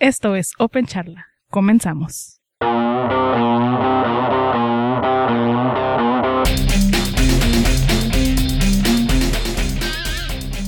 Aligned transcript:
Esto 0.00 0.36
es 0.36 0.52
Open 0.58 0.86
Charla. 0.86 1.26
Comenzamos. 1.50 2.40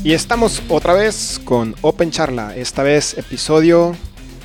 Y 0.03 0.14
estamos 0.14 0.61
otra 0.69 0.95
vez 0.95 1.40
con 1.45 1.77
Open 1.82 2.11
Charla. 2.11 2.56
Esta 2.56 2.82
vez 2.82 3.16
episodio. 3.16 3.95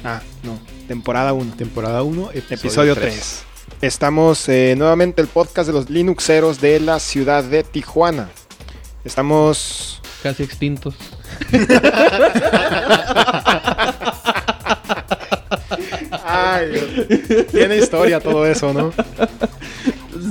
Ah, 0.03 0.21
no, 0.43 0.59
temporada 0.87 1.33
1. 1.33 1.55
Temporada 1.55 2.03
1, 2.03 2.29
Episodio 2.51 2.93
3. 2.93 3.43
Estamos 3.81 4.47
eh, 4.49 4.75
nuevamente 4.77 5.19
el 5.19 5.27
podcast 5.27 5.65
de 5.65 5.73
los 5.73 5.89
Linuxeros 5.89 6.61
de 6.61 6.79
la 6.79 6.99
ciudad 6.99 7.43
de 7.43 7.63
Tijuana. 7.63 8.29
Estamos. 9.03 9.99
Casi 10.21 10.43
extintos. 10.43 10.93
Ay, 16.55 17.45
tiene 17.51 17.77
historia 17.77 18.19
todo 18.19 18.45
eso, 18.45 18.73
¿no? 18.73 18.93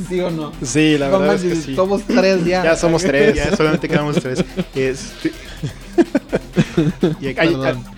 ¿Sí 0.09 0.21
o 0.21 0.31
no? 0.31 0.53
Sí, 0.63 0.99
la 0.99 1.09
No 1.09 1.19
verdad 1.21 1.37
es 1.37 1.43
que 1.43 1.49
manches, 1.49 1.65
sí. 1.65 1.75
Somos 1.77 2.03
tres 2.05 2.45
ya. 2.45 2.65
Ya 2.65 2.77
somos 2.77 3.03
tres. 3.03 3.35
Ya 3.37 3.57
solamente 3.57 3.89
quedamos 3.89 4.17
tres. 4.17 4.45
Este- 4.75 5.33
Y 7.21 7.29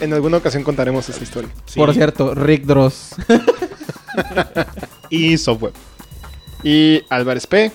en 0.05 0.13
alguna 0.13 0.37
ocasión 0.37 0.63
contaremos 0.63 1.09
esta 1.09 1.23
historia. 1.25 1.51
Sí. 1.65 1.79
Por 1.79 1.93
cierto, 1.95 2.35
Rick 2.35 2.65
Dross. 2.65 3.15
Y 5.11 5.37
software. 5.39 5.73
Y 6.63 7.03
Álvarez 7.11 7.47
P. 7.47 7.71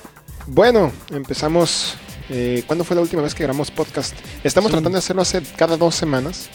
Bueno, 0.47 0.91
empezamos. 1.11 1.95
eh, 2.29 2.63
¿Cuándo 2.67 2.83
fue 2.83 2.95
la 2.95 3.01
última 3.01 3.21
vez 3.21 3.33
que 3.33 3.43
grabamos 3.43 3.71
podcast? 3.71 4.13
Estamos 4.43 4.69
Sí. 4.69 4.73
tratando 4.73 4.95
de 4.95 4.99
hacerlo 4.99 5.21
hace 5.21 5.41
cada 5.55 5.77
dos 5.77 5.95
semanas. 5.95 6.49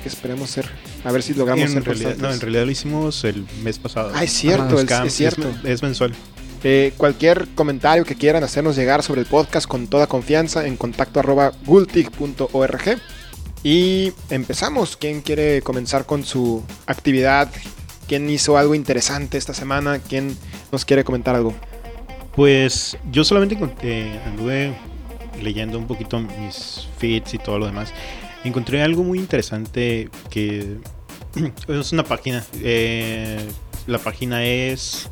Que 0.00 0.08
esperemos 0.08 0.50
ser. 0.50 0.68
A 1.04 1.12
ver 1.12 1.22
si 1.22 1.34
logramos 1.34 1.66
En 1.66 1.72
ser 1.72 1.84
realidad, 1.84 2.16
no, 2.18 2.32
en 2.32 2.40
realidad 2.40 2.64
lo 2.64 2.70
hicimos 2.70 3.24
el 3.24 3.44
mes 3.62 3.78
pasado. 3.78 4.12
Ah, 4.14 4.24
es 4.24 4.32
cierto, 4.32 4.78
Ajá, 4.78 5.04
es, 5.04 5.14
cierto. 5.14 5.52
Es, 5.64 5.82
mensual. 5.82 6.14
Eh, 6.64 6.92
cualquier 6.96 7.48
comentario 7.54 8.04
que 8.04 8.14
quieran 8.14 8.42
hacernos 8.42 8.76
llegar 8.76 9.02
sobre 9.02 9.20
el 9.20 9.26
podcast 9.26 9.66
con 9.66 9.86
toda 9.86 10.06
confianza 10.06 10.66
en 10.66 10.76
contacto 10.76 11.20
arroba 11.20 11.52
gultig.org. 11.64 12.98
Y 13.62 14.12
empezamos. 14.30 14.96
¿Quién 14.96 15.20
quiere 15.20 15.62
comenzar 15.62 16.06
con 16.06 16.24
su 16.24 16.64
actividad? 16.86 17.50
¿Quién 18.06 18.28
hizo 18.30 18.56
algo 18.56 18.74
interesante 18.74 19.36
esta 19.36 19.54
semana? 19.54 19.98
¿Quién 19.98 20.36
nos 20.72 20.84
quiere 20.84 21.04
comentar 21.04 21.34
algo? 21.34 21.54
Pues 22.34 22.96
yo 23.10 23.24
solamente 23.24 23.58
eh, 23.82 24.20
anduve 24.24 24.74
leyendo 25.42 25.78
un 25.78 25.86
poquito 25.86 26.20
mis 26.20 26.88
feeds 26.98 27.34
y 27.34 27.38
todo 27.38 27.58
lo 27.58 27.66
demás. 27.66 27.92
Encontré 28.44 28.82
algo 28.82 29.02
muy 29.04 29.18
interesante 29.18 30.08
que 30.30 30.76
es 31.68 31.92
una 31.92 32.04
página. 32.04 32.44
eh, 32.62 33.38
la 33.86 33.98
página 33.98 34.44
es 34.44 35.08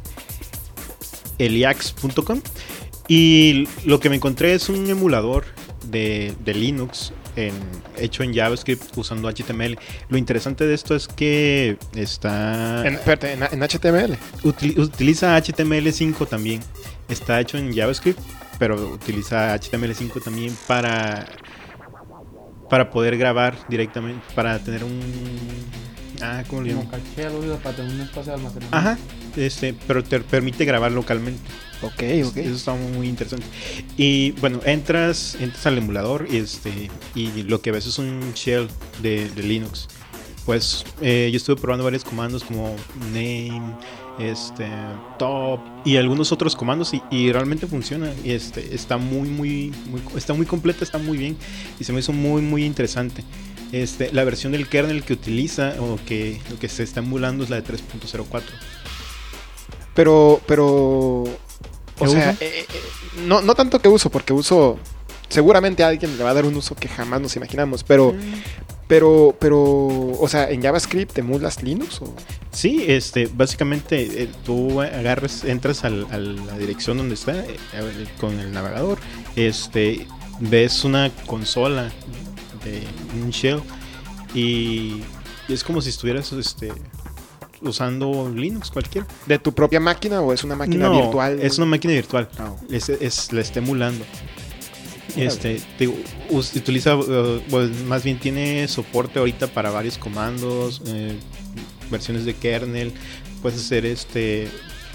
eliax.com 1.38 2.40
y 3.08 3.68
lo 3.84 4.00
que 4.00 4.10
me 4.10 4.16
encontré 4.16 4.54
es 4.54 4.68
un 4.68 4.88
emulador 4.90 5.44
de, 5.86 6.34
de 6.44 6.54
Linux 6.54 7.12
en- 7.36 7.52
hecho 7.96 8.22
en 8.22 8.34
JavaScript 8.34 8.96
usando 8.96 9.28
HTML. 9.30 9.78
Lo 10.08 10.18
interesante 10.18 10.66
de 10.66 10.74
esto 10.74 10.94
es 10.94 11.08
que 11.08 11.78
está 11.94 12.86
En, 12.86 12.94
espérate, 12.94 13.32
en, 13.32 13.42
en 13.42 13.60
HTML. 13.62 14.16
Util- 14.42 14.78
utiliza 14.78 15.38
HTML5 15.38 16.26
también. 16.28 16.60
Está 17.08 17.40
hecho 17.40 17.56
en 17.58 17.72
JavaScript, 17.74 18.18
pero 18.58 18.76
utiliza 18.92 19.54
HTML5 19.56 20.22
también 20.22 20.56
para 20.66 21.26
para 22.68 22.90
poder 22.90 23.16
grabar 23.16 23.56
directamente, 23.68 24.22
para 24.34 24.58
tener 24.58 24.84
un 24.84 25.00
ah, 26.22 26.42
¿cómo 26.48 26.62
le 26.62 26.70
llaman? 26.70 26.88
Para 26.88 27.02
tener 27.76 27.92
un 27.92 28.00
espacio 28.00 28.32
de 28.32 28.38
almacenamiento. 28.38 28.76
Ajá, 28.76 28.98
este, 29.36 29.74
pero 29.86 30.02
te 30.02 30.20
permite 30.20 30.64
grabar 30.64 30.92
localmente. 30.92 31.40
Ok, 31.82 32.02
ok. 32.24 32.36
Eso 32.38 32.54
está 32.54 32.74
muy 32.74 33.08
interesante. 33.08 33.46
Y 33.96 34.32
bueno, 34.32 34.60
entras, 34.64 35.36
entras 35.40 35.66
al 35.66 35.78
emulador 35.78 36.26
y, 36.30 36.38
este, 36.38 36.90
y 37.14 37.42
lo 37.42 37.60
que 37.60 37.70
ves 37.70 37.86
es 37.86 37.98
un 37.98 38.32
shell 38.34 38.68
de, 39.02 39.28
de 39.30 39.42
Linux. 39.42 39.88
Pues 40.46 40.84
eh, 41.00 41.28
yo 41.32 41.36
estuve 41.36 41.60
probando 41.60 41.84
varios 41.84 42.04
comandos 42.04 42.44
como 42.44 42.76
name, 43.12 43.74
este, 44.18 44.68
top 45.18 45.60
y 45.84 45.96
algunos 45.96 46.32
otros 46.32 46.56
comandos 46.56 46.94
y, 46.94 47.02
y 47.10 47.32
realmente 47.32 47.66
funciona. 47.66 48.12
Y 48.24 48.32
este, 48.32 48.74
está 48.74 48.96
muy, 48.96 49.28
muy, 49.28 49.72
muy, 49.86 50.02
está 50.16 50.34
muy 50.34 50.46
completa, 50.46 50.84
está 50.84 50.98
muy 50.98 51.18
bien 51.18 51.36
y 51.78 51.84
se 51.84 51.92
me 51.92 52.00
hizo 52.00 52.12
muy, 52.12 52.42
muy 52.42 52.64
interesante. 52.64 53.24
Este, 53.72 54.12
la 54.12 54.24
versión 54.24 54.52
del 54.52 54.68
kernel 54.68 55.02
que 55.02 55.12
utiliza 55.12 55.74
o 55.80 55.98
que 56.06 56.40
lo 56.50 56.58
que 56.58 56.68
se 56.68 56.82
está 56.82 57.00
emulando 57.00 57.44
es 57.44 57.50
la 57.50 57.60
de 57.60 57.64
3.04. 57.64 58.42
Pero, 59.94 60.40
pero. 60.46 60.66
O 60.78 62.04
¿Qué 62.04 62.08
sea, 62.08 62.30
eh, 62.32 62.36
eh, 62.40 62.66
no, 63.26 63.40
no 63.40 63.54
tanto 63.54 63.80
que 63.80 63.88
uso, 63.88 64.10
porque 64.10 64.32
uso. 64.32 64.78
Seguramente 65.28 65.82
a 65.82 65.88
alguien 65.88 66.16
le 66.16 66.22
va 66.22 66.30
a 66.30 66.34
dar 66.34 66.44
un 66.44 66.54
uso 66.54 66.76
que 66.76 66.86
jamás 66.86 67.20
nos 67.20 67.34
imaginamos. 67.34 67.82
Pero, 67.82 68.14
pero, 68.88 69.34
pero. 69.38 69.58
O 69.58 70.28
sea, 70.28 70.50
¿en 70.50 70.62
JavaScript 70.62 71.16
emulas 71.18 71.62
Linux? 71.62 72.00
O? 72.02 72.14
Sí, 72.52 72.84
este, 72.86 73.26
básicamente 73.32 74.22
eh, 74.22 74.28
tú 74.44 74.80
agarras, 74.80 75.44
entras 75.44 75.84
al- 75.84 76.06
a 76.10 76.18
la 76.18 76.56
dirección 76.58 76.96
donde 76.96 77.14
está 77.14 77.32
eh, 77.44 77.56
con 78.20 78.38
el 78.40 78.52
navegador, 78.52 78.98
este, 79.36 80.06
ves 80.40 80.84
una 80.84 81.10
consola 81.26 81.90
de 82.64 82.82
un 83.22 83.30
shell 83.30 83.60
y 84.34 85.02
es 85.48 85.62
como 85.64 85.80
si 85.82 85.90
estuvieras, 85.90 86.32
este, 86.32 86.72
usando 87.62 88.30
Linux 88.34 88.70
cualquiera. 88.70 89.06
¿De 89.26 89.38
tu 89.38 89.52
propia 89.52 89.80
máquina 89.80 90.20
o 90.20 90.32
es 90.32 90.44
una 90.44 90.56
máquina 90.56 90.88
No, 90.88 91.02
virtual? 91.02 91.38
Es 91.40 91.58
una 91.58 91.66
máquina 91.66 91.92
virtual. 91.94 92.28
Ah, 92.38 92.54
Es, 92.70 92.88
es- 92.88 93.32
la 93.32 93.40
está 93.40 93.58
emulando. 93.60 94.04
Este, 95.16 95.60
te 95.78 95.88
utiliza, 96.30 96.92
eh, 96.94 97.40
pues, 97.50 97.70
más 97.84 98.04
bien 98.04 98.18
tiene 98.18 98.66
soporte 98.68 99.18
ahorita 99.18 99.46
para 99.48 99.70
varios 99.70 99.96
comandos, 99.98 100.82
eh, 100.86 101.16
versiones 101.90 102.24
de 102.24 102.34
kernel, 102.34 102.92
puedes 103.42 103.60
hacer 103.60 103.86
este, 103.86 104.48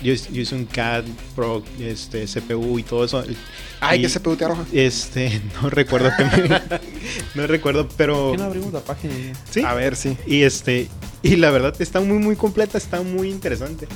yo, 0.03 0.13
yo 0.13 0.41
hice 0.41 0.55
un 0.55 0.65
CAD, 0.65 1.03
Pro, 1.35 1.63
este, 1.79 2.25
CPU 2.25 2.77
y 2.79 2.83
todo 2.83 3.05
eso. 3.05 3.23
Ay, 3.79 3.99
y- 3.99 4.01
¿qué 4.03 4.09
CPU 4.09 4.35
te 4.35 4.45
arroja? 4.45 4.65
Este, 4.73 5.41
no 5.61 5.69
recuerdo 5.69 6.11
que 6.17 6.23
me- 6.25 6.61
no 7.35 7.47
recuerdo, 7.47 7.87
pero 7.97 8.15
¿Por 8.15 8.31
qué 8.33 8.37
no 8.37 8.43
abrimos 8.43 8.73
la 8.73 8.81
página? 8.81 9.13
sí. 9.49 9.61
A 9.65 9.73
ver, 9.73 9.95
sí. 9.95 10.17
Y 10.27 10.43
este, 10.43 10.87
y 11.23 11.35
la 11.37 11.49
verdad 11.51 11.73
está 11.79 11.99
muy 11.99 12.17
muy 12.19 12.35
completa, 12.35 12.77
está 12.77 13.01
muy 13.01 13.29
interesante. 13.29 13.87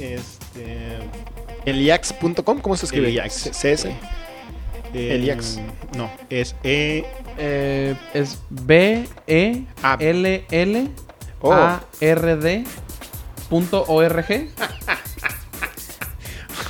Este, 0.00 0.98
Eliax.com, 1.64 2.60
¿cómo 2.60 2.76
se 2.76 2.86
escribe? 2.86 3.08
Eliax. 3.08 3.50
CS. 3.52 3.86
Eh, 4.94 5.14
Eliax. 5.14 5.58
No, 5.96 6.10
es 6.30 6.54
E. 6.62 7.04
Eh, 7.38 7.96
es 8.14 8.38
B 8.50 9.08
E. 9.26 9.64
L 9.98 10.46
L 10.50 10.88
Oh. 11.40 11.52
A 11.52 11.82
R 12.00 12.36
D 12.36 12.64
punto 13.50 13.84
org. 13.88 14.26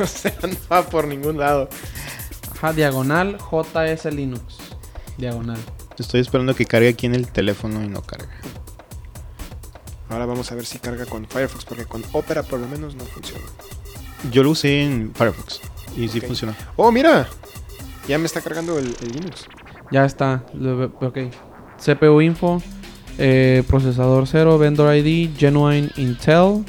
o 0.01 0.07
sea, 0.07 0.35
no 0.43 0.57
va 0.71 0.83
por 0.89 1.07
ningún 1.07 1.39
lado. 1.39 1.69
Ajá, 2.57 2.73
diagonal 2.73 3.39
JS 3.39 4.07
Linux. 4.13 4.57
Diagonal. 5.19 5.59
Estoy 5.99 6.21
esperando 6.21 6.55
que 6.55 6.65
cargue 6.65 6.89
aquí 6.89 7.07
en 7.07 7.15
el 7.15 7.29
teléfono 7.29 7.83
y 7.85 7.89
no 7.89 8.03
carga. 8.03 8.31
Ahora 10.09 10.27
vamos 10.27 10.51
a 10.53 10.55
ver 10.55 10.67
si 10.67 10.79
carga 10.79 11.07
con 11.07 11.27
Firefox, 11.27 11.65
porque 11.65 11.85
con 11.85 12.03
Opera 12.13 12.43
por 12.43 12.61
lo 12.61 12.69
menos 12.69 12.95
no 12.95 13.05
funciona. 13.05 13.45
Yo 14.31 14.43
lo 14.43 14.51
usé 14.51 14.83
en 14.83 15.13
Firefox 15.15 15.61
y 15.97 16.09
sí 16.09 16.19
Ok. 16.19 16.27
funciona. 16.27 16.57
Oh, 16.77 16.91
mira. 16.93 17.29
Ya 18.09 18.19
me 18.19 18.27
está 18.27 18.41
cargando 18.41 18.79
el, 18.79 18.87
el 19.03 19.13
Linux. 19.13 19.47
Ya 19.91 20.05
está. 20.05 20.45
Ok. 21.01 21.19
CPU 21.85 22.21
info. 22.21 22.63
eh, 23.19 23.63
procesador 23.69 24.27
0. 24.27 24.59
Vendor 24.59 24.95
ID. 24.97 25.31
Genuine 25.37 25.91
Intel. 25.97 26.65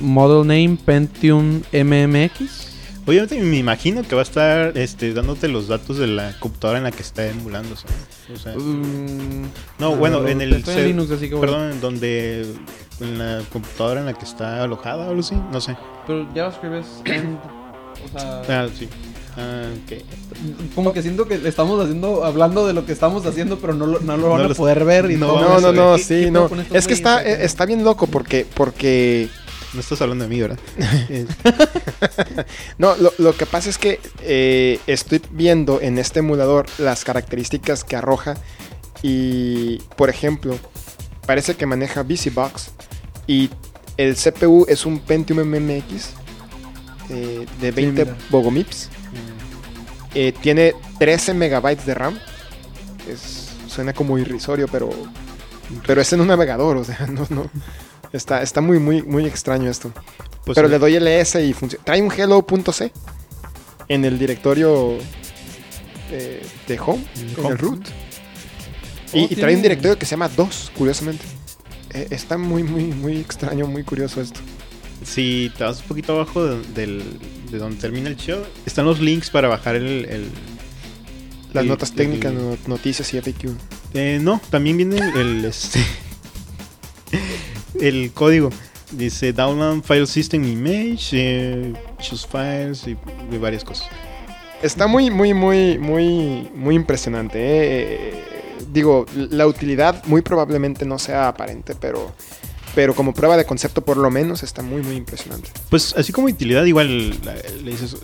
Model 0.00 0.46
name 0.46 0.78
Pentium 0.84 1.62
MMX. 1.72 2.66
Obviamente 3.06 3.40
me 3.40 3.56
imagino 3.56 4.02
que 4.02 4.14
va 4.14 4.20
a 4.20 4.22
estar 4.22 4.76
este, 4.76 5.14
dándote 5.14 5.48
los 5.48 5.66
datos 5.66 5.96
de 5.96 6.06
la 6.06 6.34
computadora 6.38 6.78
en 6.78 6.84
la 6.84 6.90
que 6.92 7.00
está 7.02 7.26
emulando. 7.26 7.74
O 8.32 8.36
sea, 8.36 8.54
Mm, 8.54 9.46
no, 9.78 9.96
bueno, 9.96 10.26
en 10.28 10.42
el 10.42 10.52
estoy 10.52 10.74
en 10.76 10.84
Linux, 10.88 11.10
así 11.12 11.28
que 11.30 11.34
bueno. 11.34 11.52
perdón, 11.52 11.72
en 11.72 11.80
donde 11.80 12.46
en 13.00 13.18
la 13.18 13.42
computadora 13.50 14.00
en 14.00 14.06
la 14.06 14.12
que 14.12 14.26
está 14.26 14.62
alojada 14.62 15.06
o 15.06 15.08
algo 15.08 15.20
así, 15.20 15.34
no 15.50 15.60
sé. 15.60 15.74
Pero 16.06 16.28
JavaScript 16.34 16.74
es 16.74 17.02
o 18.04 18.18
sea, 18.44 18.64
Ah, 18.64 18.68
sí. 18.78 18.88
Ah, 19.40 19.68
ok. 19.84 20.02
como 20.74 20.92
que 20.92 21.00
siento 21.02 21.28
que 21.28 21.36
estamos 21.48 21.80
haciendo, 21.80 22.24
hablando 22.24 22.66
de 22.66 22.72
lo 22.72 22.84
que 22.84 22.92
estamos 22.92 23.24
haciendo, 23.24 23.58
pero 23.60 23.72
no 23.72 23.86
lo, 23.86 24.00
no 24.00 24.16
lo 24.16 24.30
van 24.30 24.42
No 24.42 24.50
a 24.50 24.54
poder 24.54 24.84
ver 24.84 25.10
y 25.12 25.16
no 25.16 25.40
No, 25.40 25.60
no, 25.60 25.72
no, 25.72 25.96
¿Qué- 25.96 26.02
sí, 26.02 26.20
qué 26.24 26.30
no. 26.32 26.50
Es 26.72 26.86
que 26.88 26.94
está, 26.94 27.22
eh, 27.24 27.44
está 27.44 27.64
bien 27.64 27.84
loco 27.84 28.06
porque, 28.08 28.44
porque 28.54 29.28
No 29.74 29.80
estás 29.80 30.00
hablando 30.02 30.24
de 30.24 30.30
mí, 30.30 30.40
¿verdad? 30.40 30.58
Eh, 31.08 31.26
No, 32.78 32.96
lo, 32.96 33.12
lo 33.18 33.36
que 33.36 33.46
pasa 33.46 33.70
es 33.70 33.78
que 33.78 34.00
eh, 34.22 34.80
estoy 34.86 35.20
viendo 35.30 35.80
en 35.80 35.98
este 35.98 36.18
emulador 36.18 36.66
las 36.78 37.04
características 37.04 37.84
que 37.84 37.94
arroja 37.96 38.36
y, 39.02 39.78
por 39.96 40.10
ejemplo, 40.10 40.58
parece 41.26 41.54
que 41.54 41.66
maneja 41.66 42.02
VisiBox 42.02 42.70
y 43.28 43.50
el 43.96 44.16
CPU 44.16 44.64
es 44.68 44.84
un 44.86 44.98
Pentium 44.98 45.38
MMX 45.46 46.10
eh, 47.10 47.46
de 47.60 47.70
20 47.70 48.04
mira. 48.04 48.16
bogomips. 48.30 48.88
Eh, 50.20 50.32
tiene 50.32 50.74
13 50.98 51.32
megabytes 51.32 51.86
de 51.86 51.94
RAM. 51.94 52.18
Es, 53.08 53.50
suena 53.68 53.92
como 53.92 54.18
irrisorio, 54.18 54.66
pero, 54.66 54.90
pero 55.86 56.00
es 56.00 56.12
en 56.12 56.20
un 56.20 56.26
navegador, 56.26 56.76
o 56.76 56.82
sea, 56.82 57.06
no, 57.12 57.24
no. 57.30 57.48
Está, 58.12 58.42
está 58.42 58.60
muy, 58.60 58.80
muy, 58.80 59.02
muy 59.02 59.26
extraño 59.26 59.70
esto. 59.70 59.92
Pues, 60.44 60.56
pero 60.56 60.66
le 60.66 60.80
doy 60.80 60.98
LS 60.98 61.36
y 61.36 61.52
funciona. 61.52 61.84
Trae 61.84 62.02
un 62.02 62.10
hello.c 62.10 62.90
en 63.86 64.04
el 64.04 64.18
directorio 64.18 64.98
eh, 66.10 66.44
de 66.66 66.80
home, 66.80 67.04
en 67.14 67.38
Home. 67.38 67.48
el 67.50 67.58
root. 67.58 67.86
Oh, 69.12 69.16
Y, 69.18 69.28
y 69.30 69.36
trae 69.36 69.54
un 69.54 69.62
directorio 69.62 69.96
que 69.96 70.04
se 70.04 70.10
llama 70.12 70.28
2, 70.28 70.72
curiosamente. 70.76 71.24
Eh, 71.94 72.08
está 72.10 72.36
muy, 72.36 72.64
muy, 72.64 72.86
muy 72.86 73.18
extraño, 73.18 73.68
muy 73.68 73.84
curioso 73.84 74.20
esto. 74.20 74.40
Si 75.04 75.50
te 75.56 75.64
vas 75.64 75.80
un 75.80 75.86
poquito 75.88 76.12
abajo 76.14 76.44
de, 76.44 76.62
del- 76.74 77.18
de 77.50 77.58
donde 77.58 77.76
termina 77.80 78.08
el 78.08 78.16
show, 78.16 78.40
están 78.66 78.84
los 78.84 79.00
links 79.00 79.30
para 79.30 79.48
bajar 79.48 79.74
el. 79.76 80.04
el- 80.06 80.28
Las 81.52 81.62
el- 81.62 81.68
notas 81.68 81.92
técnicas, 81.92 82.32
el- 82.32 82.58
noticias 82.66 83.12
y 83.14 83.18
FAQ. 83.18 83.50
Eh, 83.94 84.18
no, 84.20 84.40
también 84.50 84.76
viene 84.76 84.98
el, 85.16 85.44
este, 85.46 85.80
el 87.80 88.12
código. 88.12 88.50
Dice 88.90 89.32
download 89.34 89.82
file 89.82 90.06
system 90.06 90.44
image, 90.44 91.10
eh, 91.12 91.72
choose 92.00 92.26
files 92.26 92.86
y, 92.86 92.96
y 93.34 93.38
varias 93.38 93.62
cosas. 93.64 93.86
Está 94.62 94.86
muy, 94.86 95.10
muy, 95.10 95.34
muy, 95.34 95.78
muy, 95.78 96.50
muy 96.54 96.74
impresionante. 96.74 97.38
eh. 97.38 98.24
Digo, 98.72 99.06
la 99.14 99.46
utilidad 99.46 100.04
muy 100.06 100.20
probablemente 100.22 100.84
no 100.84 100.98
sea 100.98 101.28
aparente, 101.28 101.74
pero, 101.78 102.12
pero 102.78 102.94
como 102.94 103.12
prueba 103.12 103.36
de 103.36 103.44
concepto 103.44 103.82
por 103.84 103.96
lo 103.96 104.08
menos 104.08 104.44
está 104.44 104.62
muy, 104.62 104.82
muy 104.82 104.94
impresionante. 104.94 105.50
Pues 105.68 105.96
así 105.96 106.12
como 106.12 106.28
utilidad, 106.28 106.64
igual 106.64 107.10
le 107.10 107.70
dices, 107.72 107.96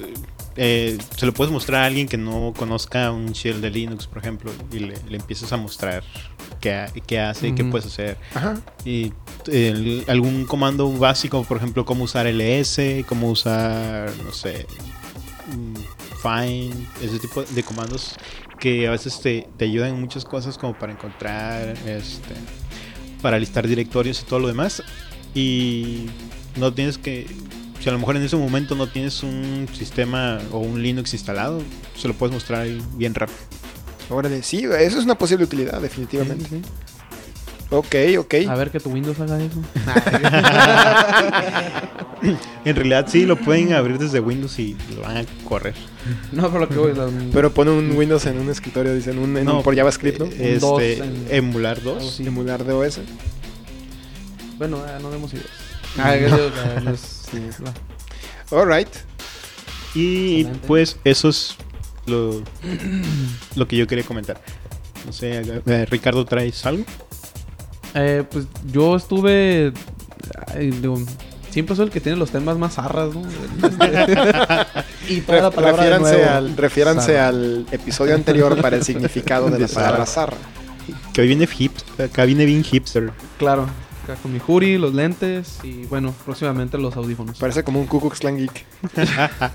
eh, 0.56 0.98
se 1.16 1.26
lo 1.26 1.32
puedes 1.32 1.52
mostrar 1.52 1.84
a 1.84 1.86
alguien 1.86 2.08
que 2.08 2.16
no 2.16 2.52
conozca 2.56 3.12
un 3.12 3.26
shell 3.30 3.60
de 3.60 3.70
Linux, 3.70 4.08
por 4.08 4.18
ejemplo, 4.18 4.50
y 4.72 4.80
le, 4.80 4.94
le 5.08 5.18
empiezas 5.18 5.52
a 5.52 5.58
mostrar 5.58 6.02
qué, 6.60 6.86
qué 7.06 7.20
hace, 7.20 7.54
qué 7.54 7.62
Ujú. 7.62 7.70
puedes 7.70 7.86
hacer. 7.86 8.16
Ajá. 8.34 8.60
Y 8.84 9.12
el- 9.46 10.02
algún 10.08 10.44
comando 10.44 10.90
básico, 10.90 11.44
por 11.44 11.58
ejemplo, 11.58 11.84
cómo 11.84 12.02
usar 12.02 12.26
ls, 12.26 12.80
cómo 13.08 13.30
usar, 13.30 14.10
no 14.24 14.32
sé, 14.32 14.66
find, 16.20 16.74
ese 17.00 17.20
tipo 17.20 17.44
de 17.44 17.62
comandos 17.62 18.16
que 18.58 18.88
a 18.88 18.90
veces 18.90 19.20
te, 19.20 19.46
te 19.56 19.66
ayudan 19.66 19.90
en 19.90 20.00
muchas 20.00 20.24
cosas 20.24 20.58
como 20.58 20.76
para 20.76 20.90
encontrar, 20.90 21.76
este, 21.86 22.34
para 23.24 23.38
listar 23.38 23.66
directorios 23.66 24.20
y 24.20 24.26
todo 24.26 24.38
lo 24.38 24.48
demás. 24.48 24.82
Y 25.34 26.10
no 26.56 26.74
tienes 26.74 26.98
que, 26.98 27.26
si 27.80 27.88
a 27.88 27.92
lo 27.92 27.98
mejor 27.98 28.16
en 28.16 28.22
ese 28.22 28.36
momento 28.36 28.74
no 28.74 28.86
tienes 28.86 29.22
un 29.22 29.66
sistema 29.72 30.40
o 30.52 30.58
un 30.58 30.82
Linux 30.82 31.14
instalado, 31.14 31.62
se 31.96 32.06
lo 32.06 32.12
puedes 32.12 32.34
mostrar 32.34 32.60
ahí 32.60 32.78
bien 32.96 33.14
rápido. 33.14 33.38
Órale, 34.10 34.42
sí, 34.42 34.64
eso 34.64 34.98
es 34.98 35.04
una 35.06 35.14
posible 35.14 35.44
utilidad, 35.44 35.80
definitivamente. 35.80 36.60
Ok, 37.70 37.94
ok. 38.18 38.34
A 38.48 38.54
ver 38.54 38.70
que 38.70 38.80
tu 38.80 38.90
Windows 38.90 39.18
haga 39.20 39.38
eso. 39.42 39.60
En 42.64 42.76
realidad 42.76 43.06
sí, 43.08 43.26
lo 43.26 43.36
pueden 43.36 43.72
abrir 43.74 43.98
desde 43.98 44.20
Windows 44.20 44.58
y 44.58 44.76
lo 44.94 45.02
van 45.02 45.18
a 45.18 45.24
correr. 45.46 45.74
no, 46.32 46.46
pero 46.48 46.60
lo 46.60 46.68
que 46.68 46.76
voy 46.76 46.92
a 46.92 47.06
Pero 47.32 47.52
pone 47.52 47.70
un 47.70 47.94
Windows 47.96 48.24
en 48.26 48.38
un 48.38 48.48
escritorio, 48.48 48.94
dicen, 48.94 49.18
un, 49.18 49.36
en 49.36 49.48
un- 49.48 49.62
por 49.62 49.76
JavaScript, 49.76 50.18
¿no? 50.20 50.26
eh, 50.26 50.58
dos 50.60 50.80
Este, 50.80 51.04
en- 51.04 51.26
emular 51.30 51.76
algo 51.78 51.94
2. 51.96 52.08
así. 52.14 52.26
Emular 52.26 52.64
de 52.64 52.72
OS. 52.72 53.00
Bueno, 54.56 54.78
eh, 54.86 54.98
no 55.02 55.10
demos 55.10 55.32
ideas. 55.34 55.48
Ah, 55.98 56.16
no 56.82 56.90
es- 56.92 57.28
la- 57.60 58.58
Alright. 58.58 58.88
Y 59.94 60.40
Excelente. 60.40 60.66
pues 60.66 60.96
eso 61.04 61.28
es 61.28 61.54
lo, 62.06 62.42
lo 63.54 63.68
que 63.68 63.76
yo 63.76 63.86
quería 63.86 64.04
comentar. 64.04 64.40
No 65.06 65.12
sé, 65.12 65.42
eh, 65.66 65.86
Ricardo, 65.90 66.24
¿traes 66.24 66.64
algo? 66.66 66.84
Eh, 67.94 68.24
pues 68.30 68.46
yo 68.72 68.96
estuve. 68.96 69.72
ay, 70.48 70.70
digo, 70.70 70.98
siempre 71.50 71.76
soy 71.76 71.86
el 71.86 71.92
que 71.92 72.00
tiene 72.00 72.18
los 72.18 72.30
temas 72.30 72.58
más 72.58 72.74
zarras, 72.74 73.14
¿no? 73.14 73.22
y 75.08 75.20
toda 75.20 75.42
la 75.42 75.50
palabra 75.50 75.84
de 75.84 75.90
refiéranse 75.90 76.16
nuevo. 76.16 76.30
al, 76.30 76.56
refiéranse 76.56 77.18
al 77.18 77.66
episodio 77.70 78.14
anterior 78.14 78.60
para 78.60 78.76
el 78.76 78.84
significado 78.84 79.48
de 79.48 79.60
la 79.60 79.68
palabra 79.74 80.06
zarra. 80.06 80.36
zarra. 80.36 80.54
Que 81.12 81.20
hoy 81.20 81.28
viene 81.28 81.48
hip, 81.56 81.72
acá 81.98 82.24
viene 82.24 82.44
bien 82.44 82.64
hipster. 82.64 83.12
Claro, 83.38 83.66
acá 84.04 84.14
con 84.16 84.32
mi 84.32 84.38
jury, 84.38 84.78
los 84.78 84.94
lentes 84.94 85.58
y 85.62 85.84
bueno, 85.86 86.14
próximamente 86.24 86.78
los 86.78 86.96
audífonos. 86.96 87.38
Parece 87.38 87.64
como 87.64 87.80
un 87.80 87.86
Ku 87.86 88.00
Klux 88.00 88.20
Klan 88.20 88.38
Geek. 88.38 88.64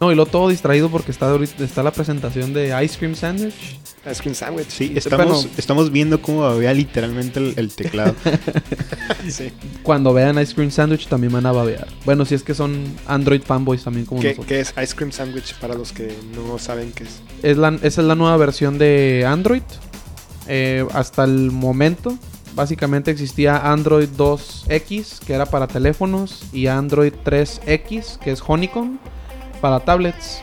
No, 0.00 0.10
y 0.10 0.14
lo 0.14 0.24
todo 0.24 0.48
distraído 0.48 0.88
porque 0.88 1.10
está, 1.10 1.30
está 1.58 1.82
la 1.82 1.90
presentación 1.90 2.54
de 2.54 2.82
Ice 2.82 2.96
Cream 2.98 3.14
Sandwich. 3.14 3.78
Ice 4.10 4.22
Cream 4.22 4.34
Sandwich. 4.34 4.68
Sí, 4.70 4.94
estamos, 4.96 5.42
bueno. 5.42 5.50
estamos 5.58 5.92
viendo 5.92 6.22
cómo 6.22 6.40
babea 6.40 6.72
literalmente 6.72 7.38
el, 7.38 7.52
el 7.58 7.70
teclado. 7.74 8.14
sí. 9.28 9.52
Cuando 9.82 10.14
vean 10.14 10.40
Ice 10.40 10.54
Cream 10.54 10.70
Sandwich 10.70 11.08
también 11.08 11.34
van 11.34 11.44
a 11.44 11.52
babear. 11.52 11.86
Bueno, 12.06 12.24
si 12.24 12.34
es 12.34 12.42
que 12.42 12.54
son 12.54 12.84
Android 13.06 13.42
fanboys 13.42 13.84
también 13.84 14.06
como 14.06 14.22
¿Qué, 14.22 14.28
nosotros. 14.28 14.46
qué 14.46 14.60
es 14.60 14.74
Ice 14.82 14.96
Cream 14.96 15.12
Sandwich 15.12 15.54
para 15.56 15.74
los 15.74 15.92
que 15.92 16.16
no 16.34 16.58
saben 16.58 16.92
qué 16.92 17.04
es? 17.04 17.20
Es 17.42 17.58
la, 17.58 17.68
esa 17.82 18.00
es 18.00 18.06
la 18.06 18.14
nueva 18.14 18.38
versión 18.38 18.78
de 18.78 19.26
Android. 19.28 19.62
Eh, 20.48 20.86
hasta 20.94 21.24
el 21.24 21.50
momento, 21.50 22.16
básicamente 22.60 23.10
existía 23.10 23.72
Android 23.72 24.10
2X, 24.18 25.20
que 25.20 25.32
era 25.32 25.46
para 25.46 25.66
teléfonos, 25.66 26.44
y 26.52 26.66
Android 26.66 27.14
3X, 27.24 28.18
que 28.18 28.32
es 28.32 28.42
Honeycomb, 28.46 28.98
para 29.62 29.80
tablets. 29.80 30.42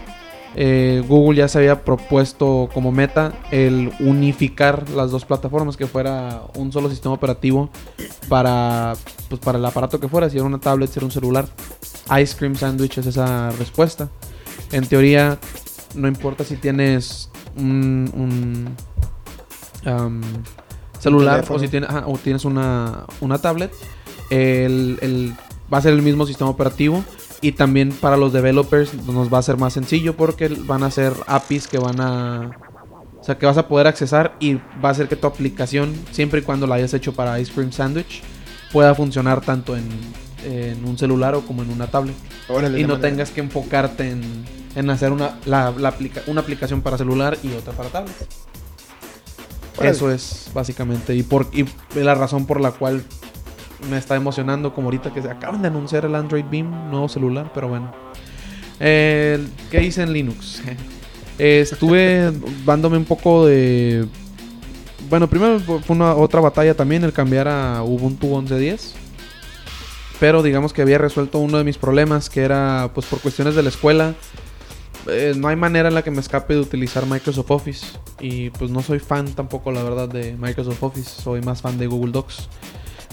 Eh, 0.56 1.04
Google 1.08 1.38
ya 1.38 1.48
se 1.48 1.60
había 1.60 1.86
propuesto 1.86 2.70
como 2.74 2.92
meta 2.92 3.34
el 3.52 3.92
unificar 4.00 4.90
las 4.90 5.12
dos 5.12 5.26
plataformas, 5.26 5.78
que 5.78 5.86
fuera 5.86 6.42
un 6.56 6.72
solo 6.72 6.90
sistema 6.90 7.14
operativo 7.14 7.70
para, 8.28 8.94
pues, 9.30 9.40
para 9.40 9.60
el 9.60 9.66
aparato 9.66 10.00
que 10.00 10.08
fuera, 10.08 10.28
si 10.28 10.38
era 10.38 10.46
una 10.48 10.60
tablet, 10.60 10.90
si 10.90 10.98
era 10.98 11.06
un 11.06 11.12
celular. 11.12 11.46
Ice 12.20 12.36
Cream 12.36 12.56
Sandwich 12.56 12.98
es 12.98 13.06
esa 13.06 13.52
respuesta. 13.52 14.10
En 14.72 14.88
teoría, 14.88 15.38
no 15.94 16.08
importa 16.08 16.44
si 16.44 16.56
tienes 16.56 17.30
un, 17.56 18.10
un, 18.16 18.76
celular 21.00 21.40
o 21.56 21.60
si 21.60 21.68
tienes, 21.68 21.90
ajá, 21.90 22.04
o 22.08 22.18
tienes 22.18 22.46
una, 22.46 23.06
una 23.22 23.38
tablet, 23.40 23.72
el, 24.30 24.98
el- 25.02 25.34
va 25.74 25.80
a 25.80 25.82
ser 25.82 25.94
el 25.94 26.02
mismo 26.02 26.26
sistema 26.26 26.50
operativo. 26.50 27.04
Y 27.40 27.52
también 27.52 27.92
para 27.92 28.18
los 28.18 28.34
developers 28.34 28.94
nos 29.06 29.32
va 29.32 29.38
a 29.38 29.42
ser 29.44 29.58
más 29.58 29.74
sencillo 29.74 30.16
porque 30.18 30.48
van 30.48 30.82
a 30.82 30.90
ser 30.90 31.14
APIs 31.28 31.68
que 31.68 31.78
van 31.78 32.02
a... 32.02 32.52
O 33.20 33.24
sea, 33.24 33.38
que 33.38 33.46
vas 33.46 33.58
a 33.58 33.68
poder 33.68 33.86
accesar 33.86 34.36
y 34.40 34.56
va 34.56 34.90
a 34.90 34.90
hacer 34.90 35.08
que 35.08 35.16
tu 35.16 35.28
aplicación, 35.28 35.94
siempre 36.12 36.40
y 36.40 36.44
cuando 36.44 36.66
la 36.66 36.76
hayas 36.76 36.94
hecho 36.96 37.14
para 37.14 37.40
Ice 37.40 37.52
Cream 37.54 37.72
Sandwich, 37.72 38.24
pueda 38.72 38.96
funcionar 38.96 39.42
tanto 39.42 39.76
en, 39.78 39.88
en 40.46 40.84
un 40.86 40.98
celular 40.98 41.36
o 41.36 41.42
como 41.42 41.62
en 41.62 41.70
una 41.72 41.88
tablet 41.88 42.16
Órale, 42.48 42.80
y 42.80 42.84
no 42.84 42.94
manera- 42.96 43.10
tengas 43.10 43.30
que 43.32 43.42
enfocarte 43.42 44.10
en, 44.10 44.22
en 44.76 44.90
hacer 44.90 45.12
una, 45.12 45.38
la- 45.46 45.72
la 45.78 45.90
aplica- 45.90 46.22
una 46.28 46.42
aplicación 46.42 46.82
para 46.82 46.98
celular 46.98 47.38
y 47.44 47.52
otra 47.54 47.74
para 47.74 47.90
tablet. 47.90 48.16
Eso 49.82 50.12
es 50.12 50.50
básicamente. 50.54 51.16
Y, 51.16 51.24
por, 51.24 51.48
y 51.54 51.66
la 51.96 52.16
razón 52.16 52.46
por 52.46 52.62
la 52.62 52.72
cual 52.72 53.04
me 53.90 53.98
está 53.98 54.16
emocionando, 54.16 54.74
como 54.74 54.88
ahorita 54.88 55.14
que 55.14 55.22
se 55.22 55.30
acaban 55.30 55.62
de 55.62 55.68
anunciar 55.68 56.06
el 56.06 56.16
Android 56.16 56.46
Beam, 56.50 56.90
nuevo 56.90 57.08
celular, 57.10 57.52
pero 57.54 57.68
bueno. 57.68 57.92
¿Qué 58.80 59.50
hice 59.82 60.04
en 60.04 60.14
Linux? 60.14 60.62
Estuve 61.38 62.32
dándome 62.66 62.98
un 62.98 63.06
poco 63.06 63.46
de. 63.46 64.08
Bueno, 65.10 65.28
primero 65.30 65.60
fue 65.60 65.96
una 65.96 66.16
otra 66.16 66.42
batalla 66.42 66.74
también 66.74 67.04
el 67.04 67.14
cambiar 67.14 67.48
a 67.48 67.84
Ubuntu 67.84 68.28
11.10. 68.28 68.94
Pero 70.20 70.42
digamos 70.42 70.74
que 70.74 70.82
había 70.82 70.98
resuelto 70.98 71.38
uno 71.38 71.60
de 71.60 71.64
mis 71.64 71.78
problemas, 71.78 72.30
que 72.30 72.42
era 72.42 72.90
pues 72.94 73.06
por 73.06 73.20
cuestiones 73.20 73.56
de 73.56 73.62
la 73.64 73.70
escuela. 73.70 74.16
Eh, 75.10 75.34
no 75.36 75.48
hay 75.48 75.56
manera 75.56 75.88
en 75.90 75.96
la 75.96 76.04
que 76.04 76.12
me 76.12 76.20
escape 76.20 76.54
de 76.54 76.60
utilizar 76.60 77.06
Microsoft 77.06 77.52
Office. 77.52 77.86
Y 78.20 78.50
pues 78.52 78.72
no 78.72 78.82
soy 78.82 79.00
fan 79.00 79.28
tampoco, 79.34 79.72
la 79.72 79.84
verdad, 79.84 80.10
de 80.10 80.36
Microsoft 80.38 80.82
Office. 80.84 81.22
Soy 81.22 81.42
más 81.42 81.62
fan 81.62 81.78
de 81.78 81.88
Google 81.88 82.12
Docs. 82.12 82.50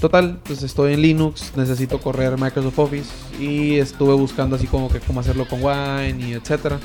Total, 0.00 0.40
pues 0.44 0.62
estoy 0.62 0.94
en 0.94 1.02
Linux, 1.02 1.52
necesito 1.56 2.00
correr 2.00 2.38
Microsoft 2.38 2.78
Office. 2.78 3.10
Y 3.40 3.78
estuve 3.78 4.14
buscando 4.14 4.56
así 4.56 4.66
como 4.66 4.88
que 4.88 5.00
cómo 5.00 5.20
hacerlo 5.20 5.46
con 5.48 5.60
Wine 5.62 6.28
y 6.28 6.32
etcétera. 6.32 6.78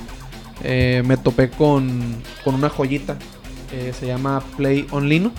Eh, 0.64 1.04
me 1.06 1.18
topé 1.18 1.50
con, 1.50 2.22
con 2.44 2.56
una 2.56 2.70
joyita. 2.70 3.18
eh, 3.72 3.94
se 3.98 4.08
llama 4.08 4.44
Play 4.58 4.88
on 4.92 5.08
Linux. 5.08 5.36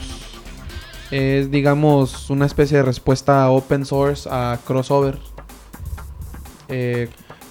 Es, 1.11 1.51
digamos, 1.51 2.31
una 2.31 2.47
especie 2.47 2.77
de 2.77 2.83
respuesta 2.85 3.51
open 3.51 3.85
source 3.85 4.29
a 4.31 4.59
crossover. 4.65 5.19
Eh, 6.69 7.09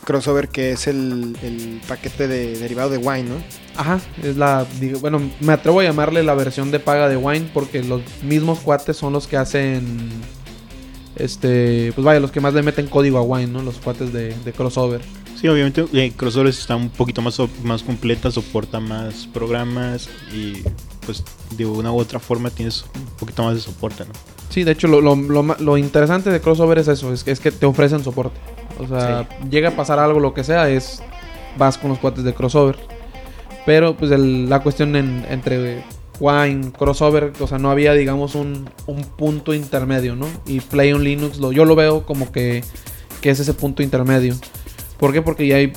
crossover 0.10 0.50
que 0.50 0.72
es 0.72 0.88
el, 0.88 1.38
el 1.44 1.82
paquete 1.88 2.28
de 2.28 2.58
derivado 2.58 2.90
de 2.90 2.98
Wine, 2.98 3.30
¿no? 3.30 3.36
Ajá, 3.78 4.00
es 4.24 4.38
la. 4.38 4.66
digo, 4.80 5.00
bueno, 5.00 5.22
me 5.40 5.54
atrevo 5.54 5.82
a 5.82 5.84
llamarle 5.84 6.24
la 6.24 6.34
versión 6.34 6.72
de 6.72 6.80
paga 6.80 7.08
de 7.08 7.16
Wine 7.16 7.52
porque 7.54 7.84
los 7.84 8.02
mismos 8.24 8.58
cuates 8.62 8.98
son 8.98 9.14
los 9.14 9.28
que 9.28 9.38
hacen. 9.38 10.10
Este. 11.16 11.92
Pues 11.94 12.04
vaya, 12.04 12.20
los 12.20 12.32
que 12.32 12.42
más 12.42 12.56
le 12.56 12.64
meten 12.64 12.88
código 12.88 13.20
a 13.20 13.22
Wine, 13.22 13.52
¿no? 13.52 13.62
Los 13.62 13.76
cuates 13.78 14.12
de, 14.12 14.34
de 14.34 14.52
crossover. 14.52 15.02
Sí, 15.40 15.48
obviamente 15.48 15.86
eh, 15.94 16.12
Crossover 16.18 16.48
está 16.48 16.76
un 16.76 16.90
poquito 16.90 17.22
más, 17.22 17.40
más 17.64 17.84
completa, 17.84 18.32
soporta 18.32 18.80
más 18.80 19.28
programas 19.28 20.10
y 20.34 20.64
pues 21.06 21.24
de 21.56 21.68
una 21.68 21.92
u 21.92 22.00
otra 22.00 22.20
forma 22.20 22.50
tienes 22.50 22.84
un 22.96 23.06
poquito 23.18 23.44
más 23.44 23.54
de 23.54 23.62
soporte, 23.62 24.06
¿no? 24.06 24.12
Sí, 24.50 24.64
de 24.64 24.72
hecho, 24.72 24.88
lo, 24.88 25.02
lo, 25.02 25.16
lo 25.16 25.44
lo 25.44 25.78
interesante 25.78 26.32
de 26.32 26.42
crossover 26.42 26.80
es 26.80 26.88
eso: 26.88 27.14
es 27.14 27.24
que, 27.24 27.30
es 27.30 27.40
que 27.40 27.52
te 27.52 27.68
ofrecen 27.68 28.04
soporte. 28.04 28.40
O 28.80 28.88
sea, 28.88 29.28
llega 29.50 29.70
a 29.70 29.76
pasar 29.76 30.00
algo, 30.00 30.20
lo 30.20 30.34
que 30.34 30.44
sea, 30.44 30.70
es. 30.70 31.02
Vas 31.58 31.78
con 31.78 31.90
los 31.90 32.00
cuates 32.00 32.24
de 32.24 32.34
crossover. 32.34 32.78
Pero, 33.66 33.96
pues, 33.98 34.12
el- 34.12 34.50
la 34.50 34.62
cuestión 34.62 34.96
en- 34.96 35.26
entre 35.30 35.84
Wine, 36.20 36.72
crossover, 36.78 37.34
o 37.40 37.48
sea, 37.48 37.58
no 37.60 37.70
había, 37.72 37.94
digamos, 37.94 38.36
un, 38.36 38.70
un 38.88 39.04
punto 39.04 39.54
intermedio, 39.54 40.16
¿no? 40.16 40.28
Y 40.46 40.60
Play 40.62 40.92
on 40.94 41.04
Linux, 41.04 41.38
lo, 41.40 41.52
yo 41.52 41.66
lo 41.66 41.76
veo 41.76 42.06
como 42.06 42.32
que, 42.32 42.64
que 43.22 43.30
es 43.30 43.40
ese 43.40 43.54
punto 43.54 43.84
intermedio. 43.84 44.36
¿Por 44.98 45.14
qué? 45.14 45.22
Porque 45.22 45.48
ya 45.48 45.58
hay. 45.58 45.74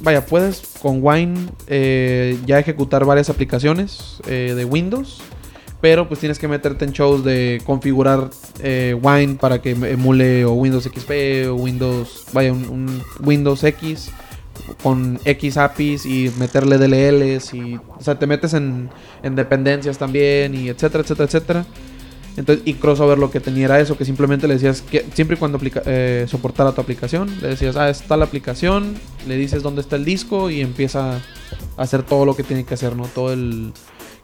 Vaya, 0.00 0.26
puedes 0.26 0.62
con 0.82 0.98
Wine 1.02 1.48
eh, 1.66 2.38
ya 2.46 2.58
ejecutar 2.58 3.04
varias 3.06 3.30
aplicaciones 3.30 4.18
eh, 4.26 4.52
de 4.54 4.64
Windows. 4.64 5.20
Pero 5.84 6.08
pues 6.08 6.18
tienes 6.18 6.38
que 6.38 6.48
meterte 6.48 6.86
en 6.86 6.92
shows 6.92 7.22
de 7.22 7.60
configurar 7.66 8.30
eh, 8.60 8.96
Wine 9.02 9.34
para 9.34 9.60
que 9.60 9.72
emule 9.72 10.46
o 10.46 10.52
Windows 10.52 10.84
XP 10.84 11.46
o 11.50 11.56
Windows. 11.56 12.24
Vaya, 12.32 12.54
un, 12.54 13.02
Windows 13.20 13.62
X 13.64 14.10
con 14.82 15.20
X 15.26 15.58
APIs 15.58 16.06
y 16.06 16.32
meterle 16.38 16.78
DLLs 16.78 17.52
y. 17.52 17.78
O 17.98 18.00
sea, 18.02 18.18
te 18.18 18.26
metes 18.26 18.54
en, 18.54 18.88
en 19.22 19.36
dependencias 19.36 19.98
también 19.98 20.54
y 20.54 20.70
etcétera, 20.70 21.02
etcétera, 21.02 21.26
etcétera. 21.26 21.66
Entonces, 22.38 22.66
y 22.66 22.72
crossover 22.74 23.18
lo 23.18 23.30
que 23.30 23.40
tenía 23.40 23.66
era 23.66 23.78
eso, 23.78 23.98
que 23.98 24.06
simplemente 24.06 24.48
le 24.48 24.54
decías 24.54 24.80
que 24.80 25.04
siempre 25.12 25.36
y 25.36 25.38
cuando 25.38 25.58
aplica, 25.58 25.82
eh, 25.84 26.24
soportara 26.30 26.72
tu 26.72 26.80
aplicación, 26.80 27.28
le 27.42 27.48
decías, 27.48 27.76
ah, 27.76 27.90
está 27.90 28.16
la 28.16 28.24
aplicación, 28.24 28.94
le 29.28 29.36
dices 29.36 29.62
dónde 29.62 29.82
está 29.82 29.96
el 29.96 30.06
disco 30.06 30.48
y 30.48 30.62
empieza 30.62 31.16
a 31.76 31.82
hacer 31.82 32.04
todo 32.04 32.24
lo 32.24 32.34
que 32.34 32.42
tiene 32.42 32.64
que 32.64 32.72
hacer, 32.72 32.96
¿no? 32.96 33.04
Todo 33.04 33.34
el, 33.34 33.74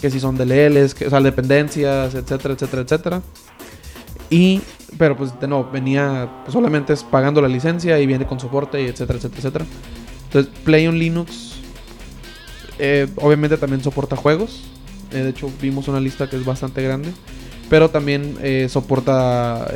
que 0.00 0.11
si 0.11 0.21
son 0.21 0.37
DLLs, 0.37 0.95
que, 0.95 1.07
o 1.07 1.11
sea, 1.11 1.21
dependencias, 1.21 2.14
etcétera, 2.14 2.54
etcétera, 2.54 2.83
etcétera. 2.83 3.23
Y, 4.30 4.61
pero 4.97 5.16
pues 5.16 5.33
nuevo, 5.42 5.69
venía 5.73 6.42
solamente 6.49 6.95
pagando 7.11 7.42
la 7.42 7.49
licencia 7.49 7.99
y 7.99 8.07
viene 8.07 8.26
con 8.26 8.38
soporte 8.38 8.80
y 8.80 8.87
etcétera, 8.87 9.19
etcétera, 9.19 9.38
etcétera. 9.38 9.64
Entonces, 10.26 10.52
Play 10.64 10.87
on 10.87 10.99
Linux 10.99 11.54
eh, 12.78 13.09
obviamente 13.16 13.57
también 13.59 13.83
soporta 13.83 14.16
juegos. 14.16 14.62
Eh, 15.12 15.19
de 15.19 15.30
hecho, 15.30 15.50
vimos 15.61 15.88
una 15.88 16.00
lista 16.00 16.28
que 16.30 16.37
es 16.37 16.45
bastante 16.45 16.83
grande. 16.83 17.12
Pero 17.69 17.88
también 17.88 18.37
eh, 18.42 18.66
soporta 18.69 19.69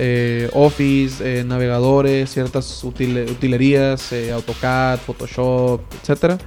Office, 0.53 1.45
navegadores, 1.45 2.29
ciertas 2.29 2.83
utile- 2.83 3.31
utilerías, 3.31 4.13
AutoCAD, 4.33 4.99
Photoshop, 4.99 5.81
etcétera, 6.03 6.39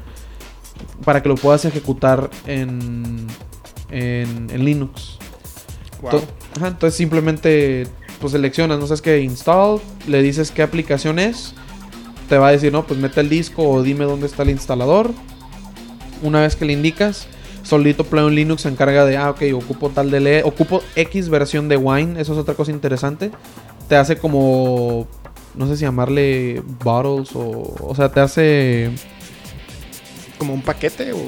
para 1.05 1.23
que 1.23 1.29
lo 1.29 1.35
puedas 1.35 1.63
ejecutar 1.63 2.29
en, 2.47 3.27
en, 3.91 4.49
en 4.49 4.65
Linux. 4.65 5.17
Wow. 6.01 6.21
Ajá, 6.55 6.67
entonces 6.67 6.95
simplemente 6.95 7.87
pues 8.19 8.31
seleccionas, 8.31 8.79
no 8.79 8.87
sabes 8.87 9.01
qué, 9.01 9.21
install, 9.21 9.79
le 10.07 10.21
dices 10.21 10.51
qué 10.51 10.63
aplicación 10.63 11.19
es, 11.19 11.53
te 12.29 12.37
va 12.37 12.49
a 12.49 12.51
decir, 12.51 12.71
no, 12.71 12.85
pues 12.85 12.99
mete 12.99 13.21
el 13.21 13.29
disco 13.29 13.67
o 13.67 13.83
dime 13.83 14.05
dónde 14.05 14.25
está 14.25 14.43
el 14.43 14.49
instalador. 14.49 15.11
Una 16.23 16.41
vez 16.41 16.55
que 16.55 16.65
le 16.65 16.73
indicas, 16.73 17.27
solito 17.63 18.03
Play 18.05 18.29
Linux 18.31 18.63
se 18.63 18.69
encarga 18.69 19.05
de, 19.05 19.17
ah, 19.17 19.29
ok, 19.29 19.43
ocupo 19.53 19.89
tal 19.89 20.09
DLE, 20.09 20.43
ocupo 20.43 20.81
X 20.95 21.29
versión 21.29 21.69
de 21.69 21.77
Wine, 21.77 22.19
eso 22.19 22.33
es 22.33 22.39
otra 22.39 22.55
cosa 22.55 22.71
interesante. 22.71 23.31
Te 23.87 23.95
hace 23.95 24.17
como, 24.17 25.07
no 25.55 25.67
sé 25.67 25.77
si 25.77 25.83
llamarle 25.83 26.61
bottles 26.83 27.35
o, 27.35 27.75
o 27.79 27.95
sea, 27.95 28.09
te 28.09 28.19
hace... 28.19 28.91
¿Como 30.37 30.53
un 30.53 30.61
paquete 30.61 31.13
o...? 31.13 31.19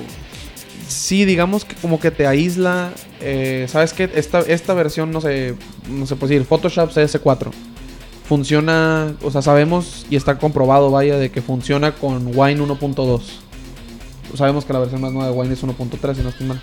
Sí, 0.89 1.23
digamos 1.23 1.65
que 1.65 1.75
como 1.75 1.99
que 1.99 2.09
te 2.09 2.25
aísla. 2.25 2.91
eh, 3.21 3.67
¿Sabes 3.69 3.93
qué? 3.93 4.09
Esta, 4.15 4.39
esta 4.39 4.73
versión, 4.73 5.11
no 5.11 5.21
sé, 5.21 5.53
no 5.87 6.07
sé, 6.07 6.15
pues 6.15 6.29
decir, 6.31 6.45
Photoshop 6.45 6.89
CS4. 6.89 7.51
Funciona, 8.27 9.13
o 9.21 9.29
sea, 9.29 9.43
sabemos 9.43 10.07
y 10.09 10.15
está 10.15 10.39
comprobado, 10.39 10.89
vaya, 10.89 11.17
de 11.17 11.29
que 11.29 11.43
funciona 11.43 11.91
con 11.93 12.27
Wine 12.35 12.61
1.2. 12.61 13.21
Sabemos 14.35 14.65
que 14.65 14.73
la 14.73 14.79
versión 14.79 15.01
más 15.01 15.11
nueva 15.11 15.29
de 15.29 15.35
Wine 15.37 15.53
es 15.53 15.63
1.3, 15.63 16.15
si 16.15 16.21
no 16.23 16.29
estoy 16.29 16.47
mal. 16.47 16.61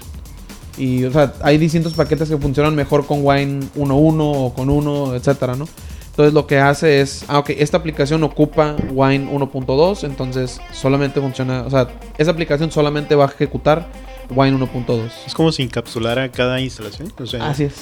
Y, 0.77 1.05
o 1.05 1.13
sea, 1.13 1.33
hay 1.43 1.57
distintos 1.57 1.95
paquetes 1.95 2.29
que 2.29 2.37
funcionan 2.37 2.75
mejor 2.75 3.07
con 3.07 3.21
Wine 3.25 3.61
1.1 3.77 4.17
o 4.21 4.55
con 4.55 4.71
1, 4.71 5.15
etcétera, 5.15 5.55
¿no? 5.55 5.69
Entonces 6.11 6.35
lo 6.35 6.47
que 6.47 6.59
hace 6.59 7.01
es, 7.01 7.25
ah, 7.29 7.39
ok, 7.39 7.51
esta 7.51 7.77
aplicación 7.77 8.25
ocupa 8.25 8.75
Wine 8.91 9.31
1.2, 9.31 10.05
entonces 10.05 10.61
solamente 10.73 11.21
funciona, 11.21 11.63
o 11.63 11.71
sea, 11.71 11.89
esa 12.17 12.31
aplicación 12.31 12.73
solamente 12.73 13.15
va 13.15 13.27
a 13.27 13.29
ejecutar 13.29 13.87
Wine 14.31 14.59
1.2. 14.59 15.11
Es 15.27 15.35
como 15.35 15.53
si 15.53 15.63
encapsulara 15.63 16.31
cada 16.31 16.61
instalación. 16.61 17.13
O 17.19 17.27
sea, 17.27 17.49
Así 17.49 17.65
es. 17.65 17.75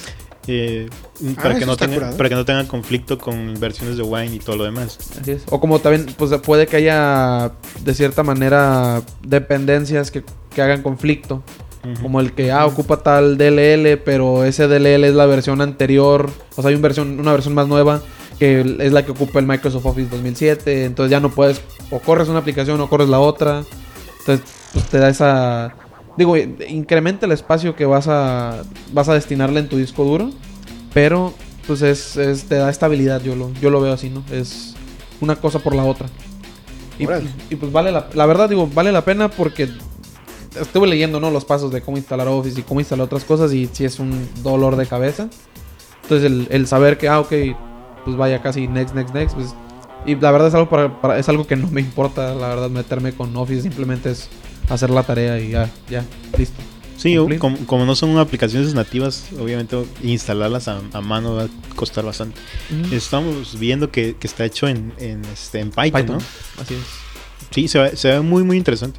eh, 0.46 0.88
para, 1.36 1.50
Ah, 1.50 1.52
que 1.52 1.58
eso 1.64 1.66
no 1.66 1.76
tenga, 1.76 2.10
para 2.16 2.28
que 2.28 2.34
no 2.34 2.44
tenga 2.44 2.66
conflicto 2.68 3.18
con 3.18 3.54
versiones 3.58 3.96
de 3.96 4.02
Wine 4.02 4.34
y 4.36 4.38
todo 4.38 4.56
lo 4.56 4.64
demás. 4.64 4.98
Así 5.20 5.32
es. 5.32 5.42
O 5.50 5.60
como 5.60 5.78
también, 5.78 6.06
pues 6.18 6.30
puede 6.42 6.66
que 6.66 6.76
haya 6.76 7.52
de 7.80 7.94
cierta 7.94 8.22
manera 8.22 9.02
dependencias 9.22 10.10
que, 10.10 10.22
que 10.54 10.62
hagan 10.62 10.82
conflicto. 10.82 11.42
Como 12.00 12.18
el 12.20 12.32
que, 12.32 12.50
ah, 12.50 12.64
ocupa 12.64 13.02
tal 13.02 13.36
DLL, 13.36 13.98
pero 14.06 14.44
ese 14.46 14.66
DLL 14.66 15.04
es 15.04 15.14
la 15.14 15.26
versión 15.26 15.60
anterior. 15.60 16.30
O 16.56 16.62
sea, 16.62 16.70
hay 16.70 16.76
un 16.76 16.80
versión, 16.80 17.20
una 17.20 17.32
versión 17.32 17.52
más 17.54 17.68
nueva 17.68 18.00
que 18.38 18.60
es 18.80 18.92
la 18.92 19.04
que 19.04 19.12
ocupa 19.12 19.38
el 19.38 19.46
Microsoft 19.46 19.84
Office 19.84 20.08
2007. 20.10 20.86
Entonces 20.86 21.10
ya 21.10 21.20
no 21.20 21.30
puedes, 21.30 21.60
o 21.90 21.98
corres 21.98 22.28
una 22.28 22.38
aplicación 22.38 22.80
o 22.80 22.88
corres 22.88 23.10
la 23.10 23.20
otra. 23.20 23.64
Entonces, 24.20 24.46
pues 24.72 24.86
te 24.86 24.98
da 24.98 25.10
esa... 25.10 25.74
Digo, 26.16 26.36
incrementa 26.36 27.26
el 27.26 27.32
espacio 27.32 27.74
que 27.74 27.86
vas 27.86 28.06
a, 28.08 28.62
vas 28.92 29.08
a 29.08 29.14
destinarle 29.14 29.60
en 29.60 29.68
tu 29.68 29.76
disco 29.76 30.04
duro. 30.04 30.30
Pero, 30.92 31.34
pues 31.66 31.82
es, 31.82 32.16
es- 32.16 32.44
te 32.44 32.54
da 32.56 32.70
estabilidad, 32.70 33.20
yo 33.22 33.34
lo, 33.34 33.52
yo 33.54 33.70
lo 33.70 33.80
veo 33.80 33.92
así, 33.92 34.10
¿no? 34.10 34.22
Es 34.30 34.74
una 35.20 35.36
cosa 35.36 35.58
por 35.58 35.74
la 35.74 35.84
otra. 35.84 36.06
Y, 36.98 37.06
y, 37.50 37.56
pues 37.56 37.72
vale 37.72 37.90
la, 37.90 38.08
la 38.14 38.26
verdad, 38.26 38.48
digo, 38.48 38.68
vale 38.72 38.92
la 38.92 39.04
pena 39.04 39.28
porque 39.28 39.68
estuve 40.60 40.86
leyendo, 40.86 41.18
¿no? 41.18 41.32
Los 41.32 41.44
pasos 41.44 41.72
de 41.72 41.80
cómo 41.82 41.96
instalar 41.96 42.28
Office 42.28 42.60
y 42.60 42.62
cómo 42.62 42.78
instalar 42.80 43.06
otras 43.06 43.24
cosas 43.24 43.52
y 43.52 43.68
sí 43.72 43.84
es 43.84 43.98
un 43.98 44.28
dolor 44.44 44.76
de 44.76 44.86
cabeza. 44.86 45.28
Entonces 46.04 46.26
el, 46.30 46.46
el 46.50 46.66
saber 46.68 46.96
que, 46.98 47.08
ah, 47.08 47.18
ok, 47.18 47.32
pues 48.04 48.16
vaya 48.16 48.40
casi 48.42 48.68
next, 48.68 48.94
next, 48.94 49.12
next, 49.14 49.34
pues... 49.34 49.54
Y 50.06 50.14
la 50.16 50.30
verdad 50.30 50.48
es 50.48 50.54
algo, 50.54 50.68
para, 50.68 51.00
para- 51.00 51.18
es 51.18 51.28
algo 51.28 51.46
que 51.46 51.56
no 51.56 51.66
me 51.70 51.80
importa, 51.80 52.34
la 52.34 52.48
verdad, 52.48 52.70
meterme 52.70 53.12
con 53.14 53.34
Office. 53.36 53.62
Simplemente 53.62 54.10
es 54.12 54.28
hacer 54.68 54.90
la 54.90 55.02
tarea 55.02 55.38
y 55.40 55.50
ya, 55.50 55.70
ya, 55.88 56.04
listo. 56.38 56.56
Sí, 56.96 57.16
como, 57.38 57.58
como 57.66 57.84
no 57.84 57.94
son 57.94 58.16
aplicaciones 58.18 58.72
nativas, 58.72 59.26
obviamente 59.38 59.76
instalarlas 60.02 60.68
a, 60.68 60.80
a 60.92 61.00
mano 61.00 61.34
va 61.34 61.44
a 61.44 61.48
costar 61.74 62.04
bastante. 62.04 62.40
Estamos 62.92 63.58
viendo 63.58 63.90
que, 63.90 64.16
que 64.16 64.26
está 64.26 64.44
hecho 64.44 64.68
en, 64.68 64.92
en, 64.98 65.22
este, 65.26 65.60
en 65.60 65.70
Python, 65.70 65.92
Python, 65.92 66.18
¿no? 66.18 66.62
así 66.62 66.74
es. 66.74 66.80
Sí, 67.50 67.68
se 67.68 67.78
ve, 67.78 67.96
se 67.96 68.08
ve 68.08 68.20
muy, 68.20 68.42
muy 68.42 68.56
interesante. 68.56 68.98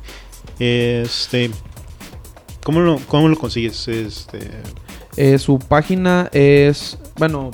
Este, 0.59 1.49
¿cómo 2.63 2.81
lo, 2.81 2.99
cómo 3.07 3.27
lo 3.27 3.37
consigues? 3.37 3.87
Este, 3.87 4.51
Eh, 5.17 5.39
su 5.39 5.57
página 5.57 6.29
es, 6.33 6.99
bueno, 7.17 7.49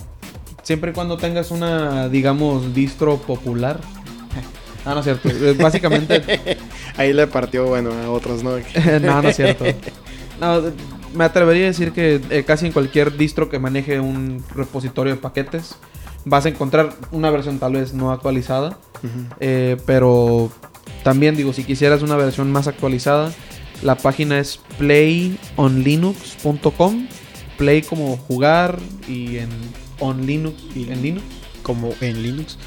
siempre 0.63 0.91
y 0.91 0.93
cuando 0.93 1.17
tengas 1.17 1.51
una, 1.51 2.09
digamos, 2.09 2.73
distro 2.73 3.17
popular. 3.19 3.79
Ah, 4.85 4.93
no 4.93 4.99
es 4.99 5.05
cierto. 5.05 5.29
Eh, 5.29 5.55
Básicamente, 5.59 6.57
Ahí 6.97 7.13
le 7.13 7.27
partió, 7.27 7.67
bueno, 7.67 7.91
a 7.91 8.09
otros, 8.09 8.43
¿no? 8.43 8.51
no, 9.01 9.21
no 9.21 9.29
es 9.29 9.35
cierto. 9.35 9.65
No, 10.39 10.61
me 11.13 11.23
atrevería 11.23 11.65
a 11.65 11.67
decir 11.67 11.91
que 11.91 12.21
eh, 12.29 12.43
casi 12.45 12.67
en 12.67 12.71
cualquier 12.71 13.17
distro 13.17 13.49
que 13.49 13.59
maneje 13.59 13.99
un 13.99 14.43
repositorio 14.55 15.13
de 15.13 15.19
paquetes 15.19 15.75
vas 16.25 16.45
a 16.45 16.49
encontrar 16.49 16.93
una 17.11 17.29
versión 17.31 17.59
tal 17.59 17.73
vez 17.73 17.93
no 17.93 18.11
actualizada. 18.11 18.77
Eh, 19.39 19.77
pero 19.85 20.51
también 21.03 21.35
digo, 21.35 21.53
si 21.53 21.63
quisieras 21.63 22.01
una 22.03 22.15
versión 22.15 22.51
más 22.51 22.67
actualizada, 22.67 23.31
la 23.81 23.95
página 23.95 24.37
es 24.39 24.59
playonlinux.com. 24.77 27.07
Play 27.57 27.81
como 27.83 28.17
jugar 28.17 28.79
y 29.07 29.37
en 29.37 29.49
on 29.99 30.25
Linux 30.25 30.55
y 30.75 30.91
en 30.91 31.01
Linux. 31.01 31.23
como 31.63 31.93
en 32.01 32.21
Linux. 32.23 32.57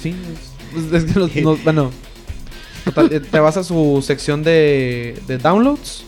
Sí, 0.00 0.14
es, 0.32 0.47
es- 0.76 0.92
es 1.04 1.12
que 1.12 1.18
los- 1.18 1.34
no- 1.42 1.56
bueno. 1.58 1.90
Total, 2.84 3.12
eh, 3.12 3.20
te 3.20 3.40
vas 3.40 3.56
a 3.56 3.64
su 3.64 4.02
sección 4.06 4.42
de, 4.42 5.20
de 5.26 5.36
downloads 5.38 6.04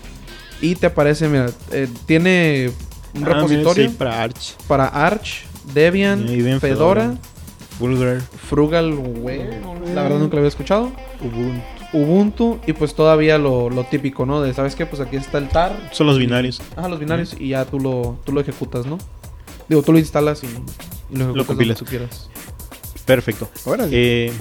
y 0.63 0.75
te 0.77 0.87
aparece, 0.87 1.29
mira, 1.29 1.51
eh, 1.73 1.89
tiene 2.07 2.71
un 3.15 3.23
Ah, 3.23 3.27
mira, 3.27 3.35
repositorio 3.35 3.89
sí, 3.91 3.95
para 3.99 4.23
Arch. 4.23 4.57
para 4.67 4.87
Arch, 4.87 5.45
Debian, 5.75 6.27
Fedora, 6.27 6.61
Fedora. 6.61 7.15
Vulgar, 7.79 8.23
la 9.95 10.03
verdad 10.03 10.19
nunca 10.19 10.35
lo 10.35 10.39
había 10.41 10.49
escuchado. 10.49 10.93
Ubuntu. 11.21 11.61
Ubuntu 11.93 12.59
y 12.67 12.73
pues 12.73 12.95
todavía 12.95 13.37
lo, 13.39 13.69
lo 13.69 13.85
típico, 13.85 14.25
¿no? 14.27 14.41
De, 14.43 14.55
¿sabes 14.55 14.75
qué? 14.77 14.87
Pues 14.87 15.01
aquí 15.03 15.17
está 15.17 15.39
el 15.39 15.49
tar. 15.49 15.91
Son 15.93 16.07
los 16.07 16.19
binarios. 16.19 16.61
Ajá, 16.77 16.89
los 16.89 17.01
binarios 17.01 17.35
y 17.39 17.49
ya 17.49 17.65
tú 17.65 17.81
lo, 17.81 18.19
tú 18.25 18.33
lo 18.33 18.41
ejecutas, 18.41 18.87
¿no? 18.87 18.97
Digo, 19.69 19.83
tú 19.83 19.93
lo 19.93 19.99
instalas 19.99 20.43
y, 20.45 20.47
y 20.47 21.17
lo 21.17 21.25
ejecutas 21.25 21.47
compilas. 21.47 21.79
donde 21.79 21.79
tú 21.79 21.85
quieras. 21.85 22.29
Perfecto. 23.15 23.49
Órale. 23.65 23.91
Eh, 23.93 24.33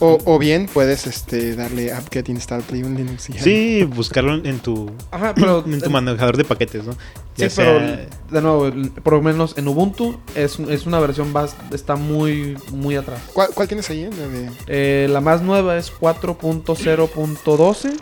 O, 0.00 0.16
o 0.26 0.38
bien 0.38 0.68
puedes 0.72 1.08
este, 1.08 1.56
darle 1.56 1.92
apt-get 1.92 2.28
install 2.28 2.62
play 2.62 2.84
un 2.84 2.94
Linux 2.94 3.30
y 3.30 3.32
ya. 3.32 3.42
sí, 3.42 3.82
buscarlo 3.82 4.34
en- 4.36 4.60
tu, 4.60 4.88
Ajá, 5.10 5.34
pero... 5.34 5.64
en 5.74 5.80
tu 5.80 5.90
manejador 5.90 6.36
de 6.36 6.44
paquetes, 6.44 6.84
¿no? 6.84 6.92
Sí, 7.36 7.46
pero 7.56 7.80
de 7.80 8.40
nuevo, 8.40 8.70
por 9.02 9.14
lo 9.14 9.22
menos 9.22 9.58
en 9.58 9.66
Ubuntu 9.66 10.16
es, 10.36 10.60
es 10.60 10.86
una 10.86 11.00
versión 11.00 11.34
bas- 11.34 11.56
está 11.72 11.96
muy 11.96 12.56
muy 12.72 12.94
atrás. 12.94 13.20
¿Cuál, 13.32 13.48
cuál 13.54 13.66
tienes 13.66 13.90
ahí? 13.90 14.04
La 14.04 14.52
Eh, 14.68 15.08
la 15.10 15.20
más 15.20 15.42
nueva 15.42 15.76
es 15.76 15.92
4.0.12. 15.92 17.92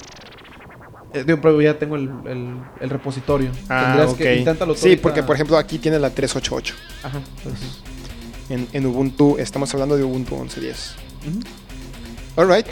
Eh, 1.15 1.25
pero 1.41 1.63
ya 1.63 1.79
tengo 1.79 1.97
el, 1.97 2.11
el- 2.27 2.61
el 2.81 2.91
repositorio. 2.91 3.51
Ah, 3.71 3.85
Tendrías 3.87 4.11
ok. 4.11 4.19
que 4.19 4.37
inténtalo 4.37 4.75
tú 4.75 4.81
Sí, 4.81 4.97
porque 4.97 5.23
por 5.23 5.35
ejemplo 5.35 5.57
aquí 5.57 5.79
tiene 5.79 5.99
la 5.99 6.11
388. 6.11 6.75
Ajá, 7.03 7.21
pues, 7.43 7.55
En, 8.49 8.69
en 8.73 8.87
Ubuntu, 8.87 9.37
estamos 9.39 9.73
hablando 9.75 9.97
de 9.97 10.05
Ubuntu 10.05 10.37
11.10. 10.37 10.95
ujú. 11.29 11.41
Alright, 12.37 12.67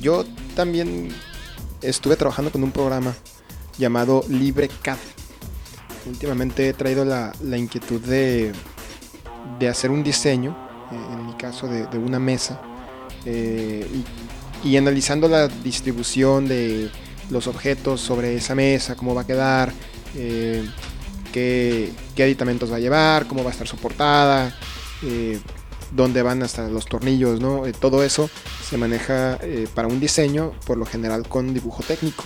yo 0.00 0.24
también 0.56 1.10
estuve 1.80 2.16
trabajando 2.16 2.50
con 2.50 2.62
un 2.64 2.72
programa 2.72 3.14
llamado 3.78 4.24
LibreCAD. 4.28 4.96
Últimamente 6.06 6.68
he 6.68 6.72
traído 6.72 7.04
la, 7.04 7.32
la 7.42 7.56
inquietud 7.56 8.00
de, 8.00 8.52
de 9.58 9.68
hacer 9.68 9.90
un 9.90 10.02
diseño, 10.02 10.56
eh, 10.90 11.12
en 11.12 11.26
mi 11.26 11.34
caso 11.34 11.68
de, 11.68 11.86
de 11.86 11.98
una 11.98 12.18
mesa, 12.18 12.60
eh, 13.24 13.86
y, 14.64 14.68
y 14.68 14.76
analizando 14.76 15.28
la 15.28 15.46
distribución 15.48 16.48
de 16.48 16.90
los 17.30 17.46
objetos 17.46 18.00
sobre 18.00 18.34
esa 18.34 18.54
mesa, 18.54 18.96
cómo 18.96 19.14
va 19.14 19.22
a 19.22 19.26
quedar, 19.26 19.72
eh, 20.16 20.68
qué, 21.32 21.92
qué 22.16 22.24
aditamentos 22.24 22.72
va 22.72 22.76
a 22.76 22.80
llevar, 22.80 23.26
cómo 23.26 23.44
va 23.44 23.50
a 23.50 23.52
estar 23.52 23.68
soportada, 23.68 24.54
eh, 25.02 25.40
dónde 25.94 26.22
van 26.22 26.42
hasta 26.42 26.68
los 26.68 26.86
tornillos, 26.86 27.40
¿no? 27.40 27.66
Eh, 27.66 27.72
todo 27.72 28.02
eso 28.02 28.30
se 28.68 28.76
maneja 28.76 29.38
eh, 29.42 29.68
para 29.74 29.88
un 29.88 30.00
diseño, 30.00 30.52
por 30.66 30.78
lo 30.78 30.86
general 30.86 31.28
con 31.28 31.54
dibujo 31.54 31.82
técnico. 31.82 32.24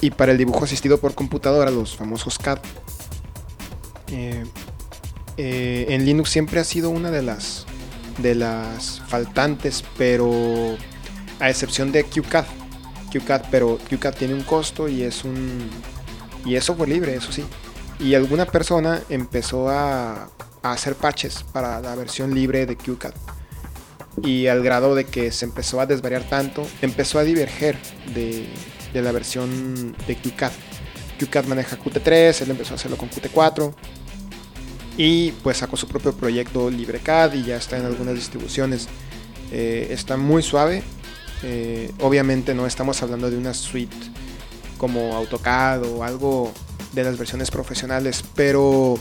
Y 0.00 0.10
para 0.10 0.32
el 0.32 0.38
dibujo 0.38 0.64
asistido 0.64 0.98
por 0.98 1.14
computadora, 1.14 1.70
los 1.70 1.96
famosos 1.96 2.38
CAD, 2.38 2.58
eh, 5.42 5.86
en 5.88 6.04
Linux 6.04 6.30
siempre 6.30 6.60
ha 6.60 6.64
sido 6.64 6.90
una 6.90 7.10
de 7.10 7.22
las, 7.22 7.66
de 8.18 8.34
las 8.34 9.00
faltantes, 9.06 9.84
pero 9.96 10.76
a 11.38 11.50
excepción 11.50 11.92
de 11.92 12.04
QCAD. 12.04 12.46
QCAD, 13.12 13.42
pero 13.50 13.78
QCAD 13.88 14.14
tiene 14.14 14.34
un 14.34 14.42
costo 14.42 14.88
y 14.88 15.02
es 15.02 15.24
un 15.24 15.68
y 16.44 16.56
es 16.56 16.64
software 16.64 16.88
libre, 16.88 17.14
eso 17.14 17.32
sí. 17.32 17.44
Y 17.98 18.14
alguna 18.14 18.46
persona 18.46 19.02
empezó 19.10 19.68
a, 19.68 20.30
a 20.62 20.72
hacer 20.72 20.94
patches 20.94 21.44
para 21.52 21.80
la 21.80 21.94
versión 21.94 22.34
libre 22.34 22.66
de 22.66 22.76
QCAD. 22.76 23.14
Y 24.22 24.48
al 24.48 24.62
grado 24.62 24.94
de 24.94 25.04
que 25.04 25.30
se 25.32 25.44
empezó 25.44 25.80
a 25.80 25.86
desvariar 25.86 26.24
tanto, 26.24 26.66
empezó 26.82 27.18
a 27.18 27.24
diverger 27.24 27.78
de, 28.14 28.48
de 28.92 29.02
la 29.02 29.12
versión 29.12 29.96
de 30.06 30.16
QCAD. 30.16 30.52
QCAD 31.18 31.44
maneja 31.46 31.78
Qt3, 31.78 32.42
él 32.42 32.50
empezó 32.50 32.74
a 32.74 32.76
hacerlo 32.76 32.96
con 32.96 33.10
Qt4. 33.10 33.74
Y 34.96 35.32
pues 35.42 35.58
sacó 35.58 35.76
su 35.76 35.86
propio 35.86 36.14
proyecto 36.14 36.70
LibreCAD 36.70 37.34
y 37.34 37.44
ya 37.44 37.56
está 37.56 37.78
en 37.78 37.86
algunas 37.86 38.14
distribuciones. 38.14 38.88
Eh, 39.52 39.88
está 39.90 40.16
muy 40.16 40.42
suave. 40.42 40.82
Eh, 41.42 41.90
obviamente 42.00 42.54
no 42.54 42.66
estamos 42.66 43.02
hablando 43.02 43.30
de 43.30 43.38
una 43.38 43.54
suite 43.54 43.96
como 44.76 45.14
AutoCAD 45.16 45.84
o 45.84 46.04
algo 46.04 46.52
de 46.92 47.04
las 47.04 47.16
versiones 47.16 47.50
profesionales, 47.50 48.24
pero 48.34 48.98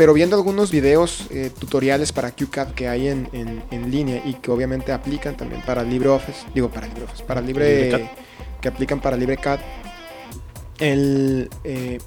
pero 0.00 0.14
viendo 0.14 0.34
algunos 0.34 0.70
videos, 0.70 1.26
eh, 1.28 1.50
tutoriales 1.58 2.10
para 2.10 2.30
QCAD 2.30 2.68
que 2.72 2.88
hay 2.88 3.08
en, 3.08 3.28
en- 3.34 3.62
en 3.70 3.90
línea 3.90 4.22
y 4.24 4.32
que 4.32 4.50
obviamente 4.50 4.92
aplican 4.92 5.36
también 5.36 5.60
para 5.66 5.82
LibreOffice, 5.82 6.38
digo 6.54 6.70
para 6.70 6.86
LibreOffice, 6.86 7.22
para 7.24 7.42
Libre, 7.42 8.10
que 8.62 8.68
aplican 8.68 9.02
para 9.02 9.18
LibreCAD, 9.18 9.58
el, 10.78 11.50
eh, 11.64 11.98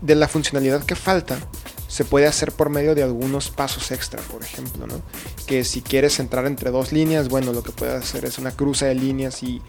de 0.00 0.14
la 0.16 0.26
funcionalidad 0.26 0.82
que 0.84 0.96
falta 0.96 1.38
se 1.86 2.04
puede 2.04 2.26
hacer 2.26 2.50
por 2.50 2.68
medio 2.68 2.96
de 2.96 3.04
algunos 3.04 3.48
pasos 3.50 3.92
extra, 3.92 4.20
por 4.22 4.42
ejemplo, 4.42 4.88
¿no? 4.88 5.00
Que 5.46 5.62
si 5.62 5.82
quieres 5.82 6.18
entrar 6.18 6.46
entre 6.46 6.72
dos 6.72 6.90
líneas, 6.90 7.28
bueno, 7.28 7.52
lo 7.52 7.62
que 7.62 7.70
puedes 7.70 7.94
hacer 7.94 8.24
es 8.24 8.38
una 8.38 8.50
cruza 8.50 8.86
de 8.86 8.96
líneas 8.96 9.40
y, 9.44 9.62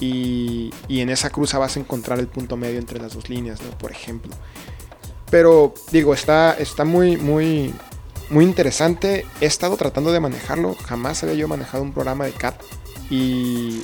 y, 0.00 0.72
y 0.88 1.00
en 1.02 1.10
esa 1.10 1.28
cruza 1.28 1.58
vas 1.58 1.76
a 1.76 1.80
encontrar 1.80 2.18
el 2.18 2.26
punto 2.26 2.56
medio 2.56 2.78
entre 2.78 2.98
las 3.00 3.12
dos 3.12 3.28
líneas, 3.28 3.60
¿no? 3.60 3.76
Por 3.76 3.90
ejemplo. 3.92 4.32
Pero 5.30 5.74
digo, 5.92 6.14
está, 6.14 6.54
está 6.54 6.84
muy, 6.84 7.16
muy, 7.16 7.74
muy 8.30 8.44
interesante. 8.44 9.26
He 9.40 9.46
estado 9.46 9.76
tratando 9.76 10.12
de 10.12 10.20
manejarlo. 10.20 10.74
Jamás 10.86 11.22
había 11.22 11.34
yo 11.34 11.48
manejado 11.48 11.82
un 11.82 11.92
programa 11.92 12.24
de 12.24 12.32
CAD. 12.32 12.54
Y 13.10 13.82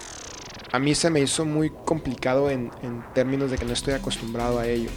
a 0.73 0.79
mí 0.79 0.95
se 0.95 1.11
me 1.11 1.21
hizo 1.21 1.45
muy 1.45 1.71
complicado 1.85 2.51
en, 2.51 2.71
en 2.83 3.05
términos 3.15 3.51
de 3.51 3.59
que 3.59 3.65
no 3.65 3.73
estoy 3.73 3.95
acostumbrado 3.95 4.59
a 4.59 4.67
ello. 4.67 4.89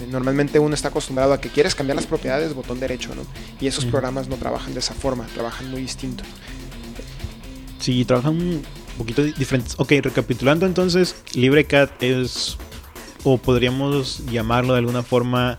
Eh, 0.00 0.06
Normalmente 0.10 0.58
uno 0.58 0.74
está 0.74 0.88
acostumbrado 0.88 1.32
a 1.34 1.40
que 1.40 1.50
quieres 1.50 1.74
cambiar 1.74 1.96
las 1.96 2.06
propiedades, 2.06 2.54
botón 2.54 2.80
derecho, 2.80 3.14
¿no? 3.14 3.22
Y 3.60 3.66
esos 3.66 3.84
programas 3.84 4.26
no 4.28 4.36
trabajan 4.36 4.72
de 4.74 4.80
esa 4.80 4.94
forma, 4.94 5.26
trabajan 5.34 5.70
muy 5.70 5.82
distinto. 5.82 6.24
Sí, 7.78 8.04
trabajan 8.04 8.32
un 8.32 8.62
poquito 8.98 9.22
di- 9.22 9.32
diferentes. 9.32 9.74
Ok, 9.78 9.92
recapitulando 10.02 10.66
entonces, 10.66 11.14
LibreCAD 11.34 11.90
es, 12.00 12.56
o 13.24 13.38
podríamos 13.38 14.24
llamarlo 14.30 14.74
de 14.74 14.80
alguna 14.80 15.02
forma, 15.02 15.58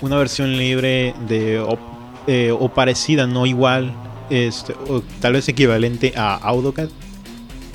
una 0.00 0.16
versión 0.16 0.56
libre 0.56 1.14
de 1.28 1.58
o, 1.60 1.78
eh, 2.26 2.50
o 2.52 2.68
parecida, 2.74 3.26
no 3.26 3.46
igual, 3.46 3.94
este, 4.30 4.74
o 4.88 5.02
tal 5.20 5.32
vez 5.34 5.48
equivalente 5.48 6.12
a 6.16 6.34
AutoCAD. 6.34 6.88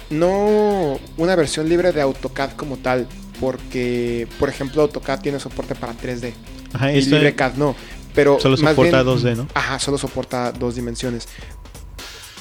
No 0.10 1.00
una 1.18 1.36
versión 1.36 1.68
libre 1.70 1.92
de 1.92 2.02
AutoCAD 2.02 2.52
como 2.52 2.78
tal, 2.78 3.08
porque, 3.40 4.28
por 4.40 4.50
ejemplo, 4.50 4.82
AutoCAD 4.84 5.22
tiene 5.22 5.40
soporte 5.40 5.74
para 5.76 5.94
3D. 5.94 6.34
Ajá, 6.74 6.92
y 6.94 7.02
LibreCAD 7.02 7.56
no. 7.56 7.76
Pero 8.14 8.40
solo 8.40 8.58
más 8.58 8.72
soporta 8.76 9.02
bien- 9.02 9.18
2D, 9.18 9.36
¿no? 9.36 9.48
Ajá, 9.56 9.80
solo 9.80 9.98
soporta 9.98 10.52
dos 10.52 10.76
dimensiones. 10.76 11.28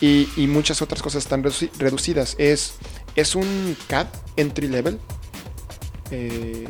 Y, 0.02 0.28
y 0.36 0.46
muchas 0.48 0.82
otras 0.82 1.00
cosas 1.00 1.22
están 1.22 1.42
reduci- 1.42 1.70
reducidas. 1.78 2.34
Es, 2.38 2.74
es 3.16 3.34
un 3.34 3.76
CAD 3.86 4.08
entry 4.36 4.68
level. 4.68 4.98
Eh, 6.12 6.68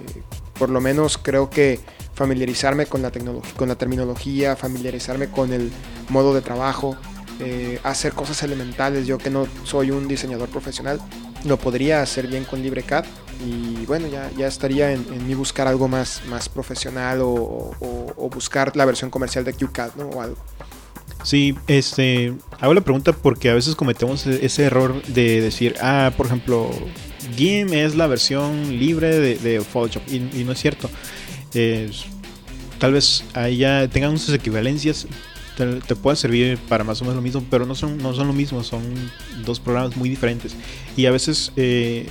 por 0.59 0.71
lo 0.71 0.81
menos 0.81 1.19
creo 1.19 1.51
que 1.51 1.81
familiarizarme 2.15 2.87
con 2.87 3.03
la, 3.03 3.11
tecnolo- 3.13 3.43
con 3.57 3.69
la 3.69 3.75
terminología, 3.75 4.55
familiarizarme 4.57 5.29
con 5.29 5.53
el 5.53 5.71
modo 6.09 6.33
de 6.35 6.41
trabajo, 6.41 6.97
eh, 7.41 7.79
hacer 7.83 8.13
cosas 8.13 8.43
elementales. 8.43 9.07
Yo 9.07 9.19
que 9.19 9.29
no 9.31 9.47
soy 9.65 9.91
un 9.91 10.07
diseñador 10.09 10.49
profesional, 10.49 11.01
lo 11.45 11.57
podría 11.59 12.01
hacer 12.03 12.29
bien 12.29 12.45
con 12.45 12.63
LibreCAD. 12.63 13.05
Y 13.45 13.85
bueno, 13.87 14.07
ya, 14.07 14.31
ya 14.39 14.47
estaría 14.47 14.93
en, 14.93 15.05
en 15.13 15.27
mí 15.27 15.35
buscar 15.35 15.67
algo 15.67 15.89
más, 15.89 16.23
más 16.29 16.49
profesional 16.49 17.19
o 17.23 18.31
buscar 18.33 18.77
la 18.77 18.85
versión 18.85 19.11
comercial 19.11 19.45
de 19.45 19.53
QCAD, 19.53 19.97
¿no? 19.97 20.05
O 20.11 20.23
algo. 20.23 20.37
Sí, 21.25 21.57
este, 21.67 22.35
hago 22.61 22.75
la 22.75 22.81
pregunta 22.81 23.13
porque 23.13 23.51
a 23.51 23.55
veces 23.55 23.75
cometemos 23.75 24.27
e- 24.27 24.45
ese 24.47 24.65
error 24.65 25.03
de 25.05 25.41
decir, 25.41 25.75
ah, 25.81 26.13
por 26.17 26.27
ejemplo, 26.27 26.71
GIMP 27.37 27.73
es 27.73 27.95
la 27.95 28.07
versión 28.07 28.79
libre 28.79 29.37
de, 29.37 29.61
Photoshop 29.61 30.03
y, 30.09 30.19
no 30.45 30.53
es 30.53 30.59
cierto. 30.59 30.91
Tal 32.79 32.93
vez 32.93 33.25
ahí 33.35 33.59
ya 33.59 33.87
tengan 33.89 34.19
sus 34.19 34.35
equivalencias, 34.35 35.07
te, 35.57 35.95
te 35.95 36.17
servir 36.17 36.59
para 36.69 36.83
más 36.83 37.01
o 37.01 37.05
menos 37.05 37.17
lo 37.17 37.23
mismo, 37.23 37.45
pero 37.49 37.67
no 37.67 37.75
son, 37.75 37.99
no 37.99 38.13
son 38.15 38.27
lo 38.27 38.33
mismo, 38.33 38.65
son 38.65 38.83
dos 39.45 39.61
programas 39.61 39.97
muy 39.97 40.09
diferentes. 40.09 40.57
Y 40.97 41.07
a 41.07 41.13
veces 41.13 41.53
eh, 41.55 42.09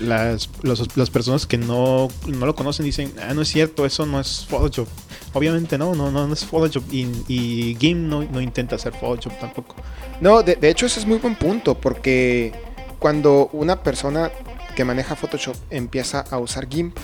las, 0.00 0.50
las 0.62 1.10
personas 1.10 1.46
que 1.46 1.58
no, 1.58 2.08
no 2.26 2.46
lo 2.46 2.54
conocen 2.54 2.84
dicen, 2.84 3.12
ah, 3.26 3.32
no 3.34 3.42
es 3.42 3.48
cierto, 3.48 3.86
eso 3.86 4.04
no 4.06 4.20
es 4.20 4.46
Photoshop. 4.48 4.88
Obviamente 5.32 5.78
no, 5.78 5.94
no, 5.94 6.10
no, 6.10 6.26
no 6.26 6.34
es 6.34 6.44
Photoshop 6.44 6.84
y, 6.92 7.08
y 7.28 7.76
GIMP 7.80 8.08
no, 8.08 8.22
no 8.24 8.40
intenta 8.40 8.76
hacer 8.76 8.92
Photoshop 8.92 9.38
tampoco. 9.40 9.76
No, 10.20 10.42
de, 10.42 10.56
de 10.56 10.68
hecho 10.68 10.86
ese 10.86 11.00
es 11.00 11.06
muy 11.06 11.18
buen 11.18 11.36
punto, 11.36 11.74
porque 11.74 12.52
cuando 13.02 13.50
una 13.52 13.82
persona 13.82 14.30
que 14.76 14.84
maneja 14.84 15.16
Photoshop 15.16 15.56
empieza 15.70 16.20
a 16.20 16.38
usar 16.38 16.68
GIMP, 16.68 16.96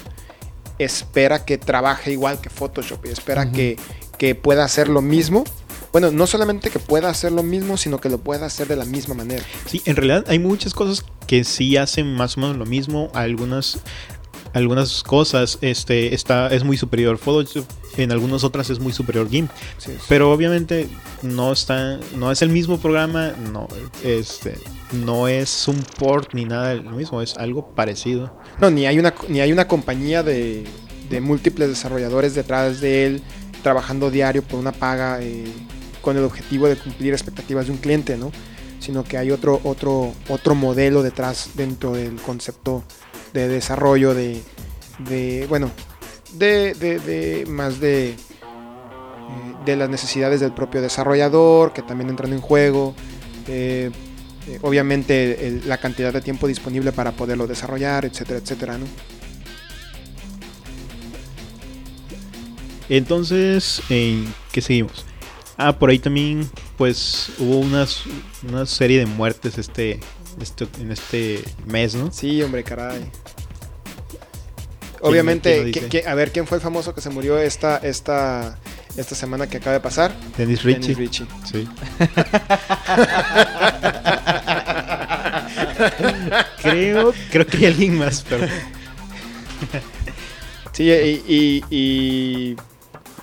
espera 0.78 1.44
que 1.44 1.58
trabaje 1.58 2.12
igual 2.12 2.40
que 2.40 2.50
Photoshop 2.50 3.04
y 3.06 3.08
espera 3.08 3.50
que, 3.50 3.76
que 4.16 4.36
pueda 4.36 4.64
hacer 4.64 4.88
lo 4.88 5.02
mismo. 5.02 5.42
Bueno, 5.90 6.12
no 6.12 6.28
solamente 6.28 6.70
que 6.70 6.78
pueda 6.78 7.10
hacer 7.10 7.32
lo 7.32 7.42
mismo, 7.42 7.76
sino 7.76 7.98
que 7.98 8.08
lo 8.08 8.18
pueda 8.18 8.46
hacer 8.46 8.68
de 8.68 8.76
la 8.76 8.84
misma 8.84 9.14
manera. 9.14 9.42
Sí, 9.66 9.82
en 9.86 9.96
realidad 9.96 10.24
hay 10.28 10.38
muchas 10.38 10.72
cosas 10.72 11.04
que 11.26 11.42
sí 11.42 11.76
hacen 11.76 12.14
más 12.14 12.36
o 12.36 12.42
menos 12.42 12.56
lo 12.56 12.66
mismo. 12.66 13.10
Algunas, 13.12 13.80
algunas 14.52 15.02
cosas 15.02 15.58
este, 15.60 16.14
está, 16.14 16.48
es 16.48 16.64
muy 16.64 16.76
superior 16.76 17.18
Photoshop, 17.18 17.64
en 17.96 18.12
algunas 18.12 18.44
otras 18.44 18.70
es 18.70 18.78
muy 18.78 18.92
superior 18.92 19.28
GIMP. 19.28 19.50
Pero 20.08 20.32
obviamente 20.32 20.88
no 21.22 21.52
está, 21.52 21.98
no 22.16 22.30
es 22.30 22.42
el 22.42 22.50
mismo 22.50 22.78
programa, 22.78 23.32
no, 23.52 23.68
este, 24.04 24.54
no 24.92 25.28
es 25.28 25.68
un 25.68 25.82
port 25.98 26.34
ni 26.34 26.44
nada 26.44 26.74
lo 26.74 26.92
mismo, 26.92 27.22
es 27.22 27.36
algo 27.36 27.74
parecido. 27.74 28.32
No, 28.60 28.70
ni 28.70 28.86
hay 28.86 28.98
una, 28.98 29.14
ni 29.28 29.40
hay 29.40 29.52
una 29.52 29.66
compañía 29.68 30.22
de, 30.22 30.64
de 31.10 31.20
múltiples 31.20 31.68
desarrolladores 31.68 32.34
detrás 32.34 32.80
de 32.80 33.06
él 33.06 33.22
trabajando 33.62 34.10
diario 34.10 34.42
por 34.42 34.58
una 34.58 34.72
paga 34.72 35.18
eh, 35.20 35.44
con 36.00 36.16
el 36.16 36.24
objetivo 36.24 36.68
de 36.68 36.76
cumplir 36.76 37.12
expectativas 37.12 37.66
de 37.66 37.72
un 37.72 37.78
cliente, 37.78 38.16
¿no? 38.16 38.30
Sino 38.80 39.02
que 39.02 39.18
hay 39.18 39.30
otro, 39.30 39.60
otro, 39.64 40.12
otro 40.28 40.54
modelo 40.54 41.02
detrás 41.02 41.50
dentro 41.54 41.92
del 41.92 42.16
concepto 42.16 42.84
de 43.32 43.48
desarrollo 43.48 44.14
de, 44.14 44.42
de 44.98 45.46
bueno, 45.48 45.70
de, 46.34 46.74
de- 46.74 46.98
de 46.98 47.46
más 47.46 47.80
de, 47.80 48.10
eh, 48.10 48.16
de 49.64 49.76
las 49.76 49.88
necesidades 49.88 50.40
del 50.40 50.52
propio 50.52 50.80
desarrollador 50.82 51.72
que 51.72 51.82
también 51.82 52.10
entran 52.10 52.32
en 52.32 52.40
juego. 52.40 52.94
eh, 53.46 53.90
eh, 54.46 54.58
obviamente 54.62 55.60
la 55.66 55.76
cantidad 55.76 56.10
de 56.12 56.22
tiempo 56.22 56.46
disponible 56.48 56.90
para 56.92 57.12
poderlo 57.12 57.46
desarrollar, 57.46 58.06
etcétera, 58.06 58.38
etcétera, 58.38 58.78
¿no? 58.78 58.86
Entonces, 62.88 63.82
¿en 63.90 64.32
qué 64.52 64.60
seguimos? 64.62 65.04
Ah, 65.56 65.78
por 65.78 65.90
ahí 65.90 65.98
también, 65.98 66.48
pues, 66.76 67.30
hubo 67.38 67.58
unas, 67.58 68.02
una 68.48 68.64
serie 68.64 69.00
de 69.00 69.06
muertes 69.06 69.58
este, 69.58 70.00
este, 70.40 70.66
en 70.80 70.92
este 70.92 71.42
mes, 71.66 71.94
¿no? 71.94 72.10
Sí, 72.12 72.42
hombre, 72.42 72.64
caray. 72.64 73.10
Obviamente, 75.00 75.72
a 76.06 76.14
ver, 76.14 76.32
¿quién 76.32 76.46
fue 76.46 76.56
el 76.56 76.62
famoso 76.62 76.94
que 76.94 77.00
se 77.00 77.08
murió 77.10 77.38
esta, 77.38 77.78
esta, 77.78 78.58
esta 78.96 79.14
semana 79.14 79.48
que 79.48 79.58
acaba 79.58 79.74
de 79.74 79.80
pasar? 79.80 80.12
Dennis 80.36 80.64
Ritchie. 80.64 80.94
Dennis 80.94 80.98
Ritchie. 80.98 81.26
Sí. 81.44 81.68
creo, 86.62 87.14
creo 87.30 87.46
que 87.46 87.56
hay 87.58 87.66
alguien 87.66 87.96
más, 87.98 88.24
pero 88.28 88.46
Sí, 90.72 90.90
y, 90.90 91.22
y, 91.26 91.64
y, 91.70 92.56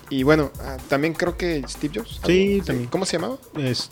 y 0.10 0.24
bueno, 0.24 0.52
ah, 0.62 0.78
también 0.90 1.14
creo 1.14 1.38
que 1.38 1.64
Steve 1.68 2.00
Jobs. 2.00 2.20
Sí, 2.26 2.62
también. 2.66 2.90
¿Cómo 2.90 3.06
se 3.06 3.18
llamaba? 3.18 3.38
es 3.58 3.90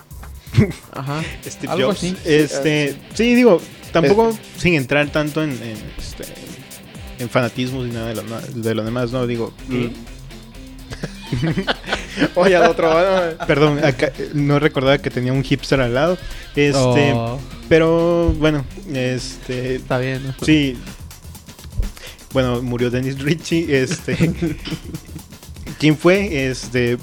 Ajá. 0.91 1.23
Steve 1.45 1.71
Algo 1.73 1.87
Jobs. 1.87 1.97
así. 1.99 2.15
Este, 2.25 2.95
sí, 3.13 3.35
digo, 3.35 3.61
tampoco 3.91 4.37
sin 4.57 4.75
entrar 4.75 5.09
tanto 5.09 5.43
en, 5.43 5.51
en, 5.51 5.77
este, 5.97 6.25
en 7.19 7.29
fanatismos 7.29 7.85
ni 7.87 7.93
nada 7.93 8.07
de 8.09 8.15
lo, 8.15 8.23
de 8.53 8.75
lo 8.75 8.83
demás, 8.83 9.11
no 9.11 9.25
digo. 9.27 9.53
Oye, 12.35 12.55
al 12.55 12.69
otro. 12.69 12.91
ah, 12.91 13.31
Perdón, 13.47 13.83
acá, 13.83 14.11
eh, 14.17 14.29
no 14.33 14.59
recordaba 14.59 14.97
que 14.99 15.09
tenía 15.09 15.33
un 15.33 15.43
hipster 15.43 15.81
al 15.81 15.93
lado. 15.93 16.17
Este, 16.55 17.13
Oh, 17.13 17.39
pero 17.69 18.33
bueno, 18.37 18.65
este, 18.93 19.75
está 19.75 19.97
bien. 19.97 20.23
¿no? 20.27 20.35
sí. 20.45 20.77
Bueno, 22.33 22.61
murió 22.63 22.89
Dennis 22.89 23.19
Ritchie. 23.19 23.81
Este, 23.83 24.15
¿quién 25.79 25.95
fue? 25.97 26.47
Este, 26.49 26.97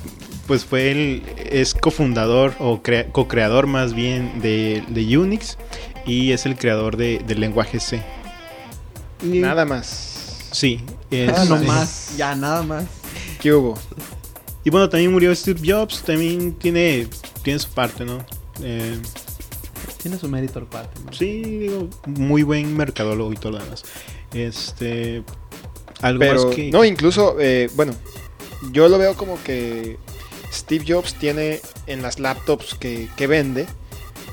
pues 0.51 0.65
fue 0.65 0.91
el 0.91 1.23
es 1.49 1.75
cofundador 1.75 2.57
o 2.59 2.83
crea- 2.83 3.07
co-creador 3.13 3.69
más 3.69 3.95
bien 3.95 4.41
de, 4.43 4.83
de 4.89 5.17
Unix 5.17 5.57
y 6.05 6.33
es 6.33 6.45
el 6.45 6.57
creador 6.57 6.97
de- 6.97 7.21
del 7.25 7.39
lenguaje 7.39 7.79
C. 7.79 8.03
Y- 9.23 9.39
Nada 9.39 9.65
más. 9.65 10.49
Sí. 10.51 10.81
Ah, 11.13 11.43
es- 11.43 11.49
no 11.49 11.57
más. 11.59 12.15
Ya, 12.17 12.35
nada 12.35 12.65
más. 12.65 12.83
¿Qué 13.41 13.53
hubo? 13.53 13.79
Y 14.65 14.71
bueno, 14.71 14.89
también 14.89 15.13
murió 15.13 15.33
Steve 15.37 15.61
Jobs. 15.65 16.03
También 16.03 16.55
tiene, 16.55 17.07
tiene 17.45 17.61
su 17.61 17.69
parte, 17.69 18.05
¿no? 18.05 18.19
Eh, 18.61 18.99
Tiene 20.03 20.19
su 20.19 20.29
mérito 20.29 20.59
el 20.59 20.67
cuate. 20.67 20.99
¿no? 21.07 21.13
Sí, 21.13 21.43
digo, 21.43 21.89
muy 22.07 22.43
buen 22.43 22.77
mercadólogo 22.77 23.33
y 23.33 23.37
todo 23.37 23.53
lo 23.53 23.59
demás. 23.63 23.85
Este. 24.35 25.23
Algo 26.01 26.19
Pero, 26.19 26.47
más 26.47 26.55
que. 26.57 26.73
no, 26.73 26.85
incluso, 26.85 27.37
eh, 27.39 27.71
bueno, 27.77 27.93
yo 28.73 28.89
lo 28.89 28.99
veo 28.99 29.15
como 29.15 29.41
que 29.45 29.97
Steve 30.53 30.85
Jobs 30.87 31.15
tiene 31.15 31.61
en 31.87 32.03
las 32.03 32.19
laptops 32.19 32.75
que, 32.75 33.09
que 33.17 33.27
vende 33.27 33.67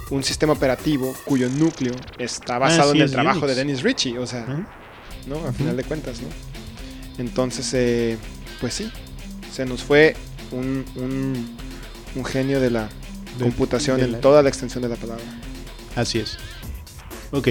un 0.10 0.24
sistema 0.24 0.54
operativo 0.54 1.14
cuyo 1.26 1.50
núcleo 1.50 1.94
está 2.18 2.58
basado 2.58 2.90
Ah, 2.90 2.94
sí, 2.94 2.98
en 3.00 3.04
el 3.04 3.12
trabajo 3.12 3.40
Unix. 3.40 3.50
de 3.50 3.56
Dennis 3.56 3.84
Ritchie, 3.84 4.18
o 4.18 4.26
sea. 4.28 4.46
¿no? 5.28 5.46
A 5.48 5.52
final 5.52 5.76
de 5.76 5.84
cuentas, 5.84 6.22
¿no? 6.22 6.28
Entonces, 7.18 7.70
eh, 7.74 8.18
pues 8.62 8.74
sí, 8.74 8.92
se 9.52 9.66
nos 9.66 9.84
fue 9.84 10.16
un, 10.52 10.86
un, 10.96 11.58
un 12.16 12.26
genio 12.26 12.60
de 12.62 12.70
la 12.72 12.84
De- 13.38 13.44
computación 13.44 13.98
de 13.98 14.06
en 14.06 14.12
la- 14.14 14.22
toda 14.22 14.42
la 14.44 14.50
extensión 14.50 14.82
de 14.84 14.90
la 14.90 14.96
palabra. 14.96 15.24
Así 15.96 16.20
es. 16.20 16.38
Ok. 17.32 17.50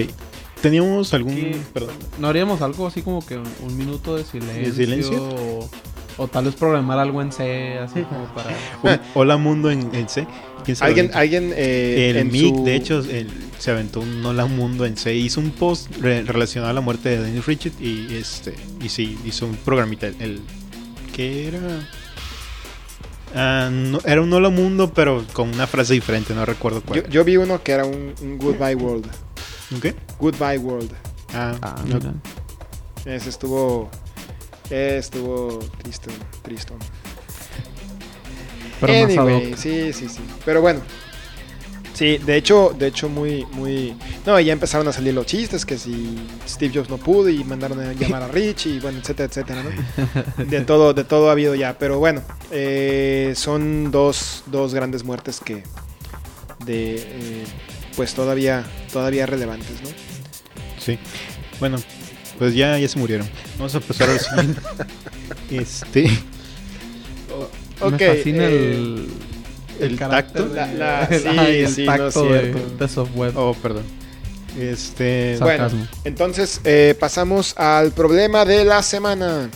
¿Teníamos 0.61 1.13
algún. 1.13 1.35
Sí. 1.35 1.51
Perdón. 1.73 1.93
¿No 2.17 2.27
haríamos 2.29 2.61
algo 2.63 2.87
así 2.87 3.03
como 3.03 3.23
que 3.23 3.37
un, 3.37 3.47
un 3.61 3.77
minuto 3.77 4.15
de 4.15 4.23
silencio? 4.25 4.63
¿De 4.63 4.71
silencio? 4.73 5.23
O, 5.23 5.69
o 6.17 6.27
tal 6.27 6.45
vez 6.45 6.55
programar 6.55 6.97
algo 6.99 7.21
en 7.21 7.31
C, 7.31 7.77
así 7.79 8.01
como 8.03 8.25
para... 8.33 8.49
Un 8.83 8.99
Hola 9.13 9.37
Mundo 9.37 9.69
en, 9.71 9.93
en 9.93 10.09
C. 10.09 10.27
¿Quién 10.65 10.75
se 10.75 10.83
lo 10.83 10.87
Alguien, 10.87 11.11
alguien 11.13 11.53
eh, 11.55 12.09
El 12.11 12.17
en 12.17 12.31
Mick, 12.31 12.55
su- 12.55 12.63
de 12.65 12.75
hecho, 12.75 12.99
el- 12.99 13.29
se 13.59 13.71
aventó 13.71 13.99
un 14.01 14.25
Hola 14.25 14.45
Mundo 14.45 14.85
en 14.85 14.97
C. 14.97 15.15
Hizo 15.15 15.39
un 15.39 15.51
post 15.51 15.89
re- 16.01 16.23
relacionado 16.23 16.71
a 16.71 16.73
la 16.73 16.81
muerte 16.81 17.09
de 17.09 17.21
Dennis 17.23 17.45
Richard 17.45 17.73
y 17.81 18.15
este. 18.15 18.55
Y 18.81 18.89
sí, 18.89 19.17
hizo 19.25 19.45
un 19.47 19.55
programita. 19.55 20.07
El. 20.07 20.41
¿Qué 21.15 21.47
era? 21.47 21.59
Ah, 23.35 23.69
no- 23.71 23.99
era 24.05 24.21
un 24.21 24.31
Hola 24.33 24.49
Mundo, 24.49 24.91
pero 24.93 25.23
con 25.33 25.49
una 25.49 25.67
frase 25.67 25.93
diferente, 25.93 26.33
no 26.33 26.45
recuerdo 26.45 26.81
cuál. 26.81 27.03
yo, 27.03 27.09
yo 27.09 27.23
vi 27.23 27.37
uno 27.37 27.61
que 27.61 27.71
era 27.73 27.85
un, 27.85 28.13
un 28.21 28.37
Goodbye 28.37 28.75
World. 28.75 29.05
¿Ok? 29.77 29.87
Goodbye 30.19 30.57
World. 30.57 30.91
Ah, 31.33 31.55
Ah, 31.61 31.75
no. 31.85 31.99
Ese 33.05 33.29
estuvo. 33.29 33.89
Estuvo 34.69 35.59
triste, 35.81 36.09
triste. 36.41 36.73
Pero 38.79 38.93
Anyway, 38.93 39.55
sí, 39.57 39.93
sí, 39.93 40.07
sí. 40.09 40.21
Pero 40.45 40.61
bueno. 40.61 40.81
Sí, 41.93 42.19
de 42.19 42.35
hecho, 42.35 42.75
de 42.77 42.87
hecho 42.87 43.09
muy, 43.09 43.43
muy. 43.53 43.95
No, 44.23 44.39
ya 44.39 44.53
empezaron 44.53 44.87
a 44.87 44.93
salir 44.93 45.15
los 45.15 45.25
chistes 45.25 45.65
que 45.65 45.79
si 45.79 46.15
Steve 46.47 46.71
Jobs 46.75 46.89
no 46.91 46.97
pudo 46.97 47.27
y 47.27 47.43
mandaron 47.43 47.79
a 47.79 47.93
llamar 47.93 48.21
a 48.21 48.27
Rich 48.27 48.67
y 48.67 48.79
bueno, 48.79 48.99
etcétera, 48.99 49.27
etcétera, 49.29 49.63
¿no? 49.63 50.43
De 50.45 50.61
todo, 50.61 50.93
de 50.93 51.03
todo 51.03 51.29
ha 51.29 51.31
habido 51.31 51.55
ya. 51.55 51.75
Pero 51.79 51.97
bueno, 51.97 52.21
eh, 52.51 53.33
son 53.35 53.89
dos, 53.89 54.43
dos 54.45 54.75
grandes 54.75 55.03
muertes 55.03 55.39
que 55.39 55.63
de 56.65 56.95
eh, 56.97 57.45
pues 57.95 58.13
todavía, 58.13 58.63
todavía 58.93 59.25
relevantes, 59.25 59.81
¿no? 59.81 59.89
Sí. 60.79 60.99
Bueno, 61.59 61.77
pues 62.37 62.53
ya, 62.53 62.77
ya 62.77 62.87
se 62.87 62.97
murieron. 62.99 63.27
Vamos 63.57 63.75
a 63.75 63.79
pasar 63.79 64.09
al 64.09 64.19
siguiente. 64.19 64.61
este. 65.51 66.09
Ok, 67.79 67.91
Me 67.99 68.15
fascina 68.15 68.43
eh, 68.45 68.71
el... 68.73 69.07
el 69.79 69.97
tacto. 69.99 70.47
de- 70.49 70.55
La- 70.55 70.73
la- 70.73 71.03
el- 71.05 71.21
sí, 71.21 71.27
el 71.37 71.69
sí, 71.69 71.85
no 71.85 71.93
es 71.93 71.99
tacto 72.13 72.23
de, 72.31 72.87
software. 72.87 73.33
Oh, 73.35 73.53
perdón. 73.53 73.83
Este. 74.59 75.37
Bueno, 75.39 75.69
entonces 76.03 76.61
eh, 76.63 76.95
pasamos 76.99 77.53
al 77.57 77.91
problema 77.91 78.45
de 78.45 78.65
la 78.65 78.81
semana. 78.81 79.49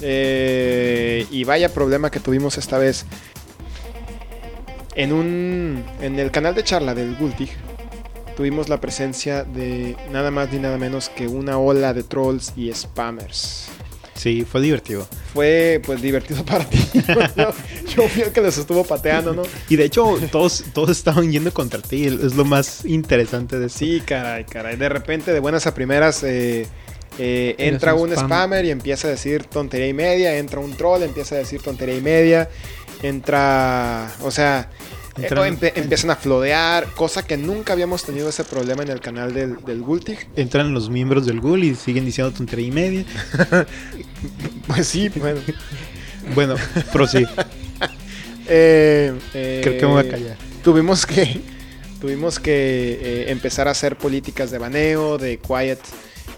Eh, 0.00 1.26
y 1.30 1.44
vaya 1.44 1.72
problema 1.72 2.10
que 2.10 2.20
tuvimos 2.20 2.56
esta 2.58 2.78
vez. 2.78 3.04
En 4.94 5.12
un. 5.12 5.84
En 6.00 6.18
el 6.18 6.30
canal 6.30 6.54
de 6.54 6.64
charla 6.64 6.94
del 6.94 7.14
Gultig. 7.16 7.50
Tuvimos 8.36 8.68
la 8.68 8.80
presencia 8.80 9.44
de 9.44 9.96
nada 10.12 10.30
más 10.30 10.52
ni 10.52 10.58
nada 10.58 10.76
menos 10.76 11.08
que 11.08 11.26
una 11.26 11.58
ola 11.58 11.94
de 11.94 12.02
trolls 12.02 12.52
y 12.56 12.72
spammers. 12.72 13.68
Sí, 14.16 14.46
fue 14.50 14.60
divertido. 14.60 15.06
Fue 15.34 15.80
pues 15.84 16.00
divertido 16.02 16.44
para 16.46 16.64
ti. 16.64 16.78
Yo, 16.94 17.52
yo 17.96 18.08
fui 18.08 18.22
el 18.22 18.32
que 18.32 18.40
les 18.40 18.58
estuvo 18.58 18.84
pateando, 18.84 19.34
¿no? 19.34 19.42
Y 19.68 19.76
de 19.76 19.84
hecho, 19.84 20.18
todos, 20.32 20.64
todos 20.72 20.90
estaban 20.90 21.30
yendo 21.30 21.52
contra 21.52 21.80
ti. 21.80 22.06
Es 22.06 22.34
lo 22.34 22.44
más 22.44 22.84
interesante 22.84 23.58
de 23.58 23.66
esto. 23.66 23.78
Sí, 23.78 24.02
caray, 24.04 24.44
caray. 24.44 24.76
De 24.76 24.88
repente, 24.88 25.32
de 25.32 25.40
buenas 25.40 25.66
a 25.66 25.74
primeras, 25.74 26.22
eh, 26.22 26.66
eh, 27.18 27.54
entra 27.58 27.94
un 27.94 28.08
un 28.08 28.12
spam. 28.12 28.26
spammer 28.26 28.64
y 28.64 28.70
empieza 28.70 29.08
a 29.08 29.10
decir 29.12 29.44
tontería 29.44 29.88
y 29.88 29.94
media. 29.94 30.36
Entra 30.38 30.60
un 30.60 30.74
troll, 30.76 31.02
empieza 31.02 31.34
a 31.34 31.38
decir 31.38 31.62
tontería 31.62 31.96
y 31.96 32.02
media. 32.02 32.48
Entra, 33.02 34.10
o 34.22 34.30
sea, 34.30 34.70
Entran- 35.16 35.58
empe- 35.58 35.72
empiezan 35.76 36.10
a 36.10 36.16
flodear, 36.16 36.86
cosa 36.94 37.26
que 37.26 37.36
nunca 37.36 37.72
habíamos 37.72 38.04
tenido 38.04 38.28
ese 38.28 38.44
problema 38.44 38.82
en 38.82 38.90
el 38.90 39.00
canal 39.00 39.32
del, 39.32 39.56
del 39.64 39.82
Gultig. 39.82 40.28
Entran 40.36 40.72
los 40.74 40.90
miembros 40.90 41.24
del 41.26 41.40
Ghoul 41.40 41.64
y 41.64 41.74
siguen 41.74 42.04
diciendo 42.04 42.32
tontería 42.32 42.66
y 42.66 42.70
media. 42.70 43.04
Pues 44.66 44.86
sí, 44.88 45.08
bueno. 45.16 45.40
Bueno, 46.34 46.54
prosigue. 46.92 47.28
Eh, 48.48 49.12
eh, 49.34 49.60
Creo 49.64 49.76
que 49.78 49.86
me 49.86 49.92
voy 49.92 50.06
a 50.06 50.08
callar. 50.08 50.36
Tuvimos 50.62 51.04
que, 51.04 51.40
tuvimos 52.00 52.38
que 52.38 52.98
eh, 53.02 53.24
empezar 53.32 53.66
a 53.66 53.72
hacer 53.72 53.96
políticas 53.98 54.52
de 54.52 54.58
baneo, 54.58 55.18
de 55.18 55.38
quiet, 55.38 55.80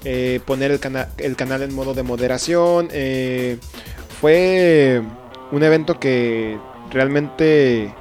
eh, 0.06 0.40
poner 0.46 0.70
el, 0.70 0.80
cana- 0.80 1.10
el 1.18 1.36
canal 1.36 1.60
en 1.60 1.74
modo 1.74 1.92
de 1.92 2.02
moderación. 2.02 2.88
eh, 2.92 3.58
fue 4.22 5.02
un 5.52 5.62
evento 5.62 6.00
que 6.00 6.56
realmente 6.90 7.92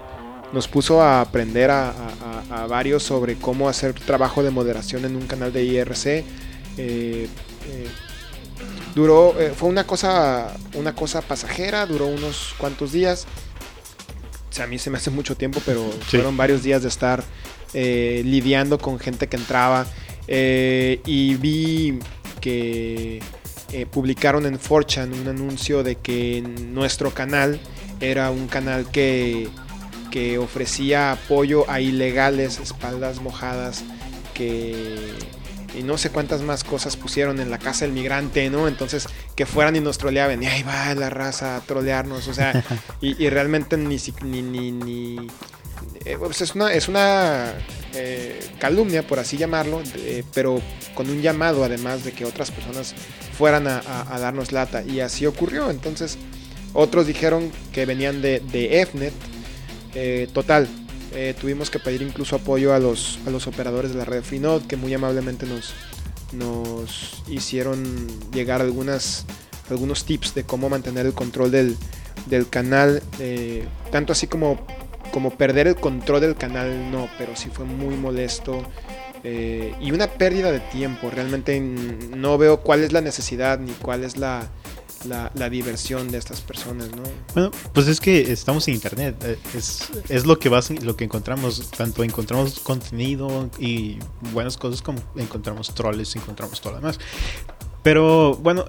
nos 0.54 0.68
puso 0.68 1.02
a 1.02 1.22
aprender 1.22 1.70
a, 1.72 1.90
a- 1.90 2.64
a 2.64 2.68
varios 2.68 3.04
sobre 3.04 3.36
cómo 3.36 3.68
hacer 3.70 3.94
trabajo 3.94 4.44
de 4.44 4.50
moderación 4.52 5.04
en 5.06 5.16
un 5.16 5.28
canal 5.28 5.52
de 5.52 5.64
IRC. 5.64 6.06
Eh, 6.08 6.24
eh, 6.78 7.28
duró, 8.96 9.36
eh, 9.40 9.54
fue 9.56 9.68
una 9.70 9.86
cosa, 9.86 10.56
una 10.74 10.96
cosa 10.96 11.22
pasajera, 11.22 11.86
duró 11.86 12.08
unos 12.08 12.54
cuantos 12.58 12.92
días. 12.94 13.26
O 14.50 14.54
sea, 14.54 14.66
a 14.66 14.68
mí 14.68 14.80
se 14.80 14.90
me 14.90 14.98
hace 14.98 15.10
mucho 15.12 15.36
tiempo, 15.36 15.62
pero 15.66 15.92
Sí. 16.08 16.18
fueron 16.18 16.38
varios 16.38 16.64
días 16.64 16.82
de 16.82 16.88
estar 16.90 17.24
eh, 17.74 18.22
lidiando 18.26 18.78
con 18.78 18.98
gente 19.00 19.28
que 19.28 19.36
entraba. 19.36 19.86
Y 20.30 21.36
vi 21.36 22.00
que 22.42 23.22
publicaron 23.92 24.46
en 24.46 24.58
4chan 24.58 25.12
un 25.22 25.28
anuncio 25.28 25.84
de 25.84 25.96
que 25.96 26.42
nuestro 26.42 27.14
canal 27.14 27.60
era 28.00 28.32
un 28.32 28.48
canal 28.48 28.90
que, 28.90 29.50
que 30.12 30.38
ofrecía 30.38 31.12
apoyo 31.12 31.70
a 31.70 31.82
ilegales, 31.82 32.60
espaldas 32.60 33.22
mojadas, 33.22 33.84
que 34.34 35.12
y 35.78 35.84
no 35.84 35.98
sé 35.98 36.10
cuántas 36.10 36.41
más 36.41 36.63
cosas 36.63 36.96
pusieron 36.98 37.39
en 37.39 37.52
la 37.52 37.60
casa 37.60 37.86
del 37.86 37.93
migrante, 37.93 38.50
¿no? 38.50 38.67
Entonces, 38.67 39.06
que 39.36 39.46
fueran 39.46 39.76
y 39.76 39.80
nos 39.80 39.98
troleaban, 40.00 40.41
y 40.41 40.48
ahí 40.48 40.63
va 40.63 40.96
la 40.96 41.10
raza 41.10 41.56
a 41.58 41.60
trolearnos, 41.62 42.28
o 42.28 42.34
sea, 42.34 42.63
y, 43.02 43.22
y 43.24 43.30
realmente 43.30 43.78
ni, 43.78 43.98
ni, 44.24 44.41
ni, 44.41 44.72
ni- 44.72 45.28
eh, 46.06 46.15
pues 46.17 46.41
es 46.41 46.56
una, 46.56 46.74
es 46.74 46.88
una 46.88 47.54
eh, 47.93 48.39
calumnia, 48.60 49.06
por 49.06 49.20
así 49.20 49.38
llamarlo, 49.38 49.82
eh, 49.98 50.24
pero 50.34 50.62
con 50.96 51.10
un 51.12 51.22
llamado 51.22 51.63
además 51.63 52.04
de 52.04 52.12
que 52.13 52.26
otras 52.26 52.50
personas 52.50 52.96
fueran 53.38 53.67
a, 53.67 53.78
a- 53.80 54.15
a 54.15 54.20
darnos 54.20 54.52
lata, 54.52 54.82
y 54.84 55.02
así 55.02 55.28
ocurrió, 55.28 55.70
entonces 55.70 56.17
otros 56.74 57.06
dijeron 57.06 57.52
que 57.72 57.86
venían 57.86 58.22
de, 58.24 58.39
de 58.39 58.82
EFNET, 58.82 59.13
eh, 60.00 60.28
total, 60.32 60.68
eh, 61.16 61.34
tuvimos 61.42 61.72
que 61.72 61.80
pedir 61.80 62.04
incluso 62.04 62.36
apoyo 62.36 62.72
a 62.76 62.80
los, 62.80 63.18
a 63.26 63.32
los 63.32 63.48
operadores 63.48 63.92
de 63.92 63.98
la 63.98 64.06
red 64.06 64.22
Freenode 64.22 64.68
que 64.68 64.76
muy 64.76 64.94
amablemente 64.94 65.48
nos, 65.48 65.74
nos 66.34 67.24
hicieron 67.28 68.08
llegar 68.32 68.62
algunos 68.62 69.26
tips 70.06 70.36
de 70.36 70.44
cómo 70.44 70.70
mantener 70.70 71.08
el 71.08 71.14
control 71.14 71.50
del, 71.50 71.76
del 72.28 72.48
canal. 72.48 73.02
eh, 73.20 73.66
tanto 73.92 74.14
así 74.14 74.28
como, 74.28 74.60
como 75.12 75.32
perder 75.32 75.66
el 75.66 75.76
control 75.76 76.22
del 76.22 76.36
canal, 76.36 76.92
no, 76.92 77.10
pero 77.18 77.36
sí 77.36 77.50
fue 77.52 77.66
muy 77.66 77.96
molesto. 77.96 78.64
eh, 79.24 79.74
y 79.82 79.92
una 79.92 80.08
pérdida 80.08 80.52
de 80.52 80.60
tiempo. 80.60 81.10
Realmente 81.10 81.60
no 81.60 82.38
veo 82.38 82.62
cuál 82.62 82.84
es 82.84 82.92
la 82.94 83.02
necesidad 83.02 83.60
ni 83.60 83.72
cuál 83.72 84.04
es 84.04 84.18
la, 84.18 84.48
la, 85.06 85.50
diversión 85.50 86.10
de 86.12 86.18
estas 86.18 86.42
personas, 86.42 86.90
¿no? 86.96 87.04
Bueno, 87.34 87.52
pues 87.74 87.88
es 87.88 88.00
que 88.00 88.32
estamos 88.32 88.68
en 88.68 88.76
internet. 88.76 89.16
eh, 89.24 89.38
Es, 89.54 89.90
es 90.10 90.26
lo 90.26 90.40
que 90.40 90.50
vas, 90.50 90.70
lo 90.70 90.96
que 90.96 91.04
encontramos. 91.06 91.70
Tanto 91.72 92.04
encontramos 92.04 92.60
contenido 92.60 93.50
y 93.60 93.98
buenas 94.34 94.58
cosas 94.58 94.82
como 94.82 95.00
encontramos 95.16 95.74
troles, 95.74 96.16
encontramos 96.16 96.62
todo 96.62 96.74
lo 96.74 96.80
demás. 96.80 97.00
Pero 97.84 98.36
bueno, 98.36 98.66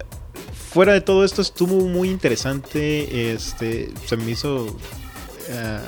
fuera 0.70 0.92
de 0.92 1.00
todo 1.00 1.24
esto 1.24 1.42
estuvo 1.42 1.80
muy 1.86 2.10
interesante. 2.10 3.32
Este 3.32 3.92
se 4.06 4.16
me 4.16 4.30
hizo 4.30 4.66
eh, 5.48 5.80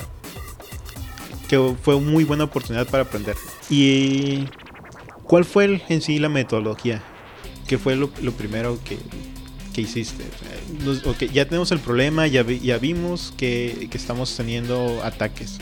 que 1.48 1.74
fue 1.83 1.94
una 1.94 2.11
muy 2.11 2.24
buena 2.24 2.44
oportunidad 2.44 2.87
para 2.88 3.05
aprender. 3.05 3.37
¿Y 3.68 4.46
cuál 5.24 5.44
fue 5.44 5.83
en 5.88 6.03
sí 6.03 6.18
la 6.18 6.29
metodología? 6.29 7.03
¿Qué 7.66 7.79
fue 7.79 7.94
lo 7.94 8.33
primero 8.33 8.79
que, 8.85 8.98
que 9.74 9.83
hiciste? 9.83 10.24
O 10.24 10.38
sea, 10.38 10.85
nos- 10.87 11.06
ok, 11.06 11.24
ya 11.33 11.44
tenemos 11.46 11.70
el 11.72 11.78
problema, 11.80 12.26
ya, 12.26 12.42
vi- 12.42 12.61
ya 12.61 12.78
vimos 12.78 13.33
que, 13.37 13.88
que 13.90 13.96
estamos 13.98 14.37
teniendo 14.37 15.00
ataques. 15.04 15.59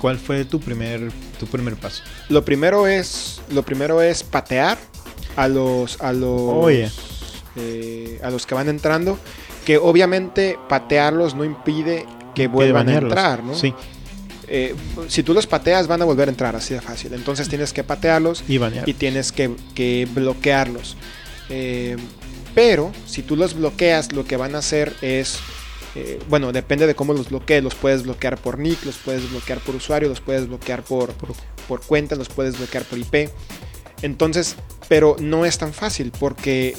¿Cuál 0.00 0.18
fue 0.18 0.44
tu 0.44 0.60
primer, 0.60 1.10
tu 1.38 1.46
primer 1.46 1.76
paso? 1.76 2.02
Lo 2.28 2.44
primero 2.44 2.86
es, 2.86 3.40
lo 3.50 3.62
primero 3.62 4.02
es 4.02 4.22
patear 4.22 4.78
a 5.36 5.48
los, 5.48 6.00
a 6.00 6.12
los, 6.12 6.40
Oye. 6.52 6.90
eh, 7.56 8.20
a 8.22 8.30
los 8.30 8.46
que 8.46 8.54
van 8.54 8.68
entrando, 8.68 9.18
que 9.64 9.78
obviamente 9.78 10.58
patearlos 10.68 11.34
no 11.34 11.44
impide 11.44 12.06
que 12.34 12.48
vuelvan 12.48 12.88
a 12.88 12.98
entrar, 12.98 13.42
¿no? 13.42 13.54
Sí, 13.54 13.72
Eh, 14.46 14.74
si 15.08 15.22
tú 15.22 15.32
los 15.32 15.46
pateas 15.46 15.86
van 15.86 16.02
a 16.02 16.04
volver 16.04 16.28
a 16.28 16.30
entrar 16.30 16.54
así 16.54 16.74
de 16.74 16.82
fácil. 16.82 17.14
Entonces 17.14 17.48
tienes 17.48 17.72
que 17.72 17.82
patearlos 17.82 18.44
y 18.46 18.58
y 18.86 18.92
tienes 18.92 19.32
que, 19.32 19.50
que 19.74 20.06
bloquearlos. 20.14 20.98
Eh, 21.48 21.96
pero 22.54 22.92
si 23.06 23.22
tú 23.22 23.36
los 23.36 23.54
bloqueas, 23.54 24.12
lo 24.12 24.24
que 24.24 24.36
van 24.36 24.54
a 24.54 24.58
hacer 24.58 24.94
es, 25.02 25.38
eh, 25.94 26.20
bueno, 26.28 26.52
depende 26.52 26.86
de 26.86 26.94
cómo 26.94 27.12
los 27.12 27.28
bloquees. 27.30 27.62
Los 27.62 27.74
puedes 27.74 28.04
bloquear 28.04 28.38
por 28.38 28.58
nick, 28.58 28.84
los 28.84 28.96
puedes 28.96 29.28
bloquear 29.30 29.58
por 29.60 29.74
usuario, 29.74 30.08
los 30.08 30.20
puedes 30.20 30.46
bloquear 30.46 30.82
por, 30.84 31.12
por 31.68 31.80
cuenta, 31.82 32.14
los 32.16 32.28
puedes 32.28 32.56
bloquear 32.58 32.84
por 32.84 32.98
IP. 32.98 33.30
Entonces, 34.02 34.56
pero 34.88 35.16
no 35.18 35.44
es 35.44 35.58
tan 35.58 35.72
fácil 35.72 36.12
porque 36.18 36.76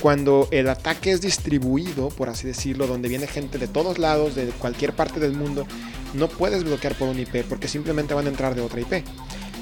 cuando 0.00 0.48
el 0.50 0.68
ataque 0.68 1.12
es 1.12 1.20
distribuido, 1.20 2.08
por 2.08 2.28
así 2.28 2.46
decirlo, 2.46 2.86
donde 2.86 3.08
viene 3.08 3.26
gente 3.26 3.58
de 3.58 3.68
todos 3.68 3.98
lados, 3.98 4.34
de 4.34 4.46
cualquier 4.46 4.94
parte 4.94 5.20
del 5.20 5.32
mundo, 5.32 5.66
no 6.14 6.28
puedes 6.28 6.64
bloquear 6.64 6.94
por 6.94 7.08
un 7.08 7.18
IP 7.18 7.44
porque 7.48 7.68
simplemente 7.68 8.14
van 8.14 8.26
a 8.26 8.30
entrar 8.30 8.54
de 8.54 8.62
otra 8.62 8.80
IP. 8.80 9.04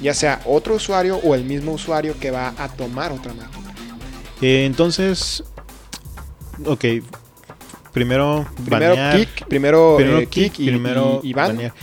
Ya 0.01 0.13
sea 0.13 0.41
otro 0.45 0.75
usuario 0.75 1.17
o 1.17 1.35
el 1.35 1.43
mismo 1.43 1.73
usuario 1.73 2.19
que 2.19 2.31
va 2.31 2.53
a 2.57 2.67
tomar 2.69 3.11
otra 3.11 3.33
máquina. 3.33 3.62
Eh, 4.43 4.65
entonces, 4.65 5.43
ok. 6.65 6.85
Primero, 7.93 8.45
Primero 8.65 8.89
banear, 8.95 9.17
kick, 9.19 9.45
primero, 9.47 9.93
primero 9.97 10.19
eh, 10.19 10.27
kick, 10.27 10.53
kick 10.53 10.59
y, 10.59 10.65
primero 10.69 11.21
y- 11.23 11.29
y 11.29 11.33
ban. 11.33 11.47
banear. 11.55 11.73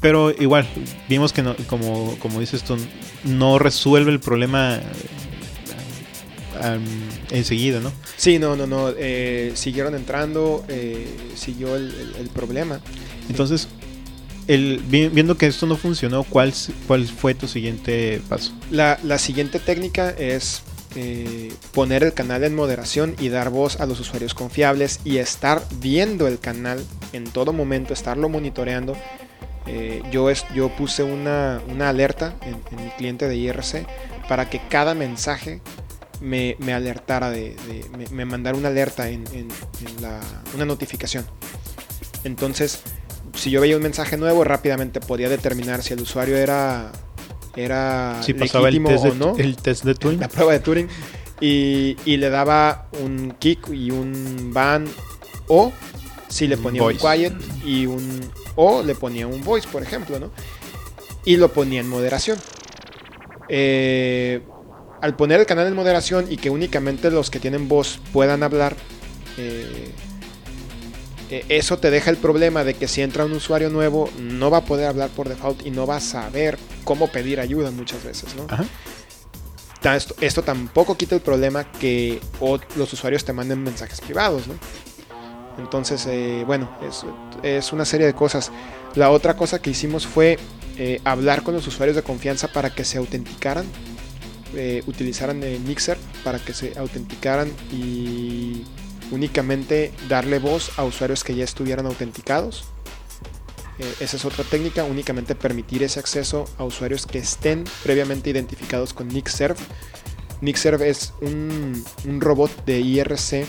Pero 0.00 0.30
igual, 0.30 0.66
vimos 1.08 1.32
que 1.32 1.42
no, 1.42 1.54
como, 1.66 2.16
como 2.20 2.38
dices 2.40 2.62
tú, 2.62 2.76
no 3.24 3.58
resuelve 3.58 4.12
el 4.12 4.20
problema 4.20 4.76
eh, 6.62 6.78
enseguida, 7.30 7.80
¿no? 7.80 7.92
Sí, 8.16 8.38
no, 8.38 8.56
no, 8.56 8.66
no. 8.66 8.90
eh, 8.96 9.52
siguieron 9.54 9.94
entrando, 9.94 10.64
eh, 10.68 11.06
siguió 11.34 11.76
el, 11.76 11.92
el- 11.94 12.16
el 12.20 12.28
problema. 12.28 12.80
Entonces, 13.28 13.68
el, 14.46 14.80
vi- 14.88 15.08
viendo 15.08 15.36
que 15.36 15.46
esto 15.48 15.66
no 15.66 15.76
funcionó, 15.76 16.22
¿cuál, 16.24 16.54
¿cuál 16.86 17.04
fue 17.06 17.34
tu 17.34 17.48
siguiente 17.48 18.22
paso? 18.28 18.52
La, 18.70 18.98
la 19.02 19.18
siguiente 19.18 19.58
técnica 19.58 20.10
es 20.10 20.62
eh, 20.96 21.52
poner 21.72 22.02
el 22.02 22.12
canal 22.14 22.42
en 22.42 22.54
moderación 22.54 23.14
y 23.18 23.28
dar 23.28 23.50
voz 23.50 23.80
a 23.80 23.86
los 23.86 24.00
usuarios 24.00 24.34
confiables 24.34 24.98
y 25.04 25.18
estar 25.18 25.62
viendo 25.78 26.26
el 26.26 26.38
canal 26.40 26.82
en 27.12 27.24
todo 27.24 27.52
momento, 27.52 27.92
estarlo 27.92 28.28
monitoreando. 28.28 28.96
Eh, 29.68 30.02
yo, 30.10 30.30
es, 30.30 30.44
yo 30.54 30.68
puse 30.76 31.02
una, 31.02 31.60
una 31.68 31.88
alerta 31.88 32.34
en, 32.42 32.56
mi 32.82 32.90
cliente 32.90 33.28
de 33.28 33.36
IRC 33.36 33.86
para 34.28 34.48
que 34.48 34.60
cada 34.68 34.94
mensaje 34.94 35.60
me, 36.20 36.56
me 36.60 36.72
alertara, 36.72 37.30
de, 37.30 37.56
me, 38.10 38.24
mandara 38.24 38.56
una 38.56 38.68
alerta 38.68 39.08
en, 39.08 39.24
en- 39.32 39.48
en 39.86 40.02
la, 40.02 40.20
una 40.54 40.64
notificación. 40.64 41.26
Entonces, 42.24 42.80
si 43.34 43.50
yo 43.50 43.60
veía 43.60 43.76
un 43.76 43.82
mensaje 43.82 44.16
nuevo, 44.16 44.44
rápidamente 44.44 45.00
podía 45.00 45.28
determinar 45.28 45.82
si 45.82 45.94
el 45.94 46.00
usuario 46.00 46.36
era, 46.36 46.90
era 47.56 48.20
Si 48.22 48.34
pasaba 48.34 48.68
el 48.68 48.74
legítimo 48.74 48.88
test, 48.90 49.04
de, 49.04 49.10
o 49.10 49.14
no. 49.32 49.36
el 49.38 49.56
test 49.56 49.84
de 49.84 49.94
Turing. 49.94 50.20
la 50.20 50.28
prueba 50.28 50.52
de 50.52 50.60
Turing. 50.60 50.88
Y, 51.40 51.96
y 52.04 52.16
le 52.16 52.30
daba 52.30 52.86
un 53.02 53.32
kick 53.38 53.68
y 53.70 53.90
un 53.90 54.52
ban 54.54 54.86
o 55.48 55.72
si 56.28 56.46
le 56.46 56.56
ponía 56.56 56.82
un 56.82 56.94
quiet 56.94 57.34
y 57.64 57.86
un 57.86 58.20
o 58.54 58.82
le 58.82 58.94
ponía 58.94 59.26
un 59.26 59.44
voice 59.44 59.68
por 59.68 59.82
ejemplo 59.82 60.18
no 60.18 60.30
y 61.24 61.36
lo 61.36 61.52
ponía 61.52 61.80
en 61.80 61.88
moderación. 61.88 62.38
Eh, 63.48 64.42
al 65.02 65.14
poner 65.14 65.40
el 65.40 65.46
canal 65.46 65.66
en 65.66 65.74
moderación 65.74 66.26
y 66.30 66.36
que 66.36 66.50
únicamente 66.50 67.10
los 67.10 67.30
que 67.30 67.38
tienen 67.38 67.68
voz 67.68 68.00
puedan 68.12 68.42
hablar 68.42 68.74
eh, 69.36 69.92
eso 71.30 71.78
te 71.78 71.90
deja 71.90 72.10
el 72.10 72.16
problema 72.16 72.62
de 72.62 72.74
que 72.74 72.86
si 72.86 73.02
entra 73.02 73.24
un 73.24 73.32
usuario 73.32 73.68
nuevo 73.68 74.08
no 74.18 74.50
va 74.50 74.58
a 74.58 74.64
poder 74.64 74.86
hablar 74.86 75.10
por 75.10 75.28
default 75.28 75.66
y 75.66 75.70
no 75.70 75.86
va 75.86 75.96
a 75.96 76.00
saber 76.00 76.58
cómo 76.84 77.08
pedir 77.08 77.40
ayuda 77.40 77.70
muchas 77.70 78.04
veces 78.04 78.34
no 78.36 78.46
Ajá. 78.48 78.64
Esto, 79.94 80.16
esto 80.20 80.42
tampoco 80.42 80.96
quita 80.96 81.14
el 81.14 81.20
problema 81.20 81.64
que 81.64 82.20
los 82.76 82.92
usuarios 82.92 83.24
te 83.24 83.32
manden 83.32 83.62
mensajes 83.62 84.00
privados, 84.00 84.48
¿no? 84.48 84.54
Entonces, 85.58 86.04
eh, 86.06 86.42
bueno, 86.46 86.68
es, 86.82 87.04
es 87.42 87.72
una 87.72 87.84
serie 87.84 88.06
de 88.06 88.14
cosas. 88.14 88.50
La 88.94 89.10
otra 89.10 89.36
cosa 89.36 89.60
que 89.60 89.70
hicimos 89.70 90.06
fue 90.06 90.38
eh, 90.78 91.00
hablar 91.04 91.42
con 91.42 91.54
los 91.54 91.66
usuarios 91.66 91.96
de 91.96 92.02
confianza 92.02 92.48
para 92.48 92.70
que 92.70 92.84
se 92.84 92.98
autenticaran, 92.98 93.64
eh, 94.54 94.82
utilizaran 94.86 95.42
el 95.42 95.60
Mixer 95.60 95.96
para 96.24 96.38
que 96.38 96.52
se 96.52 96.76
autenticaran 96.78 97.50
y 97.72 98.62
únicamente 99.10 99.92
darle 100.08 100.38
voz 100.38 100.78
a 100.78 100.84
usuarios 100.84 101.24
que 101.24 101.34
ya 101.34 101.44
estuvieran 101.44 101.86
autenticados. 101.86 102.64
Eh, 103.78 103.94
esa 104.00 104.16
es 104.16 104.24
otra 104.24 104.44
técnica, 104.44 104.84
únicamente 104.84 105.34
permitir 105.34 105.82
ese 105.82 106.00
acceso 106.00 106.46
a 106.58 106.64
usuarios 106.64 107.06
que 107.06 107.18
estén 107.18 107.64
previamente 107.82 108.30
identificados 108.30 108.94
con 108.94 109.08
NixServe. 109.08 109.60
NixServe 110.40 110.88
es 110.88 111.12
un, 111.20 111.84
robot 112.20 112.64
de 112.64 112.80
IRC 112.80 113.46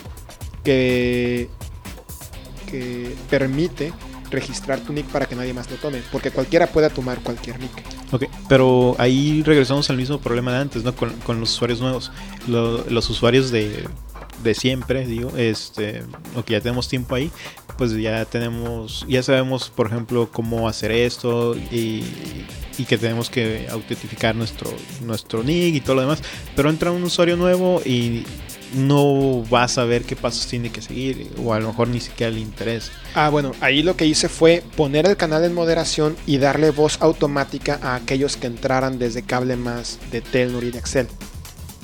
que, 0.64 1.50
que 2.70 3.16
permite 3.30 3.94
registrar 4.30 4.80
tu 4.82 4.92
nick 4.94 5.06
para 5.08 5.26
que 5.26 5.36
nadie 5.36 5.54
más 5.54 5.70
lo 5.72 5.78
tome, 5.78 6.02
porque 6.12 6.32
cualquiera 6.32 6.68
puede 6.68 6.90
tomar 6.90 7.20
cualquier 7.20 7.60
nick. 7.60 7.72
Ok, 8.12 8.24
pero 8.48 8.96
ahí 9.00 9.44
regresamos 9.44 9.90
al 9.90 9.98
mismo 9.98 10.20
problema 10.20 10.52
de 10.54 10.60
antes, 10.60 10.84
¿no? 10.84 10.94
Con, 10.96 11.40
los 11.40 11.54
usuarios 11.54 11.80
nuevos. 11.80 12.12
Lo- 12.48 12.84
los 12.90 13.10
usuarios 13.10 13.52
de, 13.52 13.86
de 14.44 14.54
siempre, 14.54 15.06
digo, 15.06 15.32
este, 15.38 16.04
o 16.36 16.44
que 16.44 16.54
ya 16.54 16.62
tenemos 16.62 16.88
tiempo 16.88 17.16
ahí, 17.16 17.32
pues 17.78 17.96
ya 17.96 18.26
tenemos, 18.26 19.06
ya 19.08 19.24
sabemos, 19.24 19.70
por 19.70 19.88
ejemplo, 19.88 20.30
cómo 20.32 20.68
hacer 20.68 20.92
esto 20.92 21.56
y, 21.56 22.04
que 22.88 22.98
tenemos 22.98 23.30
que 23.32 23.68
autentificar 23.72 24.36
nuestro, 24.36 24.72
nuestro 25.02 25.44
nick 25.44 25.76
y 25.76 25.82
todo 25.82 25.96
lo 25.96 26.02
demás. 26.02 26.22
Pero 26.56 26.70
entra 26.70 26.92
un 26.92 27.04
usuario 27.04 27.36
nuevo 27.36 27.82
y 27.84 28.24
no 28.74 29.44
va 29.52 29.64
a 29.64 29.68
saber 29.68 30.04
qué 30.04 30.16
pasos 30.16 30.48
tiene 30.48 30.70
que 30.70 30.82
seguir, 30.82 31.32
o 31.44 31.54
a 31.54 31.60
lo 31.60 31.70
mejor 31.70 31.88
ni 31.88 32.00
siquiera 32.00 32.32
le 32.32 32.40
interesa. 32.40 32.92
Ah, 33.16 33.30
bueno, 33.30 33.54
ahí 33.62 33.84
lo 33.84 33.96
que 33.96 34.06
hice 34.06 34.30
fue 34.30 34.64
poner 34.76 35.06
el 35.08 35.18
canal 35.18 35.44
en 35.44 35.54
moderación 35.54 36.16
y 36.26 36.38
darle 36.38 36.72
voz 36.72 36.98
automática 37.02 37.80
a 37.82 37.96
aquellos 37.96 38.38
que 38.38 38.48
entraran 38.48 39.00
desde 39.00 39.24
cable 39.24 39.56
más 39.56 40.00
de 40.12 40.22
Telnor 40.22 40.64
y 40.64 40.72
de 40.72 40.80
Excel, 40.80 41.08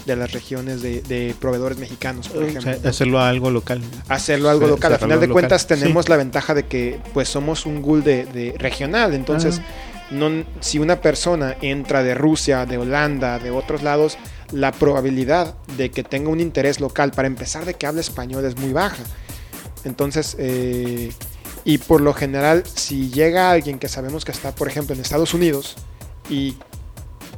de 0.05 0.15
las 0.15 0.31
regiones 0.31 0.81
de, 0.81 1.01
de 1.01 1.33
proveedores 1.39 1.77
mexicanos, 1.77 2.27
por 2.29 2.43
O 2.43 2.45
ejemplo. 2.47 2.73
sea, 2.73 2.89
hacerlo 2.89 3.19
a 3.19 3.29
algo 3.29 3.49
local. 3.51 3.81
hacerlo 4.09 4.49
algo 4.49 4.67
local. 4.67 4.93
A 4.93 4.95
cerrarlo 4.97 5.07
final 5.07 5.19
de 5.21 5.27
local. 5.27 5.41
cuentas 5.41 5.67
tenemos 5.67 6.05
Sí. 6.05 6.09
la 6.11 6.17
ventaja 6.17 6.53
de 6.53 6.63
que 6.67 6.99
pues 7.13 7.29
somos 7.29 7.65
un 7.65 7.81
de, 8.03 8.25
de 8.25 8.53
regional, 8.57 9.13
entonces 9.13 9.61
no, 10.11 10.43
si 10.59 10.77
una 10.79 11.01
persona 11.01 11.55
entra 11.61 12.03
de 12.03 12.13
Rusia, 12.15 12.65
de 12.65 12.77
Holanda, 12.77 13.39
de 13.39 13.49
otros 13.51 13.81
lados, 13.81 14.17
la 14.51 14.71
probabilidad 14.71 15.55
de 15.77 15.89
que 15.89 16.03
tenga 16.03 16.29
un 16.29 16.39
interés 16.39 16.79
local 16.79 17.11
para 17.11 17.27
empezar 17.27 17.65
de 17.65 17.73
que 17.73 17.87
hable 17.87 18.01
español 18.01 18.45
es 18.45 18.57
muy 18.57 18.73
baja. 18.73 19.01
Entonces, 19.85 20.35
eh, 20.39 21.11
y 21.65 21.77
por 21.77 22.01
lo 22.01 22.13
general, 22.13 22.63
si 22.73 23.09
llega 23.09 23.51
alguien 23.51 23.79
que 23.79 23.87
sabemos 23.87 24.23
que 24.25 24.31
está, 24.31 24.53
por 24.53 24.67
ejemplo, 24.67 24.93
en 24.93 25.01
Estados 25.01 25.33
Unidos, 25.33 25.75
y 26.29 26.55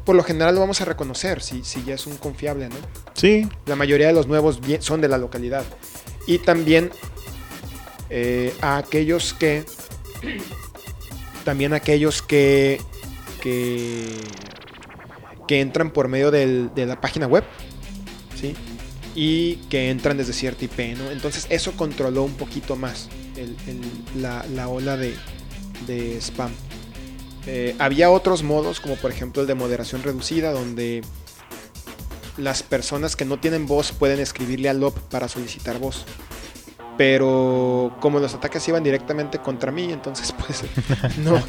por 0.06 0.15
lo 0.15 0.24
general 0.24 0.54
lo 0.56 0.62
vamos 0.62 0.80
a 0.82 0.86
reconocer 0.86 1.41
si, 1.41 1.63
si 1.63 1.84
ya 1.84 1.96
es 1.96 2.06
un 2.08 2.15
confiable, 2.18 2.70
¿no? 2.70 2.76
Sí, 3.13 3.48
La 3.65 3.76
mayoría 3.76 4.08
de 4.08 4.13
los 4.13 4.28
nuevos 4.28 4.60
son 4.80 5.02
de 5.02 5.08
la 5.08 5.18
localidad. 5.18 5.63
Y 6.28 6.38
también 6.39 6.91
eh, 8.10 8.54
a 8.62 8.78
aquellos 8.78 9.34
que. 9.34 9.65
También 11.44 11.74
aquellos 11.74 12.22
que. 12.22 12.80
que. 13.41 14.08
que 15.48 15.62
entran 15.62 15.91
por 15.91 16.08
medio 16.08 16.32
del- 16.32 16.72
de 16.74 16.86
la 16.86 17.00
página 17.02 17.28
web. 17.28 17.44
¿Sí? 18.39 18.56
Y 19.15 19.56
que 19.70 19.89
entran 19.89 20.18
desde 20.18 20.34
cierta 20.34 20.65
IP, 20.65 20.98
¿no? 20.98 21.10
Entonces 21.12 21.48
eso 21.50 21.72
controló 21.74 22.24
un 22.24 22.34
poquito 22.34 22.76
más 22.76 23.10
el- 23.38 23.56
el- 23.68 24.22
la, 24.22 24.46
la 24.54 24.68
ola 24.68 24.98
de, 24.98 25.15
de 25.88 26.18
spam. 26.20 26.52
Eh, 27.48 27.76
había 27.80 28.10
otros 28.10 28.44
modos, 28.44 28.80
como 28.80 28.96
por 28.96 29.12
ejemplo 29.12 29.42
el 29.42 29.48
de 29.48 29.56
moderación 29.56 30.04
reducida, 30.04 30.52
donde 30.52 31.04
las 32.38 32.64
personas 32.64 33.16
que 33.16 33.26
no 33.26 33.40
tienen 33.40 33.68
voz 33.68 33.92
pueden 33.92 34.20
escribirle 34.20 34.70
al 34.70 34.80
LOP 34.80 34.98
para 35.10 35.28
solicitar 35.28 35.80
voz. 35.80 36.06
Pero 36.98 37.96
como 38.00 38.20
los 38.20 38.34
ataques 38.34 38.66
iban 38.70 38.84
directamente 38.84 39.40
contra 39.40 39.72
mí, 39.72 39.92
entonces 39.92 40.32
pues 40.46 40.64
no, 41.18 41.44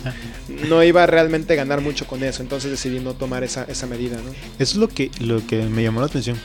no 0.68 0.82
iba 0.82 1.04
a 1.04 1.06
realmente 1.06 1.54
ganar 1.54 1.80
mucho 1.80 2.06
con 2.06 2.22
eso. 2.24 2.42
Entonces 2.42 2.70
decidí 2.70 2.98
no 3.00 3.14
tomar 3.14 3.44
esa, 3.44 3.64
esa 3.64 3.86
medida, 3.86 4.16
¿no? 4.16 4.30
Eso 4.30 4.56
es 4.58 4.76
lo 4.76 4.88
que, 4.88 5.10
lo 5.20 5.46
que 5.46 5.62
me 5.62 5.82
llamó 5.82 6.00
la 6.00 6.06
atención. 6.06 6.36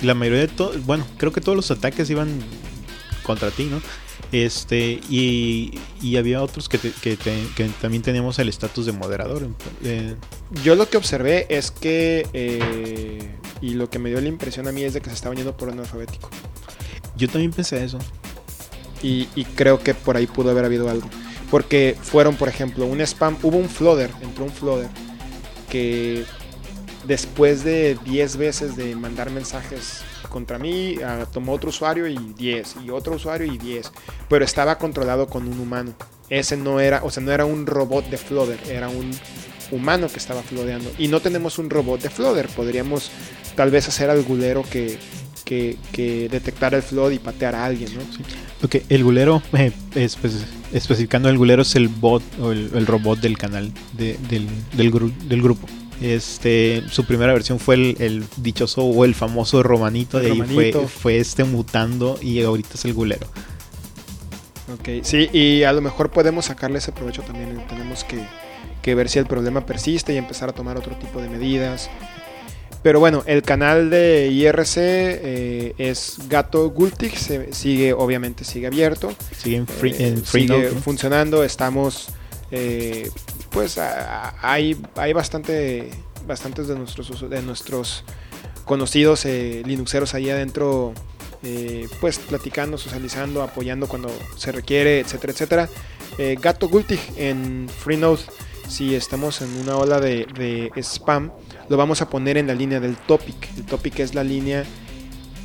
La 0.00 0.14
mayoría 0.14 0.40
de 0.40 0.48
todos, 0.48 0.84
bueno, 0.84 1.06
creo 1.18 1.32
que 1.32 1.40
todos 1.40 1.56
los 1.56 1.70
ataques 1.70 2.08
iban 2.10 2.40
contra 3.22 3.50
ti, 3.50 3.64
¿no? 3.64 3.80
Este, 4.32 5.00
y, 5.08 5.78
y 6.02 6.16
había 6.16 6.42
otros 6.42 6.68
que, 6.68 6.78
te- 6.78 6.90
que, 6.92 7.16
te- 7.16 7.46
que 7.56 7.68
también 7.80 8.02
teníamos 8.02 8.38
el 8.38 8.48
estatus 8.48 8.84
de 8.86 8.92
moderador. 8.92 9.48
Eh, 9.84 10.14
Yo 10.64 10.74
lo 10.74 10.88
que 10.88 10.96
observé 10.96 11.46
es 11.48 11.70
que, 11.70 12.26
eh, 12.32 13.30
y 13.60 13.74
lo 13.74 13.88
que 13.88 13.98
me 14.00 14.08
dio 14.10 14.20
la 14.20 14.28
impresión 14.28 14.66
a 14.68 14.72
mí 14.72 14.82
es 14.82 14.94
de 14.94 15.00
que 15.00 15.10
se 15.10 15.14
estaban 15.16 15.36
yendo 15.38 15.56
por 15.56 15.68
orden 15.68 15.80
alfabético. 15.80 16.28
yo 17.16 17.28
también 17.28 17.52
pensé 17.52 17.84
eso. 17.84 17.98
Y, 19.02 19.28
y 19.36 19.44
creo 19.44 19.78
que 19.80 19.94
por 19.94 20.16
ahí 20.16 20.26
pudo 20.26 20.50
haber 20.50 20.64
habido 20.64 20.90
algo. 20.90 21.08
Porque 21.50 21.96
fueron, 22.02 22.34
por 22.34 22.48
ejemplo, 22.48 22.86
un 22.86 23.00
spam, 23.02 23.36
hubo 23.42 23.56
un 23.58 23.68
floater, 23.68 24.10
entró 24.20 24.44
un 24.44 24.50
floater, 24.50 24.88
que 25.70 26.24
después 27.06 27.62
de 27.62 27.96
10 28.04 28.36
veces 28.36 28.76
de 28.76 28.96
mandar 28.96 29.30
mensajes 29.30 30.00
contra 30.28 30.58
mí, 30.58 30.96
ah, 31.04 31.26
tomó 31.32 31.52
otro 31.52 31.70
usuario 31.70 32.06
y 32.06 32.16
10, 32.36 32.76
y 32.84 32.90
otro 32.90 33.14
usuario 33.16 33.52
y 33.52 33.58
10, 33.58 33.92
pero 34.28 34.44
estaba 34.44 34.78
controlado 34.78 35.26
con 35.26 35.46
un 35.48 35.58
humano. 35.60 35.92
Ese 36.28 36.56
no 36.56 36.80
era, 36.80 37.02
o 37.04 37.10
sea, 37.10 37.22
no 37.22 37.32
era 37.32 37.44
un 37.44 37.66
robot 37.66 38.08
de 38.10 38.18
floater, 38.18 38.58
era 38.68 38.88
un 38.88 39.10
humano 39.70 40.08
que 40.08 40.18
estaba 40.18 40.42
flodeando. 40.42 40.90
Y 40.98 41.08
no 41.08 41.20
tenemos 41.20 41.58
un 41.58 41.70
robot 41.70 42.00
de 42.02 42.10
floater, 42.10 42.48
podríamos 42.48 43.10
tal 43.54 43.70
vez 43.70 43.88
hacer 43.88 44.10
al 44.10 44.22
gulero 44.22 44.62
que, 44.68 44.98
que, 45.44 45.76
que 45.92 46.28
detectara 46.28 46.76
el 46.76 46.82
flood 46.82 47.12
y 47.12 47.18
pateara 47.18 47.62
a 47.62 47.66
alguien, 47.66 47.94
¿no? 47.94 48.00
Ok, 48.64 48.76
el 48.88 49.04
gulero, 49.04 49.42
eh, 49.52 49.70
espe- 49.94 50.44
especificando 50.72 51.28
el 51.28 51.38
gulero 51.38 51.62
es 51.62 51.74
el 51.76 51.88
bot 51.88 52.22
o 52.40 52.52
el, 52.52 52.86
robot 52.86 53.20
del 53.20 53.36
canal 53.38 53.70
de- 53.96 54.16
del, 54.28 54.46
del 55.28 55.42
grupo. 55.42 55.66
Este, 56.00 56.82
su 56.90 57.04
primera 57.04 57.32
versión 57.32 57.58
fue 57.58 57.74
el, 57.76 57.96
el 58.00 58.24
dichoso 58.36 58.82
o 58.84 59.04
el 59.04 59.14
famoso 59.14 59.62
romanito, 59.62 60.18
de 60.18 60.26
El 60.26 60.32
ahí 60.32 60.40
romanito. 60.40 60.80
fue, 60.80 60.88
fue 60.88 61.18
este 61.18 61.44
mutando 61.44 62.18
y 62.20 62.42
ahorita 62.42 62.70
es 62.74 62.84
el 62.84 62.92
gulero. 62.94 63.26
Ok, 64.72 65.02
sí, 65.02 65.28
y 65.32 65.62
a 65.62 65.72
lo 65.72 65.80
mejor 65.80 66.10
podemos 66.10 66.46
sacarle 66.46 66.78
ese 66.78 66.92
provecho 66.92 67.22
también. 67.22 67.62
Tenemos 67.68 68.04
que, 68.04 68.18
que 68.82 68.94
ver 68.94 69.08
si 69.08 69.18
el 69.18 69.26
problema 69.26 69.64
persiste 69.64 70.12
y 70.12 70.16
empezar 70.16 70.48
a 70.48 70.52
tomar 70.52 70.76
otro 70.76 70.96
tipo 70.96 71.20
de 71.22 71.28
medidas. 71.28 71.88
Pero 72.82 73.00
bueno, 73.00 73.22
el 73.26 73.42
canal 73.42 73.90
de 73.90 74.28
IRC 74.30 74.76
eh, 74.76 75.74
es 75.78 76.18
Gato 76.28 76.68
Gultig, 76.70 77.16
se 77.16 77.52
sigue, 77.52 77.92
obviamente 77.92 78.44
sigue 78.44 78.66
abierto. 78.66 79.12
Sigue 79.36 79.56
en 79.56 79.66
free, 79.66 79.92
Eh, 79.92 80.08
en 80.08 80.22
free 80.24 80.46
sigue 80.46 80.68
funcionando, 80.68 81.42
estamos, 81.42 82.08
eh, 82.50 83.10
pues 83.56 83.78
hay, 83.78 84.76
hay 84.96 85.12
bastante, 85.14 85.88
bastantes 86.26 86.68
de 86.68 86.74
nuestros, 86.76 87.30
de 87.30 87.40
nuestros 87.40 88.04
conocidos 88.66 89.24
eh, 89.24 89.62
Linuxeros 89.64 90.12
ahí 90.12 90.28
adentro, 90.28 90.92
eh, 91.42 91.88
pues 92.02 92.18
platicando, 92.18 92.76
socializando, 92.76 93.42
apoyando 93.42 93.88
cuando 93.88 94.10
se 94.36 94.52
requiere, 94.52 95.00
etcétera, 95.00 95.32
etcétera. 95.32 95.68
Eh, 96.18 96.36
Gato 96.38 96.68
Gultig 96.68 97.00
en 97.16 97.66
Freenode, 97.82 98.20
si 98.68 98.94
estamos 98.94 99.40
en 99.40 99.48
una 99.62 99.76
ola 99.78 100.00
de, 100.00 100.70
spam, 100.76 101.30
lo 101.70 101.78
vamos 101.78 102.02
a 102.02 102.10
poner 102.10 102.36
en 102.36 102.48
la 102.48 102.54
línea 102.54 102.78
del 102.78 102.94
topic. 102.96 103.48
El 103.56 103.64
topic 103.64 104.00
es 104.00 104.14
la 104.14 104.22
línea 104.22 104.64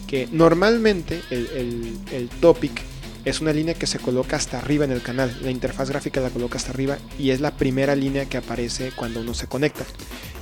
que 0.06 0.28
normalmente 0.34 1.22
el- 1.30 1.98
el 2.12 2.28
topic 2.42 2.82
es 3.26 3.42
una 3.42 3.54
línea 3.54 3.74
que 3.74 3.88
se 3.88 4.00
coloca 4.00 4.36
hasta 4.36 4.60
arriba 4.60 4.86
en 4.86 4.92
el 4.92 5.02
canal. 5.02 5.36
La 5.42 5.52
interfaz 5.52 5.90
gráfica 5.90 6.22
la 6.22 6.30
coloca 6.30 6.58
hasta 6.58 6.72
arriba 6.72 6.98
y 7.20 7.32
es 7.32 7.42
la 7.42 7.52
primera 7.52 7.96
línea 7.96 8.26
que 8.26 8.38
aparece 8.38 8.92
cuando 8.96 9.22
uno 9.22 9.34
se 9.34 9.48
conecta. 9.48 9.84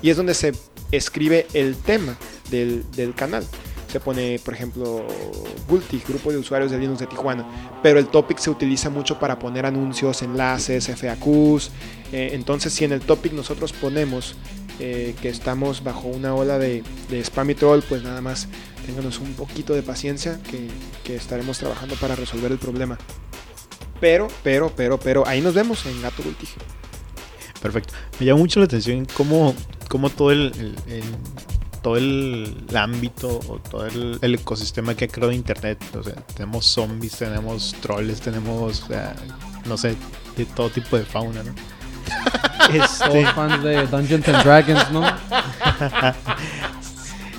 Y 0.02 0.10
es 0.10 0.18
donde 0.18 0.34
se 0.34 0.54
escribe 0.92 1.48
el 1.54 1.76
tema 1.76 2.18
del, 2.50 2.90
del 2.92 3.14
canal. 3.14 3.46
Se 3.92 4.00
pone, 4.00 4.40
por 4.46 4.54
ejemplo, 4.54 5.06
Gulti, 5.68 6.02
grupo 6.08 6.32
de 6.32 6.38
usuarios 6.38 6.70
de 6.70 6.78
Linux 6.78 7.00
de 7.00 7.08
Tijuana. 7.08 7.46
Pero 7.82 8.00
el 8.00 8.08
topic 8.08 8.38
se 8.38 8.52
utiliza 8.52 8.90
mucho 8.90 9.20
para 9.20 9.40
poner 9.40 9.66
anuncios, 9.66 10.22
enlaces, 10.22 10.88
FAQs. 10.88 11.72
Eh, 12.12 12.30
entonces, 12.34 12.72
si 12.72 12.86
en 12.86 12.92
el 12.92 13.02
topic 13.02 13.34
nosotros 13.34 13.74
ponemos 13.74 14.36
eh, 14.80 15.16
que 15.22 15.30
estamos 15.30 15.84
bajo 15.84 16.08
una 16.08 16.34
ola 16.34 16.58
de, 16.58 16.84
spam 17.24 17.50
y 17.50 17.56
troll, 17.56 17.82
pues 17.82 18.04
nada 18.04 18.22
más 18.22 18.48
ténganos 18.86 19.20
un 19.20 19.34
poquito 19.34 19.74
de 19.74 19.84
paciencia 19.84 20.40
que, 20.44 20.70
estaremos 21.14 21.58
trabajando 21.58 21.96
para 21.96 22.16
resolver 22.16 22.52
el 22.52 22.60
problema. 22.60 22.98
Pero, 24.00 24.28
pero, 24.44 24.72
pero, 24.76 25.00
pero, 25.00 25.28
ahí 25.28 25.42
nos 25.42 25.56
vemos 25.56 25.86
en 25.88 26.00
Gato 26.02 26.22
Gulti. 26.22 26.48
Perfecto. 27.62 27.96
Me 28.20 28.28
llama 28.28 28.40
mucho 28.40 28.60
la 28.60 28.68
atención 28.68 29.08
cómo, 29.16 29.56
cómo 29.90 30.12
todo 30.12 30.32
el, 30.32 30.76
todo 31.82 31.98
el 31.98 32.68
ámbito 32.76 33.40
o 33.48 33.58
todo 33.58 33.88
el, 33.88 34.20
el 34.22 34.36
ecosistema 34.36 34.96
que 34.96 35.06
ha 35.06 35.08
creado 35.08 35.32
internet. 35.32 35.84
O 35.96 36.04
sea, 36.04 36.16
tenemos 36.36 36.68
zombies, 36.68 37.18
tenemos 37.18 37.76
trolls, 37.82 38.22
tenemos, 38.22 38.84
o 38.84 38.88
sea, 38.88 39.16
no 39.66 39.78
sé, 39.78 39.96
de 40.38 40.46
todo 40.46 40.70
tipo 40.70 40.96
de 40.96 41.06
fauna, 41.06 41.44
¿no? 41.44 41.54
Este, 42.74 43.06
Todos 43.06 43.34
fans 43.34 43.64
de 43.64 43.88
Dungeons 43.88 44.28
and 44.28 44.44
Dragons, 44.44 44.92
¿no? 44.92 45.04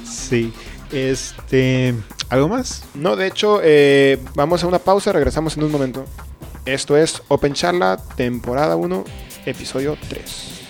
sí. 0.05 0.53
Este, 0.93 1.95
¿algo 2.29 2.49
más? 2.49 2.85
No, 2.95 3.15
de 3.15 3.29
hecho, 3.29 3.61
eh, 3.63 4.19
vamos 4.35 4.65
a 4.65 4.67
una 4.67 4.79
pausa, 4.79 5.13
regresamos 5.13 5.57
en 5.57 5.65
un 5.65 5.71
momento. 5.71 6.05
Esto 6.65 6.97
es 6.97 7.23
Open 7.29 7.55
Charla, 7.55 7.99
temporada 8.17 8.77
1, 8.77 9.05
episodio 9.47 9.97
3. 10.09 10.61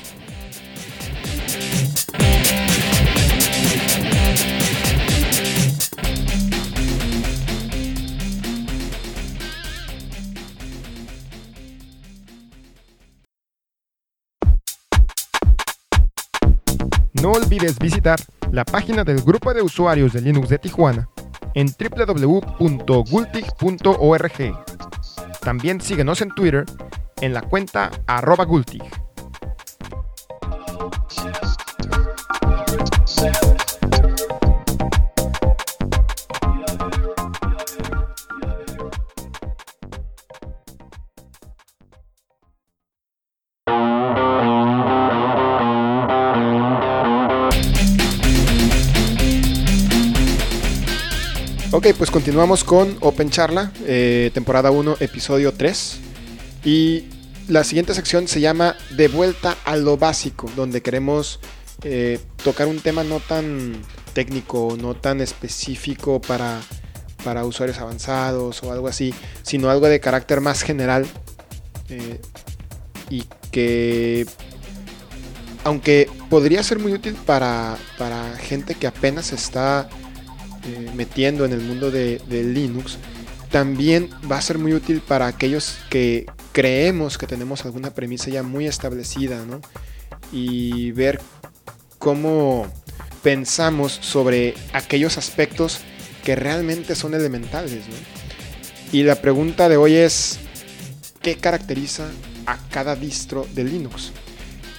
No 17.22 17.32
olvides 17.32 17.78
visitar 17.78 18.18
la 18.50 18.64
página 18.64 19.04
del 19.04 19.20
grupo 19.20 19.52
de 19.52 19.60
usuarios 19.60 20.14
de 20.14 20.22
Linux 20.22 20.48
de 20.48 20.58
Tijuana 20.58 21.08
en 21.54 21.66
www.gultig.org. 21.68 22.58
También 25.40 25.80
síguenos 25.82 26.22
en 26.22 26.30
Twitter 26.30 26.64
en 27.20 27.34
la 27.34 27.42
cuenta 27.42 27.90
arroba 28.06 28.44
gultig. 28.44 28.82
Pues 52.10 52.24
continuamos 52.24 52.64
con 52.64 52.96
Open 53.00 53.30
Charla, 53.30 53.72
eh, 53.86 54.30
temporada 54.34 54.72
1, 54.72 54.96
episodio 54.98 55.52
3. 55.52 55.98
Y 56.64 57.04
la 57.46 57.62
siguiente 57.62 57.94
sección 57.94 58.26
se 58.26 58.40
llama 58.40 58.74
De 58.96 59.06
vuelta 59.06 59.56
a 59.64 59.76
lo 59.76 59.96
básico, 59.96 60.50
donde 60.56 60.82
queremos 60.82 61.38
eh, 61.84 62.18
tocar 62.42 62.66
un 62.66 62.80
tema 62.80 63.04
no 63.04 63.20
tan 63.20 63.80
técnico, 64.12 64.76
no 64.80 64.94
tan 64.94 65.20
específico 65.20 66.20
para, 66.20 66.60
para 67.22 67.44
usuarios 67.44 67.78
avanzados 67.78 68.60
o 68.64 68.72
algo 68.72 68.88
así, 68.88 69.14
sino 69.42 69.70
algo 69.70 69.86
de 69.86 70.00
carácter 70.00 70.40
más 70.40 70.62
general 70.62 71.06
eh, 71.90 72.20
y 73.08 73.24
que, 73.52 74.26
aunque 75.62 76.08
podría 76.28 76.62
ser 76.64 76.80
muy 76.80 76.92
útil 76.92 77.14
para, 77.26 77.76
para 77.98 78.36
gente 78.36 78.74
que 78.74 78.88
apenas 78.88 79.32
está 79.32 79.88
eh, 80.64 80.90
metiendo 80.94 81.44
en 81.44 81.52
el 81.52 81.60
mundo 81.60 81.90
de, 81.90 82.20
de 82.28 82.44
Linux, 82.44 82.98
también 83.50 84.10
va 84.30 84.38
a 84.38 84.42
ser 84.42 84.58
muy 84.58 84.72
útil 84.72 85.00
para 85.00 85.26
aquellos 85.26 85.78
que 85.90 86.26
creemos 86.52 87.18
que 87.18 87.26
tenemos 87.26 87.64
alguna 87.64 87.90
premisa 87.90 88.30
ya 88.30 88.42
muy 88.42 88.66
establecida, 88.66 89.44
¿no? 89.44 89.60
Y 90.32 90.92
ver 90.92 91.20
cómo 91.98 92.66
pensamos 93.22 93.98
sobre 94.00 94.54
aquellos 94.72 95.18
aspectos 95.18 95.80
que 96.24 96.36
realmente 96.36 96.94
son 96.94 97.14
elementales, 97.14 97.88
¿no? 97.88 97.94
Y 98.92 99.02
la 99.02 99.16
pregunta 99.16 99.68
de 99.68 99.76
hoy 99.76 99.94
es, 99.94 100.38
¿qué 101.22 101.36
caracteriza 101.36 102.08
a 102.46 102.58
cada 102.70 102.96
distro 102.96 103.46
de 103.54 103.64
Linux? 103.64 104.12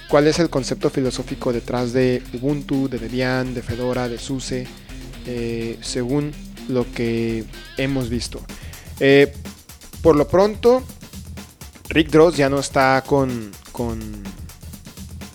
¿Cuál 0.08 0.26
es 0.26 0.38
el 0.38 0.50
concepto 0.50 0.90
filosófico 0.90 1.52
detrás 1.52 1.94
de 1.94 2.22
Ubuntu, 2.34 2.88
de 2.88 2.98
Debian, 2.98 3.54
de 3.54 3.62
Fedora, 3.62 4.08
de 4.08 4.18
SUSE? 4.18 4.66
Eh, 5.26 5.78
según 5.80 6.32
lo 6.68 6.90
que 6.92 7.44
hemos 7.76 8.08
visto. 8.08 8.40
Eh, 9.00 9.32
por 10.02 10.16
lo 10.16 10.26
pronto, 10.28 10.82
Rick 11.88 12.10
Dross 12.10 12.36
ya 12.36 12.48
no 12.48 12.58
está 12.58 13.02
con, 13.06 13.50
con 13.70 14.22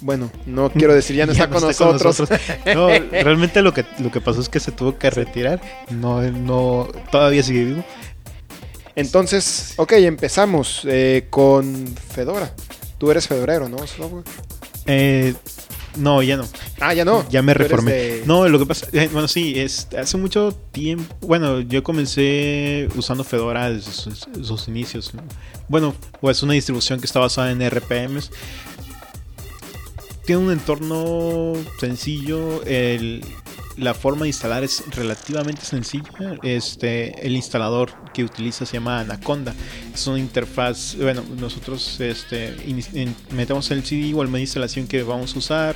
bueno, 0.01 0.31
no 0.45 0.69
quiero 0.73 0.93
decir 0.93 1.15
ya 1.15 1.25
no 1.25 1.33
Ya 1.33 1.45
está, 1.45 1.59
con, 1.59 1.69
está 1.69 1.85
con 1.85 1.93
nosotros. 1.93 2.39
No, 2.73 2.87
realmente 3.11 3.61
lo 3.61 3.73
que, 3.73 3.85
lo 3.99 4.11
que 4.11 4.21
pasó 4.21 4.41
es 4.41 4.49
que 4.49 4.59
se 4.59 4.71
tuvo 4.71 4.97
que 4.97 5.09
retirar. 5.09 5.61
No, 5.89 6.21
no, 6.21 6.87
todavía 7.11 7.43
sigue 7.43 7.63
vivo. 7.63 7.83
Entonces, 8.95 9.73
ok, 9.77 9.93
empezamos 9.93 10.81
eh, 10.85 11.27
con 11.29 11.87
Fedora. 12.09 12.51
Tú 12.97 13.11
eres 13.11 13.27
fedorero, 13.27 13.69
¿no? 13.69 13.77
Eh, 14.87 15.35
no, 15.97 16.21
ya 16.23 16.37
no. 16.37 16.47
Ah, 16.79 16.93
ya 16.93 17.03
no. 17.05 17.27
Ya 17.29 17.41
me 17.41 17.53
reformé. 17.53 17.91
de- 17.91 18.23
No, 18.25 18.47
lo 18.47 18.59
que 18.59 18.65
pasa, 18.65 18.87
eh, 18.93 19.09
bueno, 19.11 19.27
sí, 19.27 19.53
es, 19.59 19.87
hace 19.97 20.17
mucho 20.17 20.53
tiempo, 20.71 21.15
bueno, 21.21 21.59
yo 21.61 21.83
comencé 21.83 22.87
usando 22.95 23.23
Fedora 23.23 23.69
desde 23.69 23.91
sus, 23.91 24.27
sus 24.43 24.67
inicios. 24.67 25.13
¿no? 25.13 25.23
Bueno, 25.67 25.93
pues 26.21 26.41
una 26.43 26.53
distribución 26.53 26.99
que 26.99 27.05
está 27.05 27.19
basada 27.19 27.51
en 27.51 27.61
RPMs. 27.61 28.31
Tiene 30.25 30.41
un 30.41 30.51
entorno 30.51 31.53
sencillo, 31.79 32.61
el- 32.63 33.23
la 33.77 33.93
forma 33.93 34.23
de 34.23 34.29
instalar 34.29 34.63
es 34.63 34.83
relativamente 34.95 35.61
sencilla. 35.63 36.37
Este, 36.43 37.25
el 37.25 37.35
instalador 37.35 37.91
que 38.13 38.23
utiliza 38.23 38.65
se 38.65 38.73
llama 38.73 38.99
Anaconda. 38.99 39.53
Es 39.93 40.05
una 40.07 40.19
interfaz, 40.19 40.95
bueno, 40.95 41.23
nosotros 41.39 41.99
este, 41.99 42.55
metemos 43.31 43.69
el 43.71 43.83
CD 43.83 44.13
o 44.15 44.21
el 44.21 44.27
menú 44.27 44.37
de 44.37 44.41
instalación 44.41 44.87
que 44.87 45.03
vamos 45.03 45.35
a 45.35 45.39
usar 45.39 45.75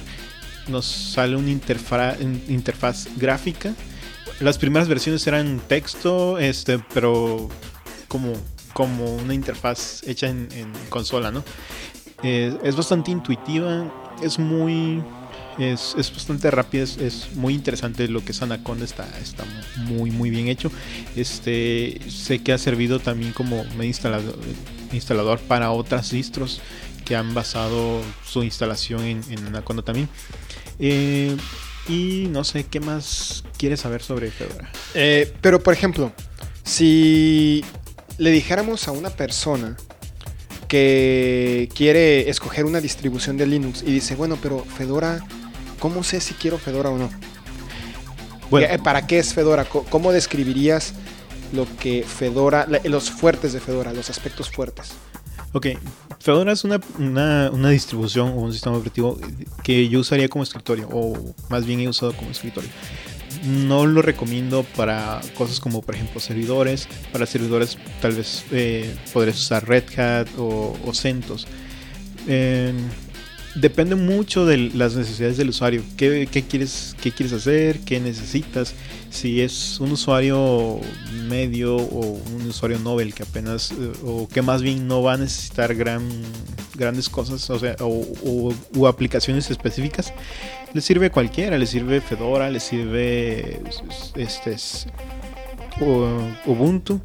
nos 0.68 0.86
sale 0.86 1.36
una 1.36 1.50
interfa- 1.50 2.20
in- 2.22 2.44
interfaz 2.48 3.08
gráfica. 3.18 3.74
Las 4.40 4.58
primeras 4.58 4.88
versiones 4.88 5.26
eran 5.28 5.60
texto, 5.68 6.38
este, 6.38 6.80
pero 6.94 7.50
como, 8.08 8.34
como 8.74 9.16
una 9.16 9.34
interfaz 9.34 10.04
hecha 10.08 10.28
en, 10.28 10.48
en 10.54 10.72
consola, 10.90 11.32
¿no? 11.32 11.44
Eh, 12.24 12.56
es 12.64 12.76
bastante 12.76 13.10
intuitiva, 13.12 13.92
es 14.22 14.38
muy. 14.38 15.04
Es, 15.62 15.96
es 15.98 16.12
bastante 16.12 16.50
rápida, 16.50 16.84
es, 16.84 16.98
es 16.98 17.36
muy 17.36 17.54
interesante 17.54 18.08
lo 18.08 18.26
que 18.26 18.32
es 18.32 18.42
Anaconda, 18.42 18.84
está, 18.84 19.08
está 19.22 19.44
muy 19.78 20.10
muy 20.10 20.30
bien 20.30 20.48
hecho. 20.48 20.72
Este 21.16 22.00
sé 22.10 22.40
que 22.40 22.52
ha 22.52 22.58
servido 22.58 23.00
también 23.00 23.32
como 23.32 23.64
medio 23.76 23.86
instalador, 23.86 24.36
instalador 24.92 25.40
para 25.40 25.72
otras 25.72 26.10
distros 26.10 26.62
que 27.06 27.16
han 27.16 27.34
basado 27.34 28.02
su 28.26 28.44
instalación 28.44 29.04
en, 29.06 29.46
Anaconda 29.48 29.84
también. 29.84 30.10
Eh, 30.80 31.36
y 31.88 32.28
no 32.30 32.44
sé, 32.44 32.66
¿qué 32.66 32.80
más 32.80 33.44
quieres 33.58 33.82
saber 33.82 34.02
sobre 34.02 34.32
Fedora? 34.32 34.72
Eh, 34.94 35.34
pero, 35.42 35.62
por 35.62 35.74
ejemplo, 35.74 36.12
si 36.64 37.64
le 38.18 38.32
dijéramos 38.32 38.88
a 38.88 38.92
una 38.92 39.10
persona 39.10 39.76
que 40.68 41.68
quiere 41.76 42.30
escoger 42.30 42.66
una 42.66 42.80
distribución 42.80 43.36
de 43.38 43.46
Linux 43.46 43.84
y 43.86 43.92
dice, 43.92 44.16
bueno, 44.16 44.38
pero 44.42 44.64
Fedora, 44.64 45.22
¿cómo 45.82 46.02
sé 46.06 46.22
si 46.22 46.34
quiero 46.36 46.58
Fedora 46.58 46.90
o 46.92 46.98
no? 46.98 47.10
Bueno, 48.50 48.68
¿Qué- 48.70 48.80
¿Para 48.80 49.06
qué 49.08 49.20
es 49.20 49.34
Fedora? 49.34 49.66
¿Cómo 49.66 50.14
describirías 50.14 50.94
lo 51.52 51.68
que 51.80 52.04
Fedora, 52.08 52.66
los 52.86 53.12
fuertes 53.12 53.52
de 53.52 53.60
Fedora, 53.60 53.92
los 53.92 54.10
aspectos 54.10 54.50
fuertes? 54.50 54.92
ok. 55.54 55.68
Fedora 56.20 56.52
es 56.54 56.64
una, 56.64 56.80
una, 57.00 57.50
una 57.52 57.70
distribución 57.72 58.30
o 58.30 58.36
un 58.36 58.54
sistema 58.54 58.78
operativo 58.78 59.20
que 59.64 59.90
yo 59.90 60.00
usaría 60.02 60.30
como 60.30 60.44
escritorio, 60.44 60.88
o 60.92 61.34
más 61.50 61.66
bien 61.66 61.80
he 61.82 61.90
usado 61.90 62.14
como 62.14 62.30
escritorio. 62.32 62.70
No 63.44 63.88
lo 63.88 64.04
recomiendo 64.04 64.64
para 64.76 65.20
cosas 65.36 65.60
como, 65.60 65.82
por 65.82 65.96
ejemplo, 65.96 66.20
servidores. 66.22 66.88
Para 67.12 67.26
servidores, 67.26 67.78
tal 68.02 68.12
vez 68.14 68.44
eh, 68.52 68.96
podrías 69.14 69.38
usar 69.40 69.68
Red 69.68 69.98
Hat 70.00 70.28
o, 70.38 70.78
o 70.86 70.94
CentOS. 70.94 71.48
Eh, 72.28 72.72
depende 73.56 73.96
mucho 73.96 74.46
de 74.46 74.58
las 74.74 74.96
necesidades 74.96 75.38
del 75.38 75.50
usuario. 75.50 75.84
¿Qué, 75.98 76.28
qué 76.32 76.44
quieres, 76.44 76.96
¿Qué 77.02 77.12
quieres 77.12 77.34
hacer? 77.34 77.80
¿Qué 77.80 78.00
necesitas? 78.00 78.74
Si 79.10 79.42
es 79.42 79.80
un 79.80 79.92
usuario 79.92 80.80
medio 81.28 81.76
o 81.76 82.22
un 82.36 82.48
usuario 82.48 82.80
novel 82.80 83.14
que 83.14 83.24
apenas, 83.24 83.72
eh, 83.72 83.92
o 84.06 84.28
que 84.28 84.42
más 84.42 84.62
bien 84.62 84.88
no 84.88 85.04
va 85.04 85.14
a 85.14 85.18
necesitar 85.18 85.76
gran, 85.76 86.08
grandes 86.76 87.10
cosas, 87.10 87.50
o 87.50 87.60
sea, 87.60 87.76
o, 87.82 88.88
aplicaciones 88.88 89.50
específicas, 89.52 90.14
le 90.74 90.80
sirve 90.82 91.10
cualquiera, 91.10 91.58
le 91.58 91.66
sirve 91.66 92.00
Fedora, 92.02 92.50
le 92.50 92.60
sirve 92.60 93.60
este, 94.16 94.54
es- 94.54 94.88
Ubuntu, 96.46 97.02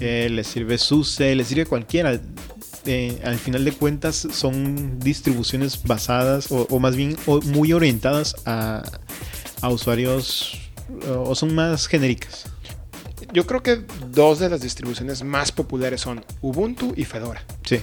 eh, 0.00 0.28
le 0.30 0.42
sirve 0.44 0.78
SUSE, 0.78 1.34
le 1.34 1.44
sirve 1.44 1.66
cualquiera. 1.66 2.18
Eh, 2.86 3.20
al 3.24 3.38
final 3.38 3.64
de 3.64 3.72
cuentas 3.72 4.28
son 4.32 4.98
distribuciones 5.00 5.82
basadas 5.82 6.52
o, 6.52 6.66
o 6.70 6.78
más 6.78 6.94
bien 6.96 7.16
o 7.26 7.40
muy 7.40 7.72
orientadas 7.72 8.36
a, 8.46 8.82
a 9.60 9.68
usuarios 9.70 10.52
o 11.08 11.34
son 11.34 11.54
más 11.54 11.88
genéricas. 11.88 12.44
Yo 13.32 13.44
creo 13.46 13.62
que 13.62 13.82
dos 14.12 14.38
de 14.38 14.48
las 14.48 14.60
distribuciones 14.60 15.24
más 15.24 15.50
populares 15.50 16.00
son 16.02 16.24
Ubuntu 16.42 16.92
y 16.96 17.04
Fedora. 17.04 17.44
Sí. 17.64 17.80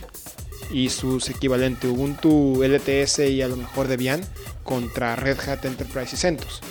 Y 0.71 0.89
sus 0.89 1.29
equivalentes 1.29 1.89
Ubuntu 1.91 2.63
LTS 2.63 3.19
y 3.29 3.41
a 3.41 3.47
lo 3.49 3.57
mejor 3.57 3.87
Debian 3.89 4.21
contra 4.63 5.15
Red 5.17 5.37
Hat 5.47 5.65
Enterprise 5.65 6.15
y 6.15 6.17
CentOS. 6.17 6.61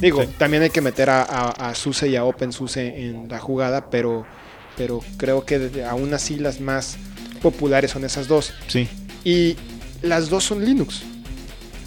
Digo, 0.00 0.22
Sí. 0.22 0.28
también 0.38 0.62
hay 0.62 0.70
que 0.70 0.80
meter 0.80 1.10
a, 1.10 1.22
a, 1.22 1.70
a 1.70 1.74
SUSE 1.74 2.08
y 2.08 2.16
a 2.16 2.24
OpenSUSE 2.24 3.08
en 3.08 3.28
la 3.28 3.40
jugada, 3.40 3.90
pero, 3.90 4.24
pero 4.76 5.02
creo 5.16 5.44
que 5.44 5.84
aún 5.88 6.14
así 6.14 6.36
las 6.36 6.60
más 6.60 6.96
populares 7.42 7.90
son 7.90 8.04
esas 8.04 8.28
dos. 8.28 8.52
Sí. 8.68 8.88
Y 9.24 9.56
las 10.02 10.30
dos 10.30 10.44
son 10.44 10.64
Linux. 10.64 11.02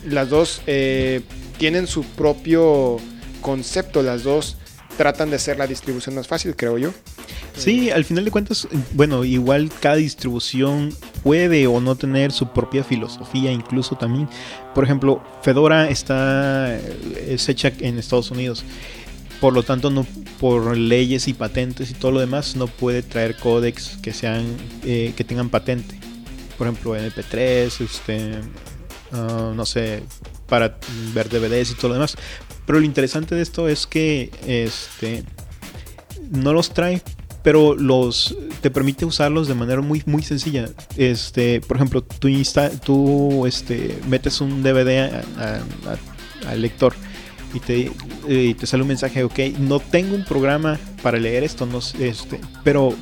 Las 0.07 0.29
dos 0.29 0.61
eh, 0.67 1.21
tienen 1.57 1.87
su 1.87 2.03
propio 2.03 2.97
concepto. 3.41 4.01
Las 4.01 4.23
dos 4.23 4.57
tratan 4.97 5.29
de 5.29 5.39
ser 5.39 5.57
la 5.57 5.67
distribución 5.67 6.15
más 6.15 6.27
fácil, 6.27 6.55
creo 6.55 6.77
yo. 6.77 6.91
Sí, 7.55 7.91
al 7.91 8.03
final 8.03 8.25
de 8.25 8.31
cuentas, 8.31 8.67
bueno, 8.93 9.23
igual 9.23 9.69
cada 9.79 9.95
distribución 9.95 10.93
puede 11.23 11.67
o 11.67 11.79
no 11.79 11.95
tener 11.95 12.31
su 12.31 12.51
propia 12.51 12.83
filosofía, 12.83 13.51
incluso 13.51 13.95
también. 13.95 14.27
Por 14.73 14.83
ejemplo, 14.83 15.23
Fedora 15.43 15.89
está 15.89 16.75
es 17.27 17.47
hecha 17.49 17.71
en 17.79 17.99
Estados 17.99 18.31
Unidos. 18.31 18.65
Por 19.43 19.53
lo 19.53 19.63
tanto, 19.63 19.89
no 19.89 20.07
por 20.39 20.77
leyes 20.77 21.27
y 21.27 21.33
patentes 21.33 21.91
y 21.91 21.95
todo 21.95 22.13
lo 22.13 22.21
demás, 22.21 22.55
no 22.55 22.67
puede 22.67 23.01
traer 23.01 23.35
códex 23.35 23.97
que 24.01 24.13
sean 24.13 24.45
eh, 24.85 25.13
que 25.17 25.25
tengan 25.25 25.49
patente. 25.49 25.99
Por 26.57 26.65
ejemplo, 26.65 26.95
MP3, 26.95 27.81
este, 27.81 28.35
ah, 29.11 29.51
no 29.53 29.65
sé, 29.65 30.01
para 30.47 30.77
ver 31.13 31.27
DVDs 31.27 31.71
y 31.71 31.73
todo 31.73 31.89
lo 31.89 31.95
demás. 31.95 32.15
Pero 32.65 32.79
lo 32.79 32.85
interesante 32.85 33.35
de 33.35 33.41
esto 33.41 33.67
es 33.67 33.85
que 33.85 34.31
este 34.47 35.25
no 36.31 36.53
los 36.53 36.73
trae, 36.73 37.01
pero 37.43 37.75
los 37.75 38.37
te 38.61 38.71
permite 38.71 39.03
usarlos 39.03 39.49
de 39.49 39.55
manera 39.55 39.81
muy 39.81 40.03
muy 40.05 40.23
sencilla. 40.23 40.69
Este, 40.95 41.59
por 41.59 41.75
ejemplo, 41.75 42.01
tú 42.01 42.29
insta, 42.29 42.69
tú 42.69 43.45
este 43.45 43.99
metes 44.07 44.39
un 44.39 44.63
DVD 44.63 45.21
al 46.47 46.61
lector 46.61 46.93
y 47.53 47.59
te, 47.59 47.91
eh, 48.27 48.55
sale 48.63 48.81
un 48.81 48.89
mensaje, 48.89 49.23
ok, 49.23 49.39
no 49.59 49.79
tengo 49.79 50.15
un 50.15 50.25
programa 50.25 50.79
para 51.01 51.19
leer 51.19 51.43
esto, 51.43 51.65
no, 51.65 51.79
este, 51.99 52.39
pero 52.63 52.95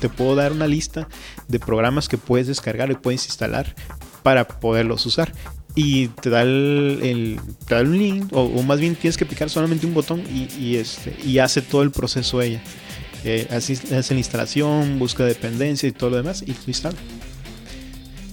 te 0.00 0.08
puedo 0.08 0.34
dar 0.34 0.52
una 0.52 0.66
lista 0.66 1.08
de 1.48 1.58
programas 1.58 2.08
que 2.08 2.18
puedes 2.18 2.46
descargar 2.46 2.90
y 2.90 2.94
puedes 2.94 3.24
instalar 3.26 3.74
para 4.22 4.48
poderlos 4.48 5.04
usar. 5.06 5.32
Y 5.76 6.08
te 6.08 6.30
da, 6.30 6.42
el, 6.42 7.40
te 7.66 7.74
da 7.74 7.80
un 7.80 7.98
link, 7.98 8.28
o, 8.32 8.62
más 8.62 8.78
bien 8.78 8.94
tienes 8.94 9.16
que 9.16 9.26
picar 9.26 9.50
solamente 9.50 9.86
un 9.86 9.94
botón 9.94 10.22
y, 10.30 10.76
este, 10.76 11.16
y 11.24 11.38
hace 11.38 11.62
todo 11.62 11.82
el 11.82 11.90
proceso 11.90 12.40
ella. 12.40 12.62
Eh, 13.24 13.48
hace 13.50 14.14
la 14.14 14.18
instalación, 14.18 14.98
busca 14.98 15.24
dependencia 15.24 15.88
y 15.88 15.92
todo 15.92 16.10
lo 16.10 16.16
demás 16.16 16.42
y 16.42 16.52
lo 16.52 16.58
instala. 16.66 16.96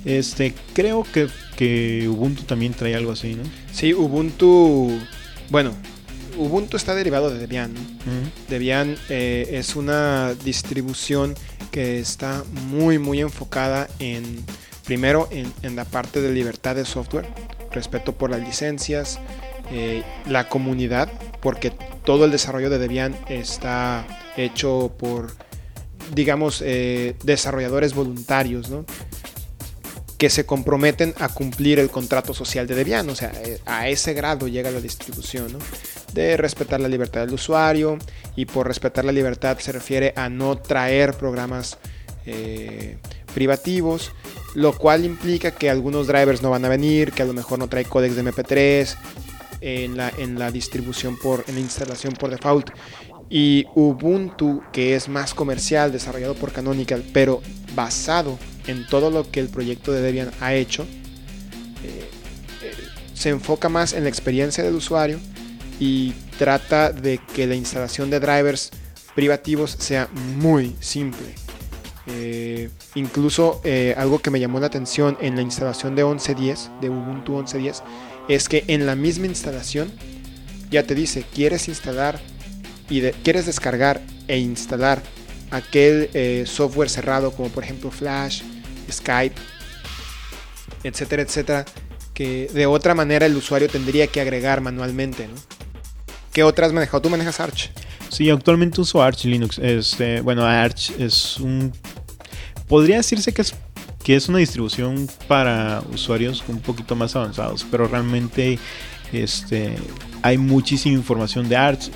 Este, 0.05 0.53
creo 0.73 1.03
que, 1.03 1.29
que 1.55 2.07
Ubuntu 2.07 2.43
también 2.43 2.73
trae 2.73 2.95
algo 2.95 3.11
así, 3.11 3.35
¿no? 3.35 3.43
Sí, 3.71 3.93
Ubuntu 3.93 4.91
bueno, 5.51 5.75
Ubuntu 6.37 6.77
está 6.77 6.95
derivado 6.95 7.29
de 7.29 7.39
Debian. 7.39 7.73
Debian 8.49 8.95
eh, 9.09 9.49
es 9.51 9.75
una 9.75 10.33
distribución 10.33 11.35
que 11.71 11.99
está 11.99 12.43
muy, 12.69 12.99
muy 12.99 13.19
enfocada 13.19 13.89
en, 13.99 14.43
primero, 14.85 15.27
en, 15.31 15.75
la 15.75 15.83
parte 15.85 16.21
de 16.21 16.31
libertad 16.31 16.75
de 16.75 16.85
software, 16.85 17.27
respeto 17.71 18.13
por 18.13 18.31
las 18.31 18.39
licencias, 18.39 19.19
eh, 19.71 20.03
la 20.25 20.47
comunidad, 20.47 21.11
porque 21.41 21.71
todo 22.05 22.23
el 22.25 22.31
desarrollo 22.31 22.69
de 22.69 22.79
Debian 22.79 23.15
está 23.27 24.07
hecho 24.37 24.93
por, 24.97 25.33
digamos, 26.15 26.63
eh, 26.65 27.15
desarrolladores 27.23 27.93
voluntarios, 27.93 28.69
¿no? 28.69 28.85
Que 30.21 30.29
se 30.29 30.45
comprometen 30.45 31.15
a 31.17 31.29
cumplir 31.29 31.79
el 31.79 31.89
contrato 31.89 32.35
social 32.35 32.67
de 32.67 32.75
Debian. 32.75 33.09
O 33.09 33.15
sea, 33.15 33.31
eh, 33.43 33.59
a 33.65 33.87
ese 33.87 34.13
grado 34.13 34.47
llega 34.47 34.69
la 34.69 34.79
distribución. 34.79 35.57
De 36.13 36.37
respetar 36.37 36.79
la 36.79 36.87
libertad 36.87 37.21
del 37.21 37.33
usuario 37.33 37.97
y 38.35 38.45
por 38.45 38.67
respetar 38.67 39.03
la 39.03 39.11
libertad 39.11 39.57
se 39.57 39.71
refiere 39.71 40.13
a 40.15 40.29
no 40.29 40.59
traer 40.59 41.15
programas 41.15 41.79
eh, 42.27 42.99
privativos, 43.33 44.11
lo 44.53 44.77
cual 44.77 45.05
implica 45.05 45.55
que 45.55 45.71
algunos 45.71 46.05
drivers 46.05 46.43
no 46.43 46.51
van 46.51 46.65
a 46.65 46.69
venir, 46.69 47.13
que 47.13 47.23
a 47.23 47.25
lo 47.25 47.33
mejor 47.33 47.57
no 47.57 47.67
trae 47.67 47.85
códex 47.85 48.15
de 48.15 48.23
MP3 48.23 48.95
en 49.61 49.97
la, 49.97 50.13
en 50.19 50.37
la 50.37 50.51
distribución 50.51 51.17
por, 51.17 51.43
en 51.47 51.55
la 51.55 51.61
instalación 51.61 52.13
por 52.13 52.29
default. 52.29 52.69
Y 53.27 53.65
Ubuntu, 53.73 54.61
que 54.71 54.95
es 54.95 55.09
más 55.09 55.33
comercial, 55.33 55.91
desarrollado 55.91 56.35
por 56.35 56.51
Canonical, 56.51 57.03
pero 57.11 57.41
basado 57.73 58.37
en 58.67 58.85
todo 58.87 59.09
lo 59.09 59.29
que 59.29 59.39
el 59.39 59.49
proyecto 59.49 59.91
de 59.91 60.01
Debian 60.01 60.31
ha 60.39 60.53
hecho, 60.53 60.83
eh, 61.83 62.09
eh, 62.63 62.73
se 63.13 63.29
enfoca 63.29 63.69
más 63.69 63.93
en 63.93 64.03
la 64.03 64.09
experiencia 64.09 64.63
del 64.63 64.75
usuario 64.75 65.19
y 65.79 66.13
trata 66.37 66.91
de 66.91 67.19
que 67.33 67.47
la 67.47 67.55
instalación 67.55 68.09
de 68.09 68.19
drivers 68.19 68.71
privativos 69.15 69.71
sea 69.79 70.07
muy 70.37 70.75
simple. 70.79 71.35
Eh, 72.07 72.69
incluso 72.95 73.61
algo 73.95 74.19
que 74.19 74.31
me 74.31 74.39
llamó 74.39 74.59
la 74.59 74.67
atención 74.67 75.17
en 75.21 75.35
la 75.35 75.41
instalación 75.41 75.95
de 75.95 76.03
11.10, 76.03 76.79
de 76.79 76.89
Ubuntu 76.89 77.33
11.10, 77.33 77.83
es 78.27 78.49
que 78.49 78.63
en 78.67 78.85
la 78.85 78.95
misma 78.95 79.27
instalación 79.27 79.91
ya 80.69 80.83
te 80.83 80.95
dice, 80.95 81.25
quieres 81.33 81.67
instalar 81.67 82.19
y 82.89 83.01
quieres 83.01 83.45
descargar 83.45 84.01
e 84.27 84.37
instalar 84.39 85.01
aquel 85.51 86.09
eh, 86.13 86.45
software 86.47 86.89
cerrado 86.89 87.31
como 87.31 87.49
por 87.49 87.63
ejemplo 87.63 87.91
Flash, 87.91 88.41
Skype, 88.89 89.35
etcétera, 90.83 91.21
etcétera, 91.21 91.65
que 92.13 92.49
de 92.53 92.65
otra 92.65 92.95
manera 92.95 93.25
el 93.25 93.35
usuario 93.35 93.69
tendría 93.69 94.07
que 94.07 94.21
agregar 94.21 94.61
manualmente. 94.61 95.27
¿no? 95.27 95.35
¿Qué 96.33 96.43
otras 96.43 96.71
manejado? 96.73 97.01
¿Tú 97.01 97.09
manejas 97.09 97.39
Arch? 97.39 97.71
Sí, 98.09 98.29
actualmente 98.29 98.81
uso 98.81 99.01
Arch 99.01 99.25
Linux. 99.25 99.59
Este, 99.59 100.21
bueno, 100.21 100.45
Arch 100.45 100.91
es 100.97 101.37
un... 101.39 101.71
Podría 102.67 102.97
decirse 102.97 103.33
que 103.33 103.41
es, 103.41 103.53
que 104.03 104.15
es 104.15 104.29
una 104.29 104.39
distribución 104.39 105.09
para 105.27 105.83
usuarios 105.93 106.43
un 106.47 106.59
poquito 106.59 106.95
más 106.95 107.15
avanzados, 107.15 107.65
pero 107.69 107.87
realmente 107.87 108.59
este, 109.11 109.75
hay 110.21 110.37
muchísima 110.37 110.95
información 110.95 111.49
de 111.49 111.55
Arch. 111.57 111.91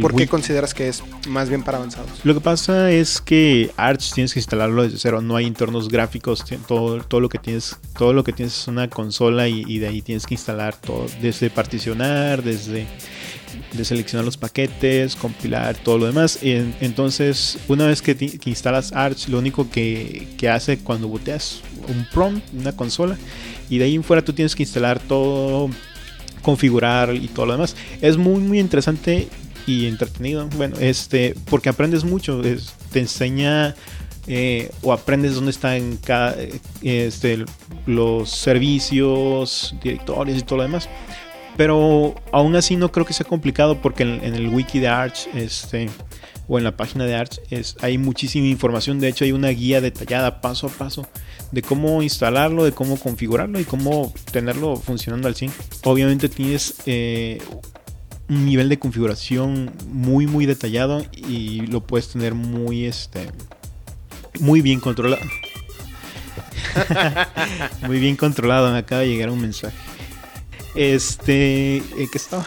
¿Por 0.00 0.14
qué 0.14 0.26
consideras 0.26 0.74
que 0.74 0.88
es 0.88 1.02
más 1.28 1.48
bien 1.48 1.62
para 1.62 1.78
avanzados? 1.78 2.10
Lo 2.24 2.34
que 2.34 2.40
pasa 2.40 2.90
es 2.90 3.20
que 3.20 3.70
Arch 3.76 4.12
tienes 4.12 4.32
que 4.32 4.40
instalarlo 4.40 4.82
desde 4.82 4.98
cero, 4.98 5.20
no 5.20 5.36
hay 5.36 5.46
entornos 5.46 5.88
gráficos, 5.88 6.44
todo, 6.66 7.02
todo 7.02 7.20
lo 7.20 7.28
que 7.28 7.38
tienes, 7.38 7.76
todo 7.96 8.12
lo 8.12 8.24
que 8.24 8.32
tienes 8.32 8.58
es 8.58 8.68
una 8.68 8.88
consola 8.88 9.48
y, 9.48 9.78
de 9.78 9.88
ahí 9.88 10.02
tienes 10.02 10.26
que 10.26 10.34
instalar 10.34 10.76
todo, 10.76 11.06
desde 11.20 11.50
particionar, 11.50 12.42
desde 12.42 12.86
de 13.72 13.84
seleccionar 13.84 14.24
los 14.24 14.36
paquetes, 14.36 15.14
compilar 15.14 15.76
todo 15.76 15.98
lo 15.98 16.06
demás. 16.06 16.38
entonces, 16.42 17.58
una 17.68 17.86
vez 17.86 18.02
que, 18.02 18.16
instalas 18.46 18.92
Arch, 18.92 19.28
lo 19.28 19.38
único 19.38 19.70
que, 19.70 20.28
que, 20.36 20.48
hace 20.48 20.78
cuando 20.78 21.08
boteas 21.08 21.60
un 21.88 22.06
prompt, 22.12 22.42
una 22.52 22.72
consola, 22.72 23.16
y 23.68 23.78
de 23.78 23.84
ahí 23.84 23.94
en 23.94 24.04
fuera 24.04 24.24
tú 24.24 24.32
tienes 24.32 24.54
que 24.54 24.62
instalar 24.62 24.98
todo, 24.98 25.70
configurar 26.42 27.14
y 27.14 27.28
todo 27.28 27.46
lo 27.46 27.52
demás. 27.52 27.76
Es 28.00 28.16
muy, 28.16 28.40
muy 28.40 28.60
interesante 28.60 29.28
y 29.66 29.86
entretenido. 29.86 30.48
Bueno, 30.56 30.76
este, 30.80 31.34
porque 31.50 31.68
aprendes 31.68 32.04
mucho, 32.04 32.42
te 32.92 33.00
enseña 33.00 33.74
eh, 34.26 34.70
o 34.82 34.92
aprendes 34.92 35.34
dónde 35.34 35.50
están 35.50 35.98
cada, 35.98 36.36
este, 36.82 37.44
los 37.86 38.30
servicios, 38.30 39.74
directorios 39.82 40.38
y 40.38 40.42
todo 40.42 40.58
lo 40.58 40.62
demás. 40.64 40.88
Pero 41.56 42.14
aún 42.32 42.56
así 42.56 42.76
no 42.76 42.90
creo 42.90 43.06
que 43.06 43.12
sea 43.12 43.26
complicado 43.26 43.80
porque 43.80 44.02
en, 44.02 44.34
el 44.34 44.48
wiki 44.48 44.80
de 44.80 44.88
Arch, 44.88 45.28
este, 45.34 45.88
o 46.48 46.58
en 46.58 46.64
la 46.64 46.76
página 46.76 47.04
de 47.04 47.14
Arch, 47.14 47.40
es, 47.50 47.76
hay 47.80 47.96
muchísima 47.96 48.46
información. 48.46 48.98
De 48.98 49.08
hecho, 49.08 49.24
hay 49.24 49.32
una 49.32 49.50
guía 49.50 49.80
detallada 49.80 50.40
paso 50.40 50.66
a 50.66 50.70
paso 50.70 51.06
de 51.52 51.62
cómo 51.62 52.02
instalarlo, 52.02 52.64
de 52.64 52.72
cómo 52.72 52.98
configurarlo 52.98 53.60
y 53.60 53.64
cómo 53.64 54.12
tenerlo 54.32 54.76
funcionando 54.76 55.28
al 55.28 55.36
100. 55.36 55.52
Obviamente 55.84 56.28
tienes 56.28 56.74
eh, 56.86 57.38
un 58.28 58.46
nivel 58.46 58.68
de 58.68 58.78
configuración 58.78 59.72
muy 59.88 60.26
muy 60.26 60.46
detallado 60.46 61.04
y 61.14 61.66
lo 61.66 61.80
puedes 61.86 62.08
tener 62.08 62.34
muy 62.34 62.86
este 62.86 63.30
muy 64.40 64.60
bien 64.60 64.80
controlado. 64.80 65.22
muy 67.86 67.98
bien 67.98 68.16
controlado, 68.16 68.72
me 68.72 68.78
acaba 68.78 69.02
de 69.02 69.08
llegar 69.08 69.30
un 69.30 69.40
mensaje. 69.40 69.76
Este, 70.74 71.76
¿en 71.76 72.10
qué 72.10 72.18
estaba? 72.18 72.44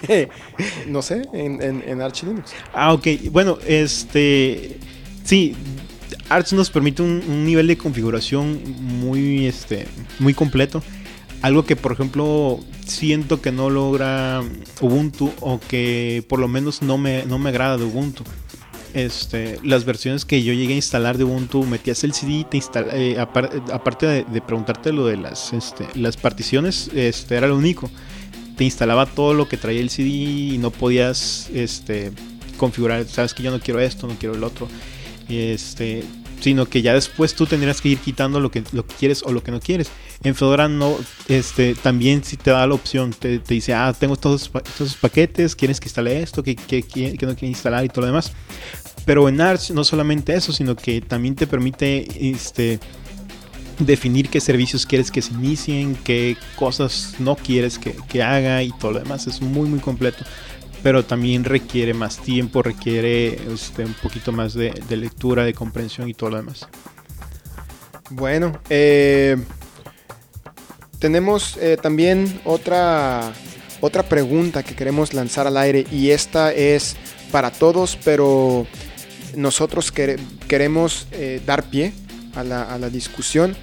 no 0.86 1.02
sé, 1.02 1.22
en, 1.34 1.60
en, 1.62 2.00
Arch 2.00 2.22
Linux. 2.22 2.52
Ah, 2.72 2.94
ok. 2.94 3.06
Bueno, 3.30 3.58
este. 3.66 4.78
Sí, 5.24 5.54
Arch 6.30 6.52
nos 6.52 6.70
permite 6.70 7.02
un, 7.02 7.22
un, 7.28 7.44
nivel 7.44 7.66
de 7.66 7.76
configuración 7.76 8.62
muy, 8.80 9.46
este, 9.46 9.86
muy 10.18 10.32
completo. 10.32 10.82
Algo 11.42 11.64
que, 11.64 11.74
por 11.74 11.92
ejemplo, 11.92 12.60
siento 12.86 13.42
que 13.42 13.50
no 13.50 13.68
logra 13.68 14.42
Ubuntu 14.80 15.32
o 15.40 15.58
que 15.58 16.24
por 16.28 16.38
lo 16.38 16.46
menos 16.46 16.82
no 16.82 16.98
me, 16.98 17.24
no 17.26 17.38
me 17.38 17.50
agrada 17.50 17.76
de 17.76 17.84
Ubuntu. 17.84 18.22
Este, 18.94 19.58
las 19.64 19.84
versiones 19.84 20.24
que 20.24 20.42
yo 20.44 20.52
llegué 20.52 20.74
a 20.74 20.76
instalar 20.76 21.18
de 21.18 21.24
Ubuntu, 21.24 21.64
metías 21.64 22.04
el 22.04 22.12
CD, 22.12 22.44
te 22.48 22.60
eh, 22.92 23.18
aparte 23.18 24.06
de, 24.06 24.40
preguntarte 24.42 24.92
lo 24.92 25.06
de 25.06 25.16
las, 25.16 25.52
este, 25.52 25.88
las 25.94 26.16
particiones, 26.16 26.90
este, 26.94 27.36
era 27.36 27.48
lo 27.48 27.56
único. 27.56 27.90
Te 28.56 28.62
instalaba 28.62 29.06
todo 29.06 29.34
lo 29.34 29.48
que 29.48 29.56
traía 29.56 29.80
el 29.80 29.90
CD 29.90 30.08
y 30.08 30.58
no 30.58 30.70
podías 30.70 31.50
este, 31.52 32.12
configurar, 32.56 33.04
sabes 33.06 33.34
que 33.34 33.42
yo 33.42 33.50
no 33.50 33.58
quiero 33.58 33.80
esto, 33.80 34.06
no 34.06 34.14
quiero 34.14 34.36
el 34.36 34.44
otro. 34.44 34.68
Este, 35.28 36.04
sino 36.42 36.66
que 36.66 36.82
ya 36.82 36.92
después 36.92 37.34
tú 37.34 37.46
tendrías 37.46 37.80
que 37.80 37.90
ir 37.90 37.98
quitando 37.98 38.40
lo 38.40 38.50
que, 38.50 38.64
lo 38.72 38.84
que 38.84 38.94
quieres 38.96 39.22
o 39.22 39.32
lo 39.32 39.42
que 39.42 39.52
no 39.52 39.60
quieres. 39.60 39.90
En 40.24 40.34
Fedora 40.34 40.68
no, 40.68 40.96
este, 41.28 41.74
también 41.74 42.24
si 42.24 42.36
te 42.36 42.50
da 42.50 42.66
la 42.66 42.74
opción, 42.74 43.12
te, 43.12 43.38
dice, 43.38 43.74
ah, 43.74 43.94
tengo 43.98 44.16
todos 44.16 44.50
estos 44.64 44.96
paquetes, 44.96 45.54
quieres 45.54 45.78
que 45.80 45.86
instale 45.86 46.20
esto, 46.20 46.42
que, 46.42 46.56
que, 46.56 46.82
que 46.82 47.26
no 47.26 47.34
quieres 47.34 47.50
instalar 47.50 47.84
y 47.84 47.88
todo 47.88 48.02
lo 48.02 48.06
demás. 48.08 48.32
Pero 49.04 49.28
en 49.28 49.40
Arch 49.40 49.70
no 49.70 49.84
solamente 49.84 50.34
eso, 50.34 50.52
sino 50.52 50.76
que 50.76 51.00
también 51.00 51.34
te 51.34 51.46
permite 51.46 52.06
este, 52.30 52.78
definir 53.78 54.28
qué 54.28 54.40
servicios 54.40 54.86
quieres 54.86 55.10
que 55.10 55.22
se 55.22 55.32
inicien, 55.32 55.96
qué 56.04 56.36
cosas 56.56 57.14
no 57.18 57.36
quieres 57.36 57.78
que, 57.78 57.96
que 58.08 58.22
haga 58.22 58.62
y 58.62 58.70
todo 58.78 58.92
lo 58.92 58.98
demás. 59.00 59.26
Es 59.26 59.40
muy, 59.40 59.68
muy 59.68 59.80
completo. 59.80 60.24
Pero 60.82 61.04
también 61.04 61.44
requiere 61.44 61.94
más 61.94 62.18
tiempo, 62.18 62.62
requiere 62.62 63.34
este, 63.52 63.84
un 63.84 63.94
poquito 63.94 64.32
más 64.32 64.52
de, 64.54 64.72
lectura, 64.96 65.44
de 65.44 65.54
comprensión 65.54 66.08
y 66.08 66.14
todo 66.14 66.30
lo 66.30 66.36
demás. 66.38 66.66
Bueno, 68.10 68.58
eh, 68.68 69.36
tenemos 70.98 71.56
eh, 71.60 71.76
también 71.80 72.40
otra, 72.44 73.32
otra 73.80 74.02
pregunta 74.02 74.62
que 74.62 74.74
queremos 74.74 75.14
lanzar 75.14 75.46
al 75.46 75.56
aire 75.56 75.86
y 75.90 76.10
esta 76.10 76.52
es 76.52 76.96
para 77.30 77.50
todos, 77.50 77.96
pero 78.04 78.66
nosotros 79.36 79.94
quere- 79.94 80.18
queremos 80.48 81.06
eh, 81.12 81.40
dar 81.46 81.62
pie 81.64 81.92
a 82.34 82.44
la, 82.44 82.62
a 82.64 82.78
la 82.78 82.90
discusión. 82.90 83.56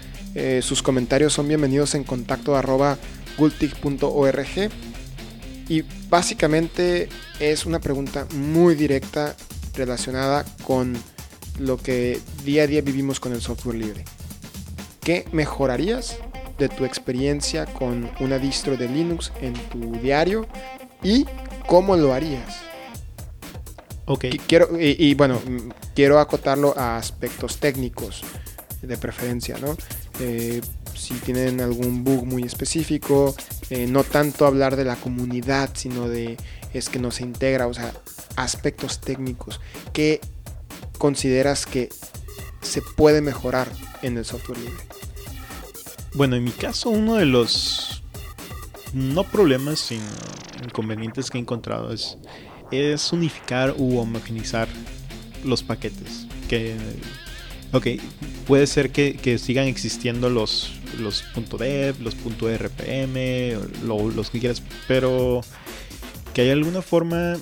Sus 0.61 0.81
comentarios 0.81 1.33
son 1.33 1.49
bienvenidos 1.49 1.95
en 1.95 2.05
contacto 2.05 2.55
arroba 2.55 2.97
gultig.org 3.37 4.69
y 5.69 5.83
básicamente 6.09 7.07
es 7.39 7.65
una 7.65 7.79
pregunta 7.79 8.27
muy 8.35 8.75
directa 8.75 9.35
relacionada 9.75 10.43
con 10.63 10.97
lo 11.59 11.77
que 11.77 12.19
día 12.43 12.63
a 12.63 12.67
día 12.67 12.81
vivimos 12.81 13.19
con 13.19 13.31
el 13.33 13.41
software 13.41 13.77
libre. 13.77 14.03
¿Qué 15.01 15.25
mejorarías 15.31 16.17
de 16.57 16.67
tu 16.69 16.83
experiencia 16.85 17.65
con 17.65 18.09
una 18.19 18.37
distro 18.37 18.75
de 18.75 18.89
Linux 18.89 19.31
en 19.41 19.53
tu 19.69 19.93
diario 20.01 20.47
y 21.03 21.25
cómo 21.67 21.95
lo 21.95 22.13
harías? 22.13 22.57
Ok. 24.05 24.23
Qui- 24.25 24.41
Quiero, 24.47 24.69
y, 24.79 24.95
y, 25.07 25.13
bueno, 25.13 25.39
quiero 25.95 26.19
acotarlo 26.19 26.73
a 26.77 26.97
aspectos 26.97 27.57
técnicos 27.59 28.23
de 28.81 28.97
preferencia, 28.97 29.57
¿no? 29.59 29.77
Eh, 30.19 30.61
si 30.99 31.13
tienen 31.15 31.61
algún 31.61 32.03
bug 32.03 32.25
muy 32.25 32.43
específico, 32.43 33.35
eh, 33.69 33.87
no 33.87 34.03
tanto 34.03 34.45
hablar 34.45 34.75
de 34.75 34.85
la 34.85 34.95
comunidad, 34.95 35.69
sino 35.73 36.07
de 36.07 36.37
es 36.73 36.89
que 36.89 36.99
no 36.99 37.11
se 37.11 37.23
integra, 37.23 37.67
o 37.67 37.73
sea, 37.73 37.93
aspectos 38.35 38.99
técnicos. 38.99 39.59
¿Qué 39.93 40.21
consideras 40.97 41.65
que 41.65 41.89
se 42.61 42.81
puede 42.81 43.21
mejorar 43.21 43.71
en 44.01 44.17
el 44.17 44.25
software 44.25 44.59
libre? 44.59 44.83
Bueno, 46.13 46.35
en 46.35 46.43
mi 46.43 46.51
caso, 46.51 46.89
uno 46.89 47.15
de 47.15 47.25
los 47.25 48.03
no 48.93 49.23
problemas, 49.23 49.79
sino 49.79 50.03
inconvenientes 50.63 51.29
que 51.29 51.37
he 51.37 51.41
encontrado 51.41 51.93
es, 51.93 52.17
es 52.71 53.13
unificar 53.13 53.75
u 53.77 53.99
homogenizar 53.99 54.67
los 55.43 55.63
paquetes. 55.63 56.27
Que, 56.49 56.75
ok, 57.71 57.87
puede 58.47 58.67
ser 58.67 58.91
que, 58.91 59.13
que 59.15 59.37
sigan 59.37 59.67
existiendo 59.67 60.29
los, 60.29 60.78
los 60.97 61.23
.dev, 61.59 61.95
los 62.01 62.15
.rpm, 62.15 63.85
lo- 63.85 64.09
los 64.09 64.29
que 64.29 64.39
quieras, 64.39 64.63
pero 64.87 65.41
que 66.33 66.41
hay 66.41 66.49
alguna 66.51 66.81
forma 66.81 67.35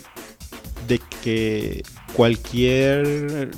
de 0.88 1.00
que 1.24 1.84
cualquier 2.14 3.52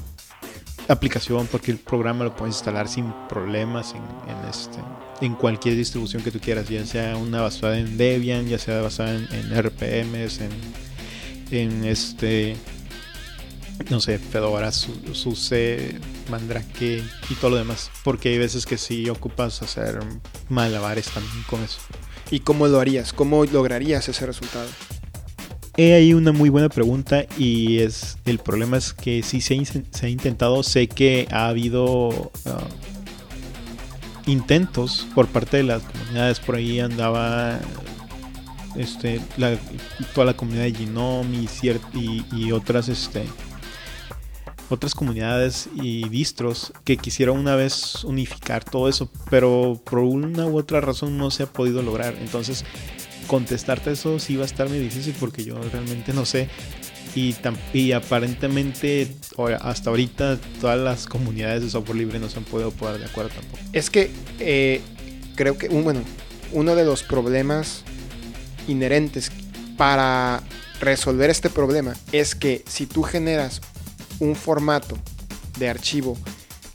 aplicación, 0.88 1.46
cualquier 1.48 1.78
programa 1.78 2.24
lo 2.26 2.36
puedes 2.36 2.56
instalar 2.56 2.88
sin 2.88 3.12
problemas 3.28 3.94
en, 3.94 4.50
este, 4.50 4.80
en 5.22 5.36
cualquier 5.36 5.76
distribución 5.76 6.24
que 6.24 6.32
tú 6.32 6.40
quieras, 6.40 6.68
ya 6.68 6.84
sea 6.86 7.16
una 7.18 7.42
basada 7.42 7.78
en 7.78 7.96
Debian, 7.98 8.48
ya 8.48 8.58
sea 8.58 8.82
basada 8.82 9.14
en, 9.16 9.28
en 9.32 9.62
RPMs, 9.62 10.40
en, 10.42 10.50
en 11.52 11.86
este, 11.86 12.56
no 13.92 14.00
sé, 14.00 14.18
Fedora, 14.18 14.72
Su- 14.72 15.14
SUSE, 15.14 16.00
Mandrake 16.30 17.04
y 17.30 17.34
todo 17.36 17.52
lo 17.52 17.58
demás, 17.58 17.92
porque 18.04 18.30
hay 18.30 18.38
veces 18.38 18.66
que 18.66 18.78
sí 18.78 19.10
ocupas 19.10 19.62
hacer 19.62 20.00
malabares 20.50 21.08
también 21.10 21.44
con 21.50 21.62
eso. 21.64 21.80
¿Y 22.32 22.42
cómo 22.42 22.68
lo 22.68 22.80
harías? 22.80 23.12
¿Cómo 23.14 23.44
lograrías 23.46 24.08
ese 24.08 24.26
resultado? 24.26 24.68
He 25.78 25.94
ahí 25.94 26.14
una 26.14 26.32
muy 26.34 26.50
buena 26.50 26.68
pregunta 26.70 27.26
y 27.38 27.80
es 27.80 28.18
el 28.26 28.40
problema 28.40 28.78
es 28.78 28.94
que 28.94 29.24
sí 29.24 29.40
se, 29.42 29.54
ha 29.54 29.58
in- 29.58 29.86
se 29.92 30.06
ha 30.06 30.10
intentado, 30.10 30.62
sé 30.62 30.88
que 30.88 31.28
ha 31.32 31.48
habido 31.48 32.32
ah, 32.46 32.68
intentos 34.26 35.08
por 35.16 35.28
parte 35.28 35.58
de 35.58 35.64
las 35.64 35.82
comunidades, 35.84 36.40
por 36.40 36.56
ahí 36.56 36.80
andaba 36.80 37.60
este, 38.76 39.22
la- 39.38 39.58
toda 40.14 40.26
la 40.26 40.34
comunidad 40.36 40.64
de 40.64 40.74
Genome 40.74 41.48
y, 41.94 42.26
y 42.36 42.52
otras 42.52 42.90
este, 42.90 43.24
otras 44.70 44.96
comunidades 44.96 45.70
y 45.76 46.08
distros 46.10 46.72
que 46.84 46.98
quisieron 46.98 47.38
una 47.38 47.56
vez 47.56 48.04
unificar 48.04 48.64
todo 48.64 48.88
eso, 48.88 49.10
pero 49.30 49.80
por 49.84 50.00
una 50.00 50.46
u 50.46 50.58
otra 50.58 50.82
razón 50.82 51.18
no 51.18 51.32
se 51.32 51.44
ha 51.44 51.48
podido 51.48 51.82
lograr. 51.82 52.16
Entonces, 52.22 52.64
contestarte 53.28 53.92
eso 53.92 54.20
sí 54.20 54.36
va 54.36 54.44
a 54.44 54.46
estar 54.46 54.70
muy 54.70 54.80
difícil 54.80 55.16
porque 55.20 55.44
yo 55.44 55.60
realmente 55.72 56.14
no 56.14 56.26
sé. 56.26 56.50
Y, 57.16 57.36
y 57.74 57.92
aparentemente 57.94 59.16
hasta 59.62 59.90
ahorita 59.90 60.38
todas 60.62 60.80
las 60.80 61.08
comunidades 61.08 61.64
de 61.64 61.70
software 61.70 61.98
libre 61.98 62.20
no 62.20 62.30
se 62.30 62.38
han 62.38 62.44
podido 62.44 62.72
poner 62.72 63.00
de 63.00 63.06
acuerdo 63.06 63.32
tampoco. 63.32 63.64
Es 63.74 63.90
que 63.90 64.12
eh, 64.40 64.82
creo 65.36 65.58
que, 65.58 65.70
bueno, 65.70 66.02
uno 66.52 66.76
de 66.76 66.86
los 66.86 67.04
problemas 67.04 67.84
inherentes 68.68 69.32
para 69.78 70.44
resolver 70.80 71.30
este 71.30 71.50
problema 71.50 71.96
es 72.12 72.36
que 72.36 72.64
si 72.68 72.86
tú 72.86 73.04
generas 73.04 73.62
un 74.20 74.36
formato 74.36 74.98
de 75.58 75.70
archivo 75.70 76.18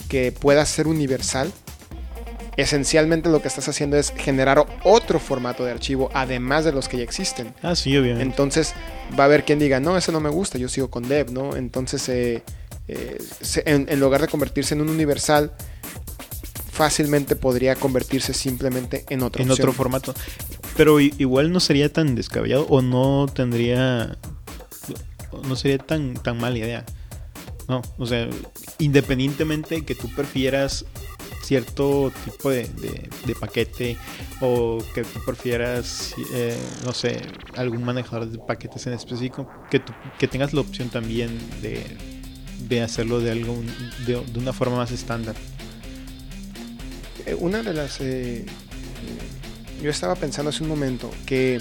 que 0.08 0.32
pueda 0.32 0.64
ser 0.66 0.86
universal, 0.86 1.50
esencialmente 2.56 3.28
lo 3.28 3.42
que 3.42 3.48
estás 3.48 3.68
haciendo 3.68 3.96
es 3.96 4.12
generar 4.16 4.64
otro 4.84 5.18
formato 5.18 5.64
de 5.64 5.72
archivo 5.72 6.10
además 6.14 6.64
de 6.64 6.72
los 6.72 6.88
que 6.88 6.98
ya 6.98 7.02
existen. 7.02 7.54
Ah, 7.62 7.74
sí, 7.74 7.96
obviamente. 7.96 8.22
Entonces 8.22 8.74
va 9.18 9.24
a 9.24 9.26
haber 9.26 9.44
quien 9.44 9.58
diga, 9.58 9.80
no, 9.80 9.96
ese 9.96 10.12
no 10.12 10.20
me 10.20 10.30
gusta, 10.30 10.58
yo 10.58 10.68
sigo 10.68 10.88
con 10.90 11.08
dev, 11.08 11.32
¿no? 11.32 11.56
Entonces, 11.56 12.08
eh, 12.08 12.42
eh, 12.88 13.18
se- 13.40 13.62
en, 13.66 13.86
en 13.88 13.98
lugar 14.00 14.20
de 14.20 14.28
convertirse 14.28 14.74
en 14.74 14.82
un 14.82 14.88
universal, 14.90 15.52
fácilmente 16.70 17.36
podría 17.36 17.74
convertirse 17.76 18.34
simplemente 18.34 19.04
en 19.08 19.22
otra 19.22 19.42
en 19.42 19.50
opción. 19.50 19.68
otro 19.68 19.72
formato. 19.76 20.14
Pero 20.76 20.98
igual 21.00 21.52
no 21.52 21.60
sería 21.60 21.92
tan 21.92 22.14
descabellado 22.14 22.66
o 22.68 22.82
no 22.82 23.26
tendría. 23.32 24.16
No 25.44 25.56
sería 25.56 25.78
tan, 25.78 26.14
tan 26.14 26.38
mala 26.38 26.58
idea. 26.58 26.84
No, 27.68 27.80
o 27.98 28.06
sea, 28.06 28.28
independientemente 28.78 29.84
que 29.84 29.94
tú 29.94 30.08
prefieras 30.14 30.84
cierto 31.42 32.12
tipo 32.24 32.50
de, 32.50 32.64
de- 33.26 33.34
paquete 33.34 33.96
o 34.40 34.82
que 34.94 35.02
tú 35.04 35.20
prefieras, 35.26 36.14
eh, 36.32 36.56
no 36.84 36.92
sé, 36.92 37.20
algún 37.56 37.84
manejador 37.84 38.28
de 38.30 38.38
paquetes 38.38 38.86
en 38.86 38.92
específico, 38.94 39.48
que, 39.70 39.80
tú- 39.80 39.92
que 40.18 40.26
tengas 40.28 40.52
la 40.54 40.60
opción 40.62 40.88
también 40.90 41.38
de, 41.60 41.84
de 42.68 42.80
hacerlo 42.82 43.20
de, 43.20 43.30
algún, 43.32 43.66
de, 44.06 44.22
de 44.24 44.38
una 44.38 44.52
forma 44.52 44.76
más 44.76 44.90
estándar. 44.90 45.34
Eh, 47.26 47.34
Una 47.38 47.62
de 47.62 47.72
las... 47.74 48.00
eh, 48.00 48.44
yo 49.82 49.90
estaba 49.90 50.14
pensando 50.14 50.48
hace 50.50 50.62
un 50.62 50.68
momento 50.70 51.10
que 51.26 51.60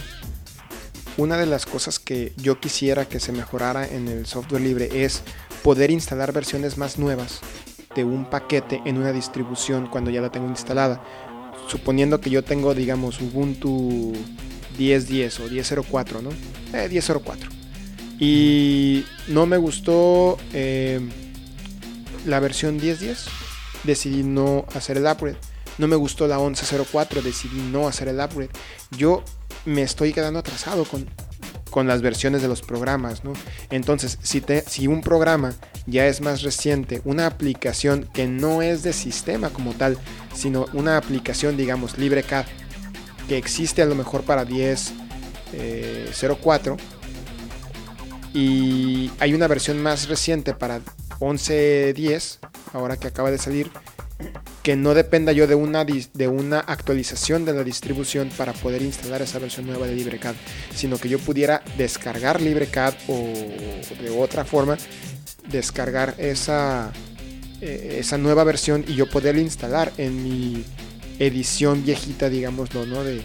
una 1.18 1.38
de 1.38 1.46
las 1.46 1.66
cosas 1.66 2.00
que 2.00 2.34
yo 2.38 2.60
quisiera 2.60 3.06
que 3.06 3.20
se 3.20 3.32
mejorara 3.34 3.86
en 3.88 4.08
el 4.08 4.26
software 4.26 4.62
libre 4.62 5.04
es 5.04 5.24
poder 5.64 5.92
instalar 5.92 6.34
versiones 6.34 6.78
más 6.78 7.00
nuevas 7.00 7.40
de 7.96 8.04
un 8.04 8.26
paquete 8.26 8.82
en 8.86 8.98
una 8.98 9.12
distribución 9.12 9.88
cuando 9.88 10.12
ya 10.12 10.22
la 10.22 10.32
tengo 10.32 10.48
instalada. 10.48 11.02
Suponiendo 11.68 12.20
que 12.20 12.30
yo 12.30 12.44
tengo, 12.44 12.74
digamos, 12.74 13.22
Ubuntu 13.22 14.14
10.10 14.78 15.40
o 15.40 15.50
10.04, 15.50 16.22
¿no? 16.22 16.30
Eh, 16.78 16.90
10.04. 16.90 17.50
Y 18.20 19.06
no 19.28 19.46
me 19.46 19.58
gustó 19.58 20.38
eh, 20.54 21.00
la 22.26 22.40
versión 22.40 22.80
10.10. 22.80 23.28
Decidí 23.84 24.24
no 24.24 24.66
hacer 24.76 24.98
el 24.98 25.06
upgrade. 25.06 25.38
No 25.78 25.88
me 25.88 25.96
gustó 25.96 26.28
la 26.28 26.40
11.04. 26.40 27.22
Decidí 27.22 27.62
no 27.72 27.88
hacer 27.88 28.10
el 28.10 28.20
upgrade. 28.20 28.52
Yo 28.92 29.24
me 29.66 29.82
estoy 29.84 30.14
quedando 30.14 30.40
atrasado 30.40 30.84
con, 30.86 31.08
con 31.74 31.88
las 31.88 32.02
versiones 32.04 32.44
de 32.44 32.48
los 32.48 32.62
programas, 32.62 33.24
¿no? 33.24 33.34
Entonces, 33.72 34.20
si, 34.22 34.88
un 34.88 35.02
programa 35.02 35.56
ya 35.88 36.06
es 36.06 36.22
más 36.22 36.44
reciente, 36.44 37.02
una 37.04 37.26
aplicación 37.26 38.08
que 38.14 38.28
no 38.28 38.62
es 38.62 38.84
de 38.84 38.94
sistema 38.94 39.50
como 39.50 39.74
tal, 39.74 39.98
sino 40.36 40.68
una 40.74 40.98
aplicación, 40.98 41.58
digamos, 41.58 41.98
LibreCAD, 41.98 42.46
que 43.28 43.40
existe 43.40 43.82
a 43.82 43.88
lo 43.88 43.96
mejor 43.96 44.22
para 44.22 44.46
10.04, 44.46 46.78
y 48.36 49.10
hay 49.20 49.34
una 49.34 49.48
versión 49.48 49.82
más 49.82 50.08
reciente 50.08 50.54
para 50.54 50.80
11.10, 51.20 52.38
ahora 52.74 52.98
que 52.98 53.08
acaba 53.08 53.32
de 53.32 53.40
salir, 53.40 53.72
que 54.64 54.76
no 54.76 54.94
dependa 54.94 55.32
yo 55.32 55.48
de 55.48 55.56
una, 55.56 55.86
de 55.86 56.28
una 56.28 56.60
actualización 56.60 57.46
de 57.46 57.54
la 57.54 57.64
distribución 57.64 58.30
para 58.38 58.54
poder 58.54 58.82
instalar 58.82 59.22
esa 59.22 59.40
versión 59.40 59.68
nueva 59.68 59.88
de 59.88 59.96
LibreCAD, 59.96 60.36
sino 60.74 60.98
que 60.98 61.10
yo 61.10 61.20
pudiera 61.20 61.64
descargar 61.78 62.42
LibreCAD 62.42 62.94
o 63.08 63.34
de 64.02 64.10
otra 64.18 64.46
forma 64.46 64.78
descargar 65.50 66.16
esa, 66.18 66.92
eh, 67.62 67.98
esa 68.00 68.18
nueva 68.18 68.44
versión 68.44 68.86
y 68.88 68.96
yo 68.96 69.10
poderla 69.10 69.42
instalar 69.42 69.92
en 69.98 70.24
mi 70.24 70.64
edición 71.20 71.84
viejita, 71.84 72.30
digámoslo, 72.30 72.86
¿no? 72.86 73.04
De, 73.04 73.24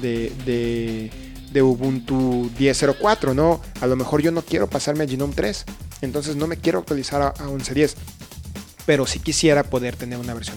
de, 0.00 0.32
de, 0.44 1.10
de 1.52 1.62
Ubuntu 1.62 2.50
10.04, 2.58 3.34
¿no? 3.34 3.60
A 3.80 3.86
lo 3.86 3.96
mejor 3.96 4.22
yo 4.22 4.30
no 4.32 4.42
quiero 4.42 4.68
pasarme 4.68 5.04
a 5.04 5.08
Genome 5.08 5.34
3, 5.34 5.64
entonces 6.02 6.36
no 6.36 6.46
me 6.46 6.56
quiero 6.56 6.80
actualizar 6.80 7.22
a, 7.22 7.28
a 7.28 7.48
11.10, 7.48 7.94
pero 8.88 9.04
sí 9.04 9.20
quisiera 9.20 9.64
poder 9.64 9.96
tener 9.96 10.18
una 10.18 10.32
versión, 10.32 10.56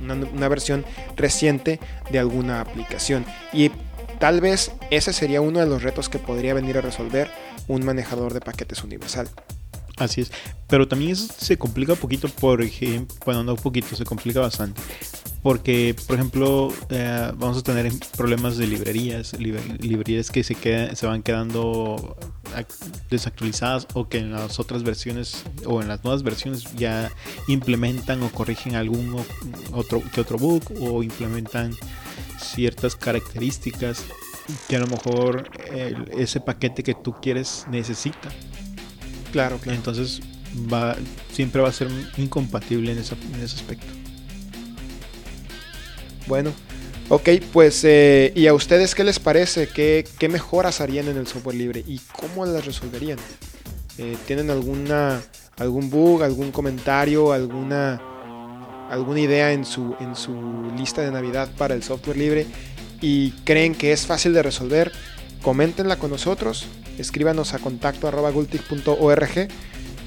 una, 0.00 0.46
versión 0.48 0.84
reciente 1.16 1.80
de 2.12 2.20
alguna 2.20 2.60
aplicación. 2.60 3.26
Y 3.52 3.72
tal 4.20 4.40
vez 4.40 4.70
ese 4.92 5.12
sería 5.12 5.40
uno 5.40 5.58
de 5.58 5.66
los 5.66 5.82
retos 5.82 6.08
que 6.08 6.20
podría 6.20 6.54
venir 6.54 6.78
a 6.78 6.80
resolver 6.80 7.28
un 7.66 7.84
manejador 7.84 8.34
de 8.34 8.40
paquetes 8.40 8.84
universal. 8.84 9.28
Así 9.96 10.20
es. 10.20 10.30
Pero 10.68 10.86
también 10.86 11.10
eso 11.10 11.26
se 11.36 11.58
complica 11.58 11.94
un 11.94 11.98
poquito, 11.98 12.28
por 12.28 12.62
ejemplo, 12.62 13.16
bueno, 13.24 13.42
no 13.42 13.54
un 13.54 13.58
poquito, 13.60 13.96
se 13.96 14.04
complica 14.04 14.38
bastante. 14.38 14.80
Porque, 15.42 15.96
por 16.06 16.14
ejemplo, 16.14 16.72
eh, 16.88 17.32
vamos 17.34 17.58
a 17.58 17.62
tener 17.62 17.92
problemas 18.16 18.58
de 18.58 18.68
librerías, 18.68 19.36
librerías 19.36 20.30
que 20.30 20.44
se, 20.44 20.54
quedan, 20.54 20.94
se 20.94 21.04
van 21.04 21.24
quedando 21.24 22.16
desactualizadas 23.10 23.86
o 23.94 24.08
que 24.08 24.18
en 24.18 24.32
las 24.32 24.58
otras 24.60 24.82
versiones 24.82 25.42
o 25.66 25.80
en 25.82 25.88
las 25.88 26.02
nuevas 26.04 26.22
versiones 26.22 26.64
ya 26.76 27.10
implementan 27.48 28.22
o 28.22 28.30
corrigen 28.30 28.74
algún 28.76 29.16
otro, 29.72 30.02
que 30.12 30.20
otro 30.20 30.38
bug 30.38 30.62
o 30.80 31.02
implementan 31.02 31.74
ciertas 32.40 32.96
características 32.96 34.04
que 34.68 34.76
a 34.76 34.80
lo 34.80 34.86
mejor 34.88 35.48
el- 35.72 36.08
ese 36.18 36.40
paquete 36.40 36.82
que 36.82 36.94
tú 36.94 37.14
quieres 37.22 37.64
necesita. 37.70 38.28
Claro, 39.32 39.58
claro. 39.58 39.76
Entonces 39.76 40.20
va, 40.72 40.96
siempre 41.32 41.62
va 41.62 41.68
a 41.68 41.72
ser 41.72 41.88
incompatible 42.18 42.92
en, 42.92 42.98
esa- 42.98 43.14
en 43.34 43.40
ese 43.40 43.56
aspecto. 43.56 43.86
Bueno, 46.26 46.52
ok, 47.12 47.28
pues, 47.52 47.84
eh, 47.84 48.32
¿y 48.34 48.46
a 48.46 48.54
ustedes 48.54 48.94
qué 48.94 49.04
les 49.04 49.18
parece? 49.18 49.68
¿Qué, 49.68 50.06
qué 50.18 50.30
mejoras 50.30 50.80
harían 50.80 51.08
en 51.08 51.18
el 51.18 51.26
software 51.26 51.56
libre 51.56 51.84
y 51.86 52.00
cómo 52.18 52.46
las 52.46 52.64
resolverían? 52.64 53.18
Eh, 53.98 54.16
¿Tienen 54.26 54.48
alguna, 54.48 55.20
algún 55.58 55.90
bug, 55.90 56.22
algún 56.22 56.50
comentario, 56.52 57.32
alguna, 57.32 58.00
alguna 58.88 59.20
idea 59.20 59.52
en 59.52 59.66
su, 59.66 59.94
en 60.00 60.16
su 60.16 60.72
lista 60.74 61.02
de 61.02 61.10
Navidad 61.10 61.50
para 61.58 61.74
el 61.74 61.82
software 61.82 62.16
libre 62.16 62.46
y 63.02 63.32
creen 63.44 63.74
que 63.74 63.92
es 63.92 64.06
fácil 64.06 64.32
de 64.32 64.42
resolver? 64.42 64.90
Coméntenla 65.42 65.96
con 65.96 66.10
nosotros, 66.10 66.64
escríbanos 66.96 67.52
a 67.52 67.58
contacto 67.58 68.10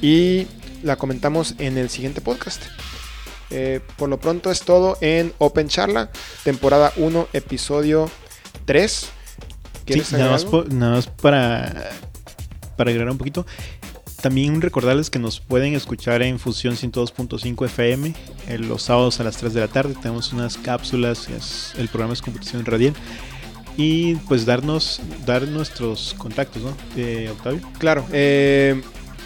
y 0.01 0.47
la 0.81 0.95
comentamos 0.95 1.53
en 1.59 1.77
el 1.77 1.89
siguiente 1.91 2.21
podcast. 2.21 2.63
Eh, 3.57 3.79
por 3.97 4.09
lo 4.09 4.19
pronto 4.19 4.51
es 4.51 4.59
todo 4.61 4.97
en 4.99 5.31
Open 5.37 5.69
Charla, 5.69 6.11
temporada 6.43 6.91
1, 6.97 7.29
episodio 7.31 8.11
3. 8.65 8.91
Sí, 8.91 9.07
¿Quieres 9.85 10.11
nada 10.11 10.31
más, 10.31 10.43
algo? 10.43 10.63
po- 10.65 10.69
nada 10.73 10.95
más 10.97 11.07
para, 11.07 11.89
para 12.75 12.89
agregar 12.89 13.09
un 13.09 13.17
poquito. 13.17 13.45
También 14.21 14.59
recordarles 14.59 15.09
que 15.09 15.19
nos 15.19 15.39
pueden 15.39 15.73
escuchar 15.75 16.21
en 16.23 16.37
Fusión 16.39 16.75
102.5 16.75 17.65
FM 17.65 18.13
eh, 18.49 18.57
los 18.57 18.81
sábados 18.83 19.19
a 19.19 19.23
las 19.23 19.37
3 19.37 19.53
de 19.53 19.61
la 19.61 19.67
tarde. 19.69 19.95
Tenemos 20.01 20.33
unas 20.33 20.57
cápsulas, 20.57 21.29
es- 21.29 21.73
el 21.77 21.87
programa 21.87 22.13
es 22.13 22.21
Computación 22.21 22.65
Radial. 22.65 22.93
Y 23.77 24.15
pues 24.27 24.45
darnos, 24.45 24.99
dar 25.25 25.43
nuestros 25.47 26.13
contactos, 26.17 26.63
¿no? 26.63 26.75
Eh, 26.97 27.29
Octavio. 27.31 27.61
Claro, 27.77 28.05
eh, 28.11 28.81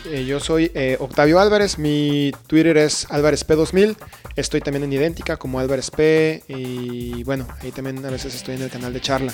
eh, 0.05 0.25
yo 0.25 0.39
soy 0.39 0.71
eh, 0.73 0.97
Octavio 0.99 1.39
Álvarez, 1.39 1.77
mi 1.77 2.31
Twitter 2.47 2.77
es 2.77 3.07
álvarezp2000, 3.09 3.95
estoy 4.35 4.61
también 4.61 4.83
en 4.83 4.93
Idéntica 4.93 5.37
como 5.37 5.59
álvarezp 5.59 5.99
y 6.47 7.23
bueno, 7.23 7.47
ahí 7.61 7.71
también 7.71 8.03
a 8.05 8.09
veces 8.09 8.33
estoy 8.35 8.55
en 8.55 8.61
el 8.63 8.69
canal 8.69 8.93
de 8.93 9.01
charla. 9.01 9.33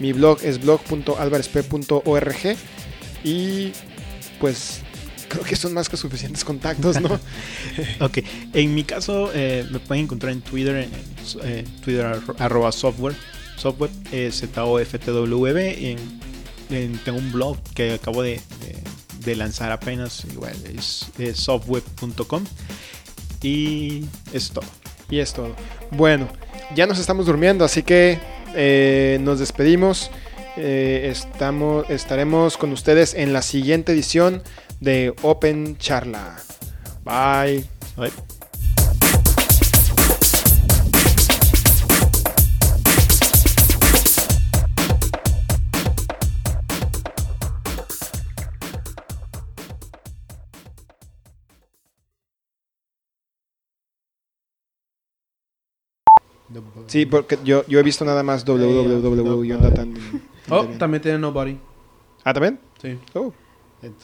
Mi 0.00 0.12
blog 0.12 0.38
es 0.42 0.60
blog.alvarezp.org 0.60 2.56
y 3.24 3.72
pues 4.40 4.80
creo 5.28 5.44
que 5.44 5.56
son 5.56 5.72
más 5.74 5.88
que 5.88 5.96
suficientes 5.96 6.44
contactos, 6.44 7.00
¿no? 7.00 7.18
Ok, 8.00 8.18
en 8.52 8.74
mi 8.74 8.84
caso 8.84 9.30
eh, 9.34 9.66
me 9.70 9.78
pueden 9.80 10.04
encontrar 10.04 10.32
en 10.32 10.40
Twitter, 10.42 10.88
en 11.42 11.64
Twitter 11.82 12.04
arro- 12.06 12.34
arroba 12.38 12.70
software, 12.72 13.14
software 13.56 13.90
Z-O-F-T-W, 14.10 15.90
en, 15.92 15.98
en- 16.70 16.98
tengo 16.98 17.18
un 17.18 17.32
blog 17.32 17.56
que 17.74 17.92
acabo 17.94 18.22
de- 18.22 18.40
de 19.24 19.36
lanzar 19.36 19.72
apenas, 19.72 20.24
igual 20.32 20.54
es, 20.76 21.06
es 21.18 21.38
softweb.com 21.38 22.44
y 23.42 24.04
es 24.32 24.50
todo. 24.50 24.64
Y 25.10 25.18
es 25.18 25.32
todo. 25.32 25.54
Bueno, 25.90 26.28
ya 26.74 26.86
nos 26.86 26.98
estamos 26.98 27.26
durmiendo, 27.26 27.64
así 27.64 27.82
que 27.82 28.18
eh, 28.54 29.18
nos 29.20 29.38
despedimos. 29.38 30.10
Eh, 30.56 31.08
estamos, 31.10 31.88
estaremos 31.88 32.56
con 32.56 32.72
ustedes 32.72 33.14
en 33.14 33.32
la 33.32 33.42
siguiente 33.42 33.92
edición 33.92 34.42
de 34.80 35.14
Open 35.22 35.76
Charla. 35.78 36.36
Bye. 37.04 37.64
Bye. 37.96 38.12
Sí, 56.86 57.06
porque 57.06 57.38
yo, 57.44 57.64
yo 57.66 57.78
he 57.78 57.82
visto 57.82 58.04
nada 58.04 58.22
más 58.22 58.44
www. 58.44 59.98
Oh, 60.50 60.64
también 60.78 61.02
tiene 61.02 61.18
Nobody. 61.18 61.58
Ah, 62.24 62.32
¿también? 62.32 62.58
Sí. 62.80 62.98
Oh, 63.14 63.32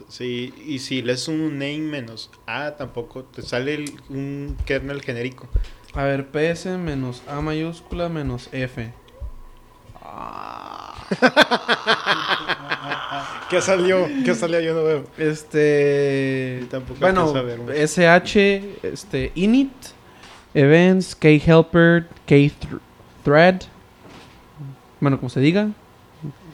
Sí, 0.08 0.52
y 0.66 0.80
si 0.80 1.02
lees 1.02 1.28
un 1.28 1.52
name 1.52 1.78
menos 1.78 2.30
A, 2.46 2.72
tampoco 2.76 3.22
te 3.24 3.42
sale 3.42 3.74
el- 3.74 3.92
un 4.08 4.56
kernel 4.64 5.02
genérico. 5.02 5.46
A 5.94 6.02
ver, 6.02 6.28
PS 6.30 6.76
menos 6.78 7.22
A 7.28 7.40
mayúscula 7.40 8.08
menos 8.08 8.48
F. 8.52 8.92
¿Qué 13.50 13.60
salió? 13.62 14.06
¿Qué 14.24 14.34
salió? 14.34 14.60
Yo 14.60 14.74
no 14.74 14.84
veo. 14.84 15.04
Este. 15.16 16.58
Yo 16.62 16.68
tampoco 16.68 17.00
bueno, 17.00 17.26
mucho. 17.26 17.72
SH, 17.72 18.78
este, 18.82 19.32
init, 19.34 19.72
events, 20.54 21.14
khelper, 21.18 22.06
kthread, 22.26 23.62
bueno, 25.00 25.18
como 25.18 25.28
se 25.30 25.40
diga, 25.40 25.68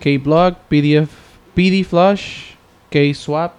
kblog, 0.00 0.56
pdf, 0.68 1.10
pdflush, 1.54 2.54
kswap. 2.90 3.52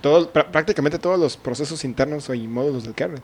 Todo, 0.00 0.32
prá- 0.32 0.50
prácticamente 0.50 0.98
todos 0.98 1.18
los 1.18 1.36
procesos 1.36 1.84
internos 1.84 2.28
y 2.30 2.48
módulos 2.48 2.84
del 2.84 2.94
kernel. 2.94 3.20